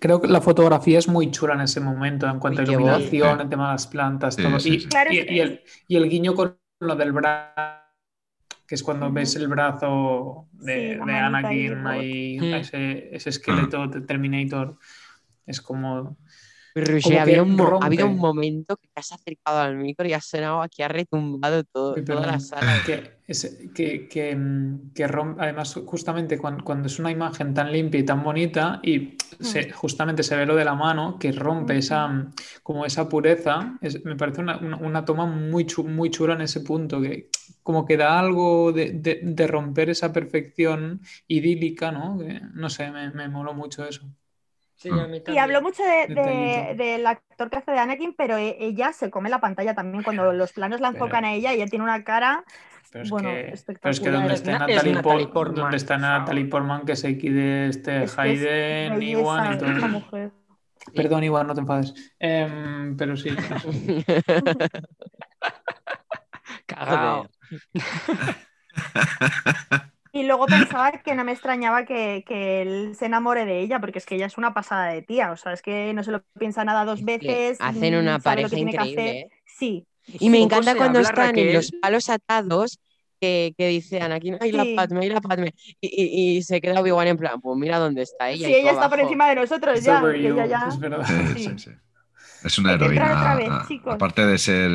[0.00, 3.40] Creo que la fotografía es muy chula en ese momento, en cuanto Uy, a iluminación,
[3.40, 4.60] el tema de las plantas, Sí, todo.
[4.60, 4.86] sí, y, sí.
[4.88, 7.52] Claro, y- es- y el, y el guiño con lo del brazo,
[8.68, 14.02] que es cuando ves el brazo de, Sí, de Anakin, ahí, ese, ese esqueleto de
[14.02, 14.78] Terminator.
[15.46, 16.18] Es como.
[16.80, 17.84] Roger, había un, rompe.
[17.84, 20.88] ha habido un momento que te has acercado al micro y has sonado aquí, ha
[20.88, 22.80] retumbado todo, toda la sala.
[22.82, 27.72] Que, es- que, que, mm, que rom- además, justamente cuando, cuando es una imagen tan
[27.72, 31.78] limpia y tan bonita, y se- justamente se ve lo de la mano, que rompe
[31.78, 36.10] esa, mm, como esa pureza, es- me parece una, una- una toma muy, chu- muy
[36.10, 37.28] chula en ese punto, que
[37.62, 42.18] como que da algo de, de- de romper esa perfección idílica, ¿no?
[42.54, 44.02] No sé, me, me moló mucho eso.
[44.78, 48.36] Sí, a mí Y habló mucho de- de- del actor que hace de Anakin, pero
[48.38, 51.52] e- ella se come la pantalla también cuando los planos la Pero- enfocan a ella.
[51.52, 52.44] Ella tiene una cara,
[52.92, 54.12] Pero es bueno, que, pero es que espectacular.
[54.12, 55.98] donde Es está es Natalie, Natalie Por- Portman, donde está.
[55.98, 60.30] Natalie Portman, que se quede este Es Hayden, Iwan y todo.
[60.94, 62.14] Perdón, Iwan, no te enfades.
[62.20, 63.28] Em, pero sí.
[66.66, 67.26] Cagao.
[70.12, 73.98] Y luego pensaba que no me extrañaba que, que él se enamore de ella, porque
[73.98, 75.30] es que ella es una pasada de tía.
[75.32, 77.58] O sea, es que no se lo piensa nada dos veces.
[77.60, 79.16] hacen una pareja que tiene que increíble, hacer.
[79.16, 79.30] ¿eh?
[79.46, 79.86] Sí.
[80.20, 82.78] Y me encanta cuando habla, están en los palos atados
[83.20, 84.74] que, que dice Anakin, ay, la Sí.
[84.74, 85.52] Padme, ay, la Padme.
[85.80, 88.46] Y, y- y se queda Obi-Wan en plan, pues mira dónde está ella.
[88.46, 90.00] Sí, ella está por encima de nosotros ya.
[90.14, 91.04] ella es verdad.
[91.06, 91.44] Sí, Sí.
[91.44, 91.70] sí, sí.
[92.44, 93.04] Es una Hay heroína.
[93.04, 93.94] otra vez, a- chicos.
[93.94, 94.70] aparte de ser.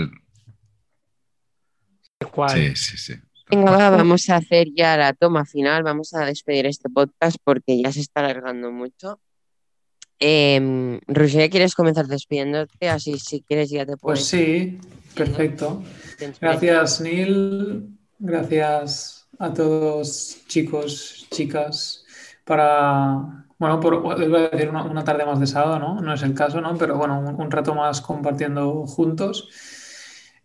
[2.31, 2.49] ¿Cuál?
[2.49, 3.13] Sí, sí, sí.
[3.49, 7.81] Venga, va, vamos a hacer ya la toma final, vamos a despedir este podcast porque
[7.81, 9.19] ya se está alargando mucho.
[10.19, 12.89] Eh, Roger, ¿quieres comenzar despidiéndote?
[12.89, 14.19] Así, si quieres, ya te puedes.
[14.19, 14.79] Pues sí,
[15.15, 15.83] perfecto.
[16.39, 17.89] Gracias, Neil.
[18.19, 22.05] Gracias a todos, chicos, chicas,
[22.45, 25.99] para, bueno, por, iba a decir una, una tarde más de sábado, ¿no?
[25.99, 26.77] No es el caso, ¿no?
[26.77, 29.49] Pero bueno, un, un rato más compartiendo juntos.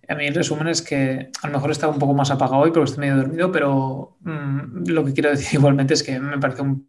[0.09, 2.71] A mí el resumen es que a lo mejor estaba un poco más apagado hoy
[2.71, 6.63] porque estoy medio dormido, pero mm, lo que quiero decir igualmente es que me parece
[6.63, 6.89] un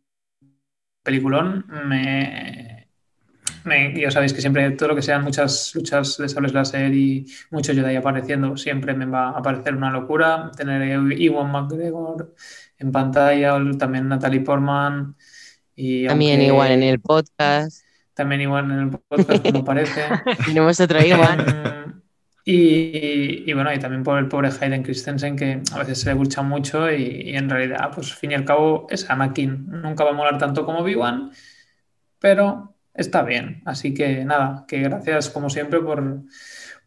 [1.03, 1.65] peliculón.
[1.85, 2.87] Me,
[3.65, 7.25] me- ya sabéis que siempre todo lo que sean muchas luchas de sables láser y
[7.51, 10.51] mucho Jedi apareciendo siempre me va a parecer una locura.
[10.55, 12.33] Tener a Ewan McGregor
[12.77, 15.15] en pantalla, también Natalie Portman.
[15.75, 17.83] Y También aunque- igual en el podcast.
[18.13, 20.01] También igual en el podcast como parece.
[20.45, 21.78] Tenemos otro igual.
[22.51, 26.15] Y, y bueno, y también por el pobre Hayden Christensen, que a veces se le
[26.15, 29.67] burcha mucho y, y en realidad, pues al fin y al cabo, es Anakin.
[29.67, 31.29] Nunca va a molar tanto como Obi-Wan,
[32.17, 33.61] pero está bien.
[33.65, 36.23] Así que nada, que gracias como siempre por,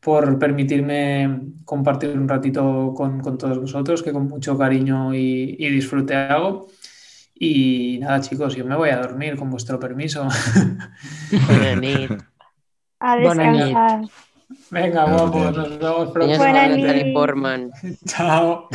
[0.00, 5.70] por permitirme compartir un ratito con, con todos vosotros, que con mucho cariño y, y
[5.70, 6.66] disfrute hago.
[7.34, 10.26] Y nada, chicos, yo me voy a dormir con vuestro permiso.
[11.46, 12.12] Buena nit.
[14.70, 16.20] Venga, guapos, nos vemos pronto.
[16.22, 17.14] Señor Buena señor Natalie nit.
[17.14, 17.70] Portman.
[18.06, 18.68] Chao.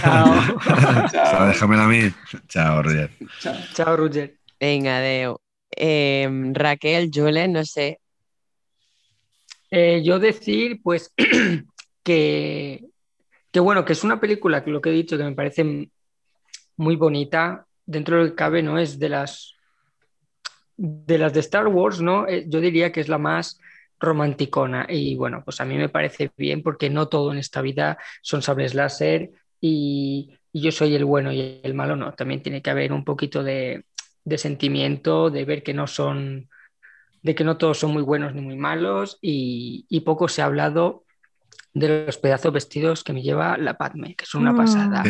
[0.00, 0.44] Chao.
[0.64, 1.46] Chao, Chao.
[1.48, 2.00] déjamela a mí.
[2.48, 3.10] Chao, Roger.
[3.40, 3.54] Chao.
[3.74, 4.36] Chao, Roger.
[4.60, 5.40] Venga, Deo.
[5.76, 8.00] Eh, Raquel, Julen, no sé.
[9.70, 11.12] Eh, yo decir, pues,
[12.04, 12.84] que,
[13.50, 15.90] que bueno, que es una película, que lo que he dicho, que me parece
[16.76, 18.78] muy bonita, dentro de lo que cabe, ¿no?
[18.78, 19.54] Es de las
[20.76, 22.26] de las de Star Wars, ¿no?
[22.26, 23.60] Eh, yo diría que es la más
[24.04, 24.86] romanticona.
[24.88, 28.42] Y bueno, pues a mí me parece bien porque no todo en esta vida son
[28.42, 32.12] sables láser y, y yo soy el bueno y el malo, no.
[32.12, 33.84] También tiene que haber un poquito de,
[34.24, 36.48] de sentimiento, de ver que no son,
[37.22, 40.46] de que no todos son muy buenos ni muy malos y, y poco se ha
[40.46, 41.04] hablado
[41.72, 44.56] de los pedazos vestidos que me lleva la Padme, que son una Mm.
[44.56, 45.02] pasada.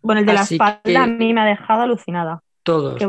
[0.00, 2.42] Bueno, el de la Así espalda que- a mí me ha dejado alucinada.
[2.64, 3.08] Todos, yo,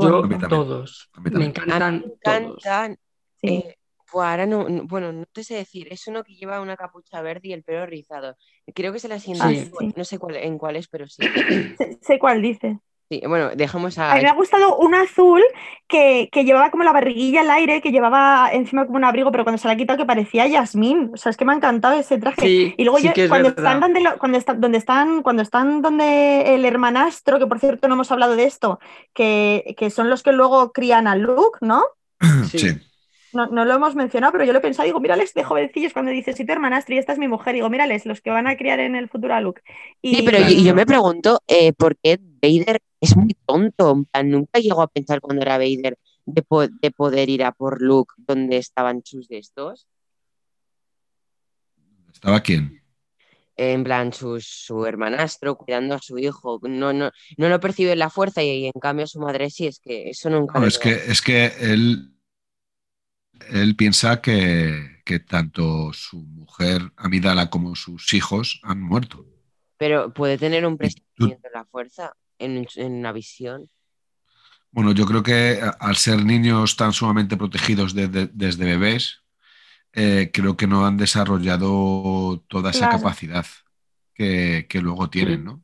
[0.50, 1.10] todos.
[1.14, 2.66] A mí Me encantan me todos.
[2.66, 2.98] encantan.
[3.42, 3.76] Eh,
[4.22, 5.88] ahora no, no- bueno, no te sé decir.
[5.92, 8.36] Es uno que lleva una capucha verde y el pelo rizado.
[8.76, 9.48] Creo que se la sienta.
[9.48, 9.94] Ah, Sí.
[9.96, 11.24] No sé cuál, en cuál es, pero sí.
[11.78, 12.78] Sé, sé cuál dices.
[13.10, 14.14] Sí, bueno, dejamos a.
[14.14, 15.42] A mí me ha gustado un azul
[15.88, 19.44] que, que llevaba como la barriguilla al aire, que llevaba encima como un abrigo, pero
[19.44, 21.12] cuando se la ha quitado que parecía Yasmín.
[21.14, 22.42] O sea, es que me ha encantado ese traje.
[22.42, 25.22] Sí, Y luego sí yo- que es cuando están donde, lo- cuando están donde están
[25.22, 28.80] cuando están donde el hermanastro, que por cierto no hemos hablado de esto,
[29.14, 31.84] que, que son los que luego crían a Luke, ¿no?
[32.50, 32.70] Sí.
[33.34, 36.12] No, no lo hemos mencionado, pero yo lo he pensado, digo, mírales de jovencillos cuando
[36.12, 38.56] dices, soy tu hermanastro y esta es mi mujer, digo, mírales, los que van a
[38.58, 39.62] criar en el futuro a Luke.
[40.02, 43.92] Y, Sí, pero yo, yo me pregunto eh, por qué Vader es muy tonto.
[43.92, 47.52] En plan, nunca llegó a pensar cuando era Vader de, po- de poder ir a
[47.52, 49.88] por Luke donde estaban sus de estos.
[52.14, 52.82] ¿Estaba quién?
[53.56, 56.60] En plan, su, su hermanastro cuidando a su hijo.
[56.64, 59.68] No, no, no lo percibe la fuerza y, en cambio su madre sí.
[59.68, 60.60] Es que eso nunca.
[60.60, 62.13] No, es que, es que él,
[63.52, 69.26] él piensa que, que tanto su mujer Amidala como sus hijos han muerto.
[69.78, 73.70] Pero puede tener un presentimiento de la fuerza en, en una visión.
[74.72, 79.22] Bueno, yo creo que al ser niños tan sumamente protegidos de- de- desde bebés,
[79.94, 82.98] eh, creo que no han desarrollado toda esa Claro.
[82.98, 83.46] capacidad
[84.16, 85.64] que, que luego tienen, ¿no?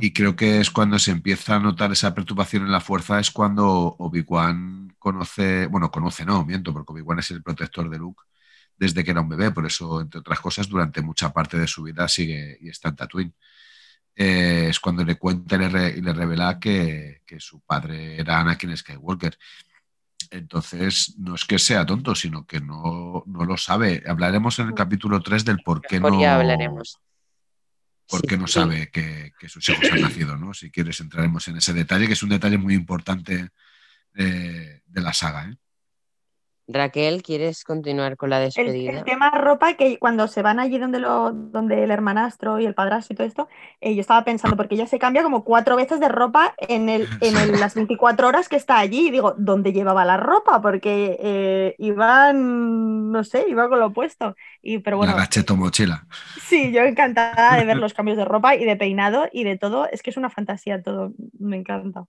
[0.00, 3.30] Y creo que es cuando se empieza a notar esa perturbación en la fuerza, es
[3.30, 3.66] cuando
[3.98, 8.22] Obi-Wan conoce, bueno, conoce no, miento, porque Obi-Wan es el protector de Luke
[8.76, 11.82] desde que era un bebé, por eso, entre otras cosas, durante mucha parte de su
[11.82, 13.34] vida sigue y está en Tatooine.
[14.16, 18.20] Eh, es cuando le cuenta y le, re- y le revela que, que su padre
[18.20, 19.36] era Anakin Skywalker.
[20.30, 24.02] Entonces, no es que sea tonto, sino que no, no lo sabe.
[24.06, 27.00] Hablaremos en el capítulo 3 del por qué no, ya hablaremos.
[28.08, 28.52] Por Sí, qué no sí.
[28.54, 30.54] sabe que, que sus hijos han nacido, ¿no?
[30.54, 33.50] Si quieres entraremos en ese detalle, que es un detalle muy importante
[34.14, 35.50] eh, de la saga.
[35.50, 35.56] ¿eh?
[36.68, 38.80] Raquel, ¿quieres continuar con la El, despedida?
[38.86, 42.74] el tema ropa, que cuando se van allí donde, lo, donde el hermanastro y el
[42.74, 43.48] padrastro y todo esto,
[43.80, 47.14] eh, yo estaba pensando, porque ella se cambia como cuatro veces de ropa en, el,
[47.20, 49.08] en el- las 24 horas que está allí.
[49.08, 50.60] Y digo, ¿dónde llevaba la ropa?
[50.60, 54.34] Porque eh, iban, no sé, iba con lo opuesto.
[54.60, 56.06] Y, pero bueno, la gacheto mochila.
[56.36, 59.86] sí, yo encantada de ver los cambios de ropa y de peinado y de todo.
[59.90, 62.04] Es que es una fantasía todo, me encanta.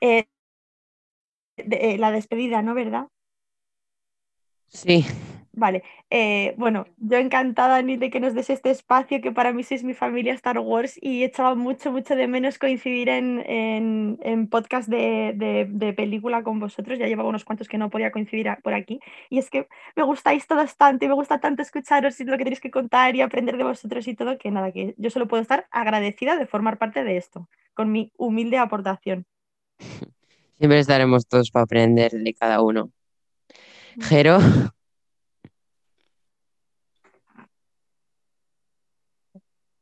[0.00, 0.26] Eh,
[1.58, 2.72] de- eh, la despedida, ¿no?
[2.74, 3.08] ¿Verdad?
[4.68, 5.04] Sí,
[5.58, 9.62] Vale, eh, bueno, yo encantada, Ni, de que nos des este espacio, que para mí
[9.62, 14.18] sí es mi familia Star Wars y echaba mucho, mucho de menos coincidir en, en,
[14.22, 16.98] en podcast de, de- de película con vosotros.
[16.98, 19.00] Ya llevaba unos cuantos que no podía coincidir por aquí.
[19.30, 19.66] Y es que
[19.96, 23.16] me gustáis todos tanto y me gusta tanto escucharos y lo que tenéis que contar
[23.16, 26.46] y aprender de vosotros y todo, que nada, que yo solo puedo estar agradecida de
[26.46, 29.24] formar parte de esto, con mi humilde aportación.
[30.58, 32.90] siempre estaremos todos para aprender de cada uno.
[33.98, 34.38] Jero,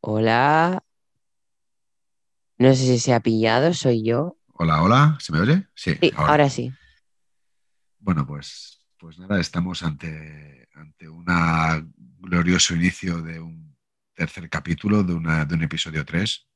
[0.00, 0.82] hola.
[2.58, 4.38] No sé si se ha pillado, soy yo.
[4.52, 5.66] Hola, hola, ¿se me oye?
[5.74, 6.30] Sí, Sí, ahora.
[6.30, 6.72] ahora sí.
[7.98, 11.24] Bueno, pues, pues nada, estamos ante, ante un
[12.20, 13.76] glorioso inicio de un
[14.14, 16.46] tercer capítulo, de, una, de un episodio 3.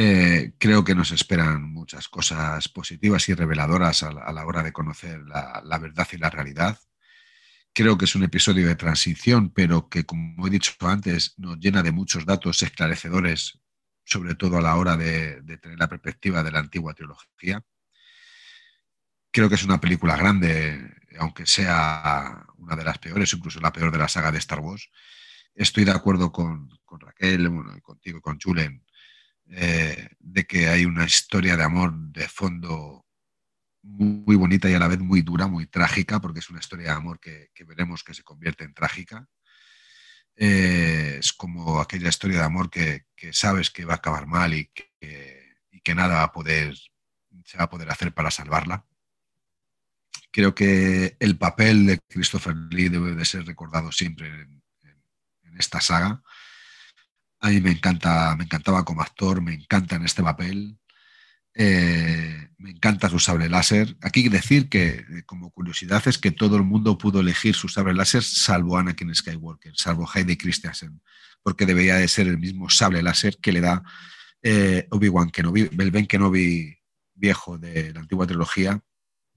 [0.00, 5.20] Eh, creo que nos esperan muchas cosas positivas y reveladoras a la, hora de conocer
[5.26, 6.78] la, verdad y la realidad.
[7.72, 11.82] Creo que es un episodio de transición, pero que, como he dicho antes, nos llena
[11.82, 13.58] de muchos datos esclarecedores,
[14.04, 17.60] sobre todo a la hora de, tener la perspectiva de la antigua trilogía.
[19.32, 23.90] Creo que es una película grande, aunque sea una de las peores, incluso la peor
[23.90, 24.90] de la saga de Star Wars.
[25.56, 28.84] Estoy de acuerdo con, con Raquel, bueno, y con Julen,
[29.50, 33.06] eh, de que hay una historia de amor de fondo
[33.82, 36.92] muy bonita y a la vez muy dura, muy trágica, porque es una historia de
[36.92, 39.26] amor que, que veremos que se convierte en trágica.
[40.36, 44.54] Eh, es como aquella historia de amor que, que, sabes que va a acabar mal
[44.54, 46.76] y que, y que nada va a poder,
[47.44, 48.86] se va a poder hacer para salvarla.
[50.30, 54.62] Creo que el papel de Christopher Lee debe de ser recordado siempre en,
[55.58, 56.22] esta saga.
[57.40, 60.78] A mí me encanta, me encantaba como actor, me encanta en este papel.
[61.54, 63.96] Eh, me encanta su sable láser.
[64.02, 67.94] Aquí decir que, eh, como curiosidad, es que todo el mundo pudo elegir su sable
[67.94, 71.00] láser salvo Anakin Skywalker, salvo Hayden Christensen,
[71.42, 73.82] porque debería de ser el mismo sable láser que le da
[74.42, 76.78] eh, Obi-Wan Kenobi, el Kenobi
[77.14, 78.80] viejo de la antigua trilogía,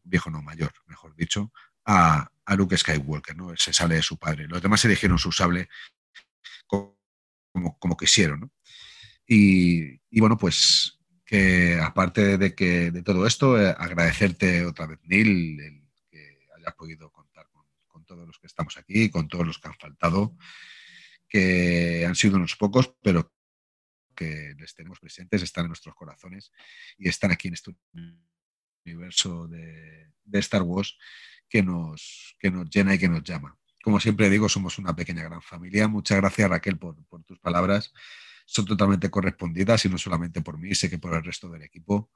[0.03, 1.51] viejo no, mayor, mejor dicho,
[1.85, 3.53] a, a Luke Skywalker, ¿no?
[3.53, 4.47] Ese sable de su padre.
[4.47, 5.69] Los demás eligieron su sable
[7.51, 8.51] como, como quisieron, ¿no?
[9.27, 11.01] Y, y bueno, pues
[11.31, 16.75] que aparte de que de todo esto, eh, agradecerte otra vez, Neil, el que hayas
[16.75, 17.47] podido contar
[17.87, 20.35] con, todos los que estamos aquí, con todos los que han faltado,
[21.29, 23.33] que han sido unos pocos, pero
[24.13, 26.51] que les tenemos presentes, están en nuestros corazones
[26.97, 27.73] y están aquí en este
[28.83, 30.97] universo de, de Star Wars
[31.47, 33.57] que nos, que nos llena y que nos llama.
[33.83, 35.87] Como siempre digo, somos una pequeña gran familia.
[35.87, 37.93] Muchas gracias, Raquel, por, por tus palabras
[38.51, 42.11] son totalmente correspondidas y no solamente por mí, sé que por el resto del equipo.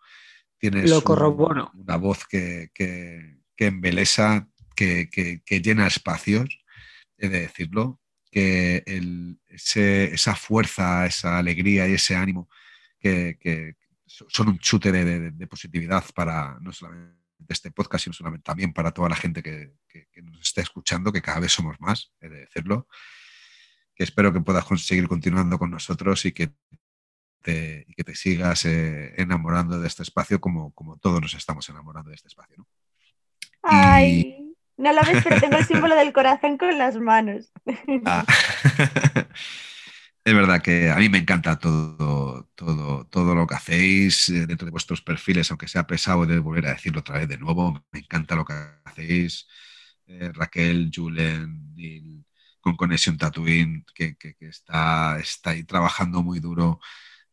[0.57, 1.71] Tienes Lo corroboro.
[1.73, 6.59] Un, una voz que, que, que embelesa, que, que, llena espacios,
[7.17, 12.49] he de decirlo, que el, ese, esa fuerza, esa alegría y ese ánimo
[12.99, 13.75] que,
[14.05, 18.73] son un chute de, de, de, positividad para no solamente este podcast, sino solamente también
[18.73, 19.73] para toda la gente que,
[20.21, 22.87] nos esté escuchando, que cada vez somos más, he de decirlo
[23.95, 26.51] que espero que puedas seguir continuando con nosotros y que
[27.41, 31.67] te, y que te sigas eh, enamorando de este espacio como, como todos nos estamos
[31.69, 32.57] enamorando de este espacio.
[32.57, 32.67] ¿no?
[33.63, 34.55] Ay, y...
[34.77, 37.51] no lo ves, pero tengo el símbolo del corazón con las manos.
[38.05, 38.25] Ah.
[40.25, 44.65] es verdad que a mí me encanta todo, todo, todo lo que hacéis eh, dentro
[44.65, 47.85] de vuestros perfiles, aunque sea pesado de volver a decirlo otra vez de nuevo.
[47.91, 48.53] Me encanta lo que
[48.85, 49.47] hacéis.
[50.07, 52.25] Eh, Raquel, Julen, Neil,
[52.59, 56.79] con Conexión Tatooine, que, está, está ahí trabajando muy duro,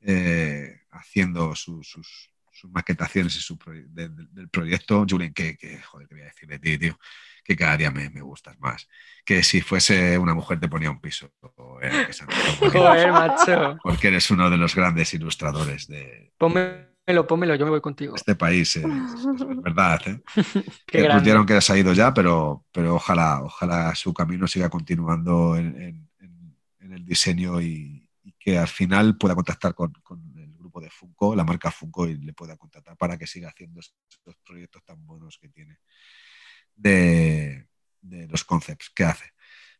[0.00, 2.31] eh, haciendo sus,
[2.62, 3.58] sus, maquetaciones y su
[3.90, 5.04] de, de, del proyecto.
[5.08, 6.98] Julen, que, que, joder, te voy a decir de ti, tío,
[7.44, 8.88] que cada día me, me gustas más.
[9.24, 11.30] Que si fuese una mujer te ponía un piso.
[11.82, 12.06] Eh,
[12.60, 13.78] que joder, macho.
[13.82, 16.32] Porque eres uno de los grandes ilustradores de...
[16.38, 18.14] Pómelo, pómelo, yo me voy contigo.
[18.14, 20.00] Este país, es, es verdad.
[20.06, 20.20] ¿eh?
[20.86, 25.80] Que dieron que ha ido ya, pero, pero ojalá, ojalá su camino siga continuando en,
[25.80, 26.08] en,
[26.80, 30.31] en el diseño y, y, que al final pueda contactar con, con,
[30.72, 34.36] grupo de Funko, la marca Funko, y le pueda contactar para que siga haciendo estos
[34.44, 35.78] proyectos tan buenos que tiene.
[36.74, 37.66] de,
[38.00, 39.32] de los concepts que hace.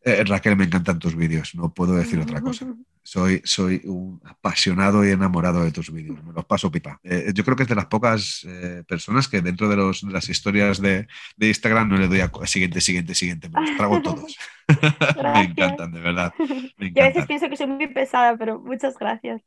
[0.04, 2.66] Eh, Raquel, me encantan tus vídeos, no puedo decir otra cosa.
[3.04, 7.00] Soy, soy un apasionado y enamorado de tus vídeos, me los paso pipa.
[7.02, 10.12] Eh, yo creo que es de las pocas eh, personas que dentro de, los, de
[10.12, 14.00] las historias de, de, Instagram no le doy a siguiente, siguiente, siguiente, me los trago
[14.04, 14.38] todos.
[15.34, 16.32] me encantan, de verdad.
[16.76, 19.42] Me Yo a veces pienso que soy muy pesada, pero muchas gracias.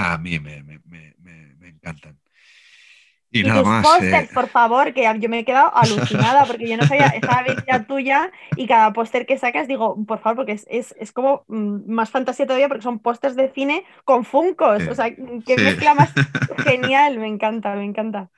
[0.00, 1.14] A mí me, me, me,
[1.58, 2.18] me encantan.
[3.32, 3.80] Y, y nada tus más.
[3.80, 7.42] pósters, eh, por favor, que yo me he quedado alucinada porque yo no sabía, estaba
[7.42, 11.44] veía tuya y cada póster que sacas digo, por favor, porque es, es, es como
[11.48, 14.82] mm, más fantasía todavía porque son pósters de cine con funcos.
[14.82, 15.14] Sí, O sea,
[15.46, 15.62] qué sí.
[15.62, 16.12] mezcla más
[16.64, 18.30] genial, me encanta, me encanta.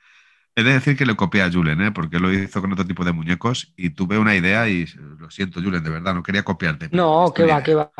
[0.55, 1.91] He de decir que le copié a Julen, ¿eh?
[1.91, 4.85] porque lo hizo con otro tipo de muñecos y tuve una idea y
[5.19, 6.91] lo siento, Julen, de verdad, no quería copiarte.
[6.91, 7.91] No, que va, que va.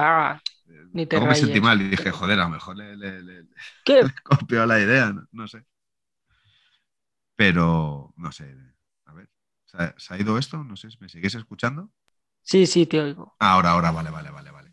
[0.94, 3.48] Ni te Luego me sentí mal y dije, joder, a lo mejor le, le, le-
[3.84, 4.04] ¿Qué?
[4.08, 5.66] le copió la idea, no, no sé.
[7.36, 8.56] Pero, no sé,
[9.06, 9.30] a ver,
[9.66, 10.64] ¿se ha, se ha ido esto?
[10.64, 11.92] No sé, ¿me seguís escuchando?
[12.42, 13.38] Sí, sí, te oigo.
[13.40, 14.72] Ahora, ahora, vale, vale, vale, vale.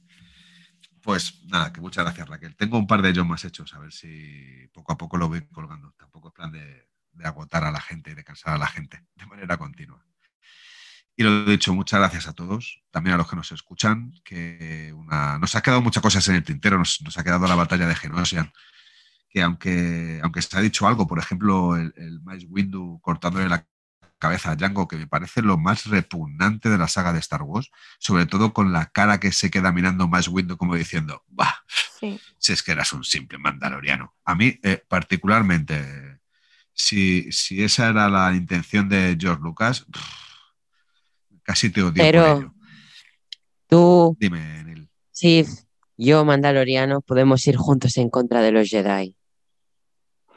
[1.02, 2.56] Pues nada, que muchas gracias, Raquel.
[2.56, 5.46] Tengo un par de ellos más hechos, a ver si poco a poco lo voy
[5.48, 5.92] colgando.
[5.96, 9.06] Tampoco es plan de, de agotar a la gente y de cansar a la gente
[9.14, 10.04] de manera continua.
[11.16, 15.38] Y lo dicho, muchas gracias a todos, también a los que nos escuchan, que una...
[15.38, 17.94] nos ha quedado muchas cosas en el tintero, nos, nos ha quedado la batalla de
[17.94, 18.50] Genosian,
[19.28, 23.66] que aunque, aunque se ha dicho algo, por ejemplo, el, el Mice Windu cortándole la
[24.18, 27.70] cabeza a Django, que me parece lo más repugnante de la saga de Star Wars,
[27.98, 31.64] sobre todo con la cara que se queda mirando Mice Windu como diciendo, bah,
[31.98, 32.18] Sí.
[32.38, 34.14] si es que eras un simple mandaloriano.
[34.24, 36.18] A mí, eh, particularmente,
[36.72, 40.02] si, si esa era la intención de George Lucas, pff,
[41.50, 42.54] casi te odio por Pero ello.
[43.66, 44.88] tú, Dime,
[45.96, 49.16] yo, Mandaloriano, podemos ir juntos en contra de los Jedi.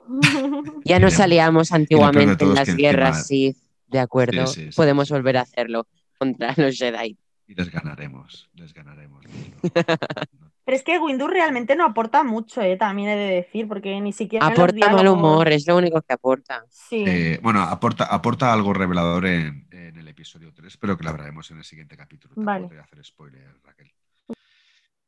[0.86, 3.58] Ya nos aliamos antiguamente en las encima- guerras Sith,
[3.88, 4.48] de acuerdo.
[4.48, 5.14] Sí, sí, sí, podemos sí.
[5.14, 5.88] volver a hacerlo
[6.18, 7.18] contra los Jedi.
[7.48, 9.24] Y les ganaremos, les ganaremos.
[10.66, 14.14] Pero es que Windu realmente no aporta mucho, eh, también he de decir, porque ni
[14.14, 16.66] siquiera Aporta mal humor, es lo único que aporta.
[16.70, 17.04] Sí.
[17.06, 19.68] Eh, bueno, aporta, aporta algo revelador en,
[20.14, 22.34] episodio 3, pero que lo hablaremos en el siguiente capítulo.
[22.36, 22.68] Tampoco Vale.
[22.68, 23.92] voy a hacer spoiler, Raquel.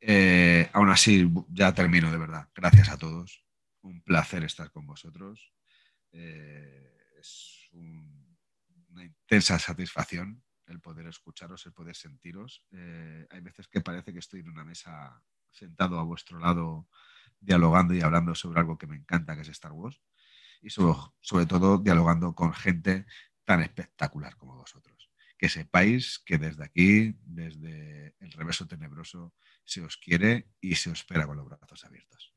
[0.00, 2.48] Eh, aún así, ya termino, de verdad.
[2.54, 3.44] Gracias a todos.
[3.82, 5.52] Un placer estar con vosotros.
[6.12, 8.36] Eh, es un-
[8.88, 12.64] una intensa satisfacción el poder escucharos, el poder sentiros.
[12.72, 16.88] Eh, hay veces que parece que estoy en una mesa sentado a vuestro lado,
[17.40, 20.02] dialogando y hablando sobre algo que me encanta, que es Star Wars
[20.60, 23.06] y sobre, sobre todo dialogando con gente
[23.46, 25.10] tan espectacular como vosotros.
[25.38, 31.00] Que sepáis que desde aquí, desde el reverso tenebroso, se os quiere y se os
[31.00, 32.35] espera con los brazos abiertos.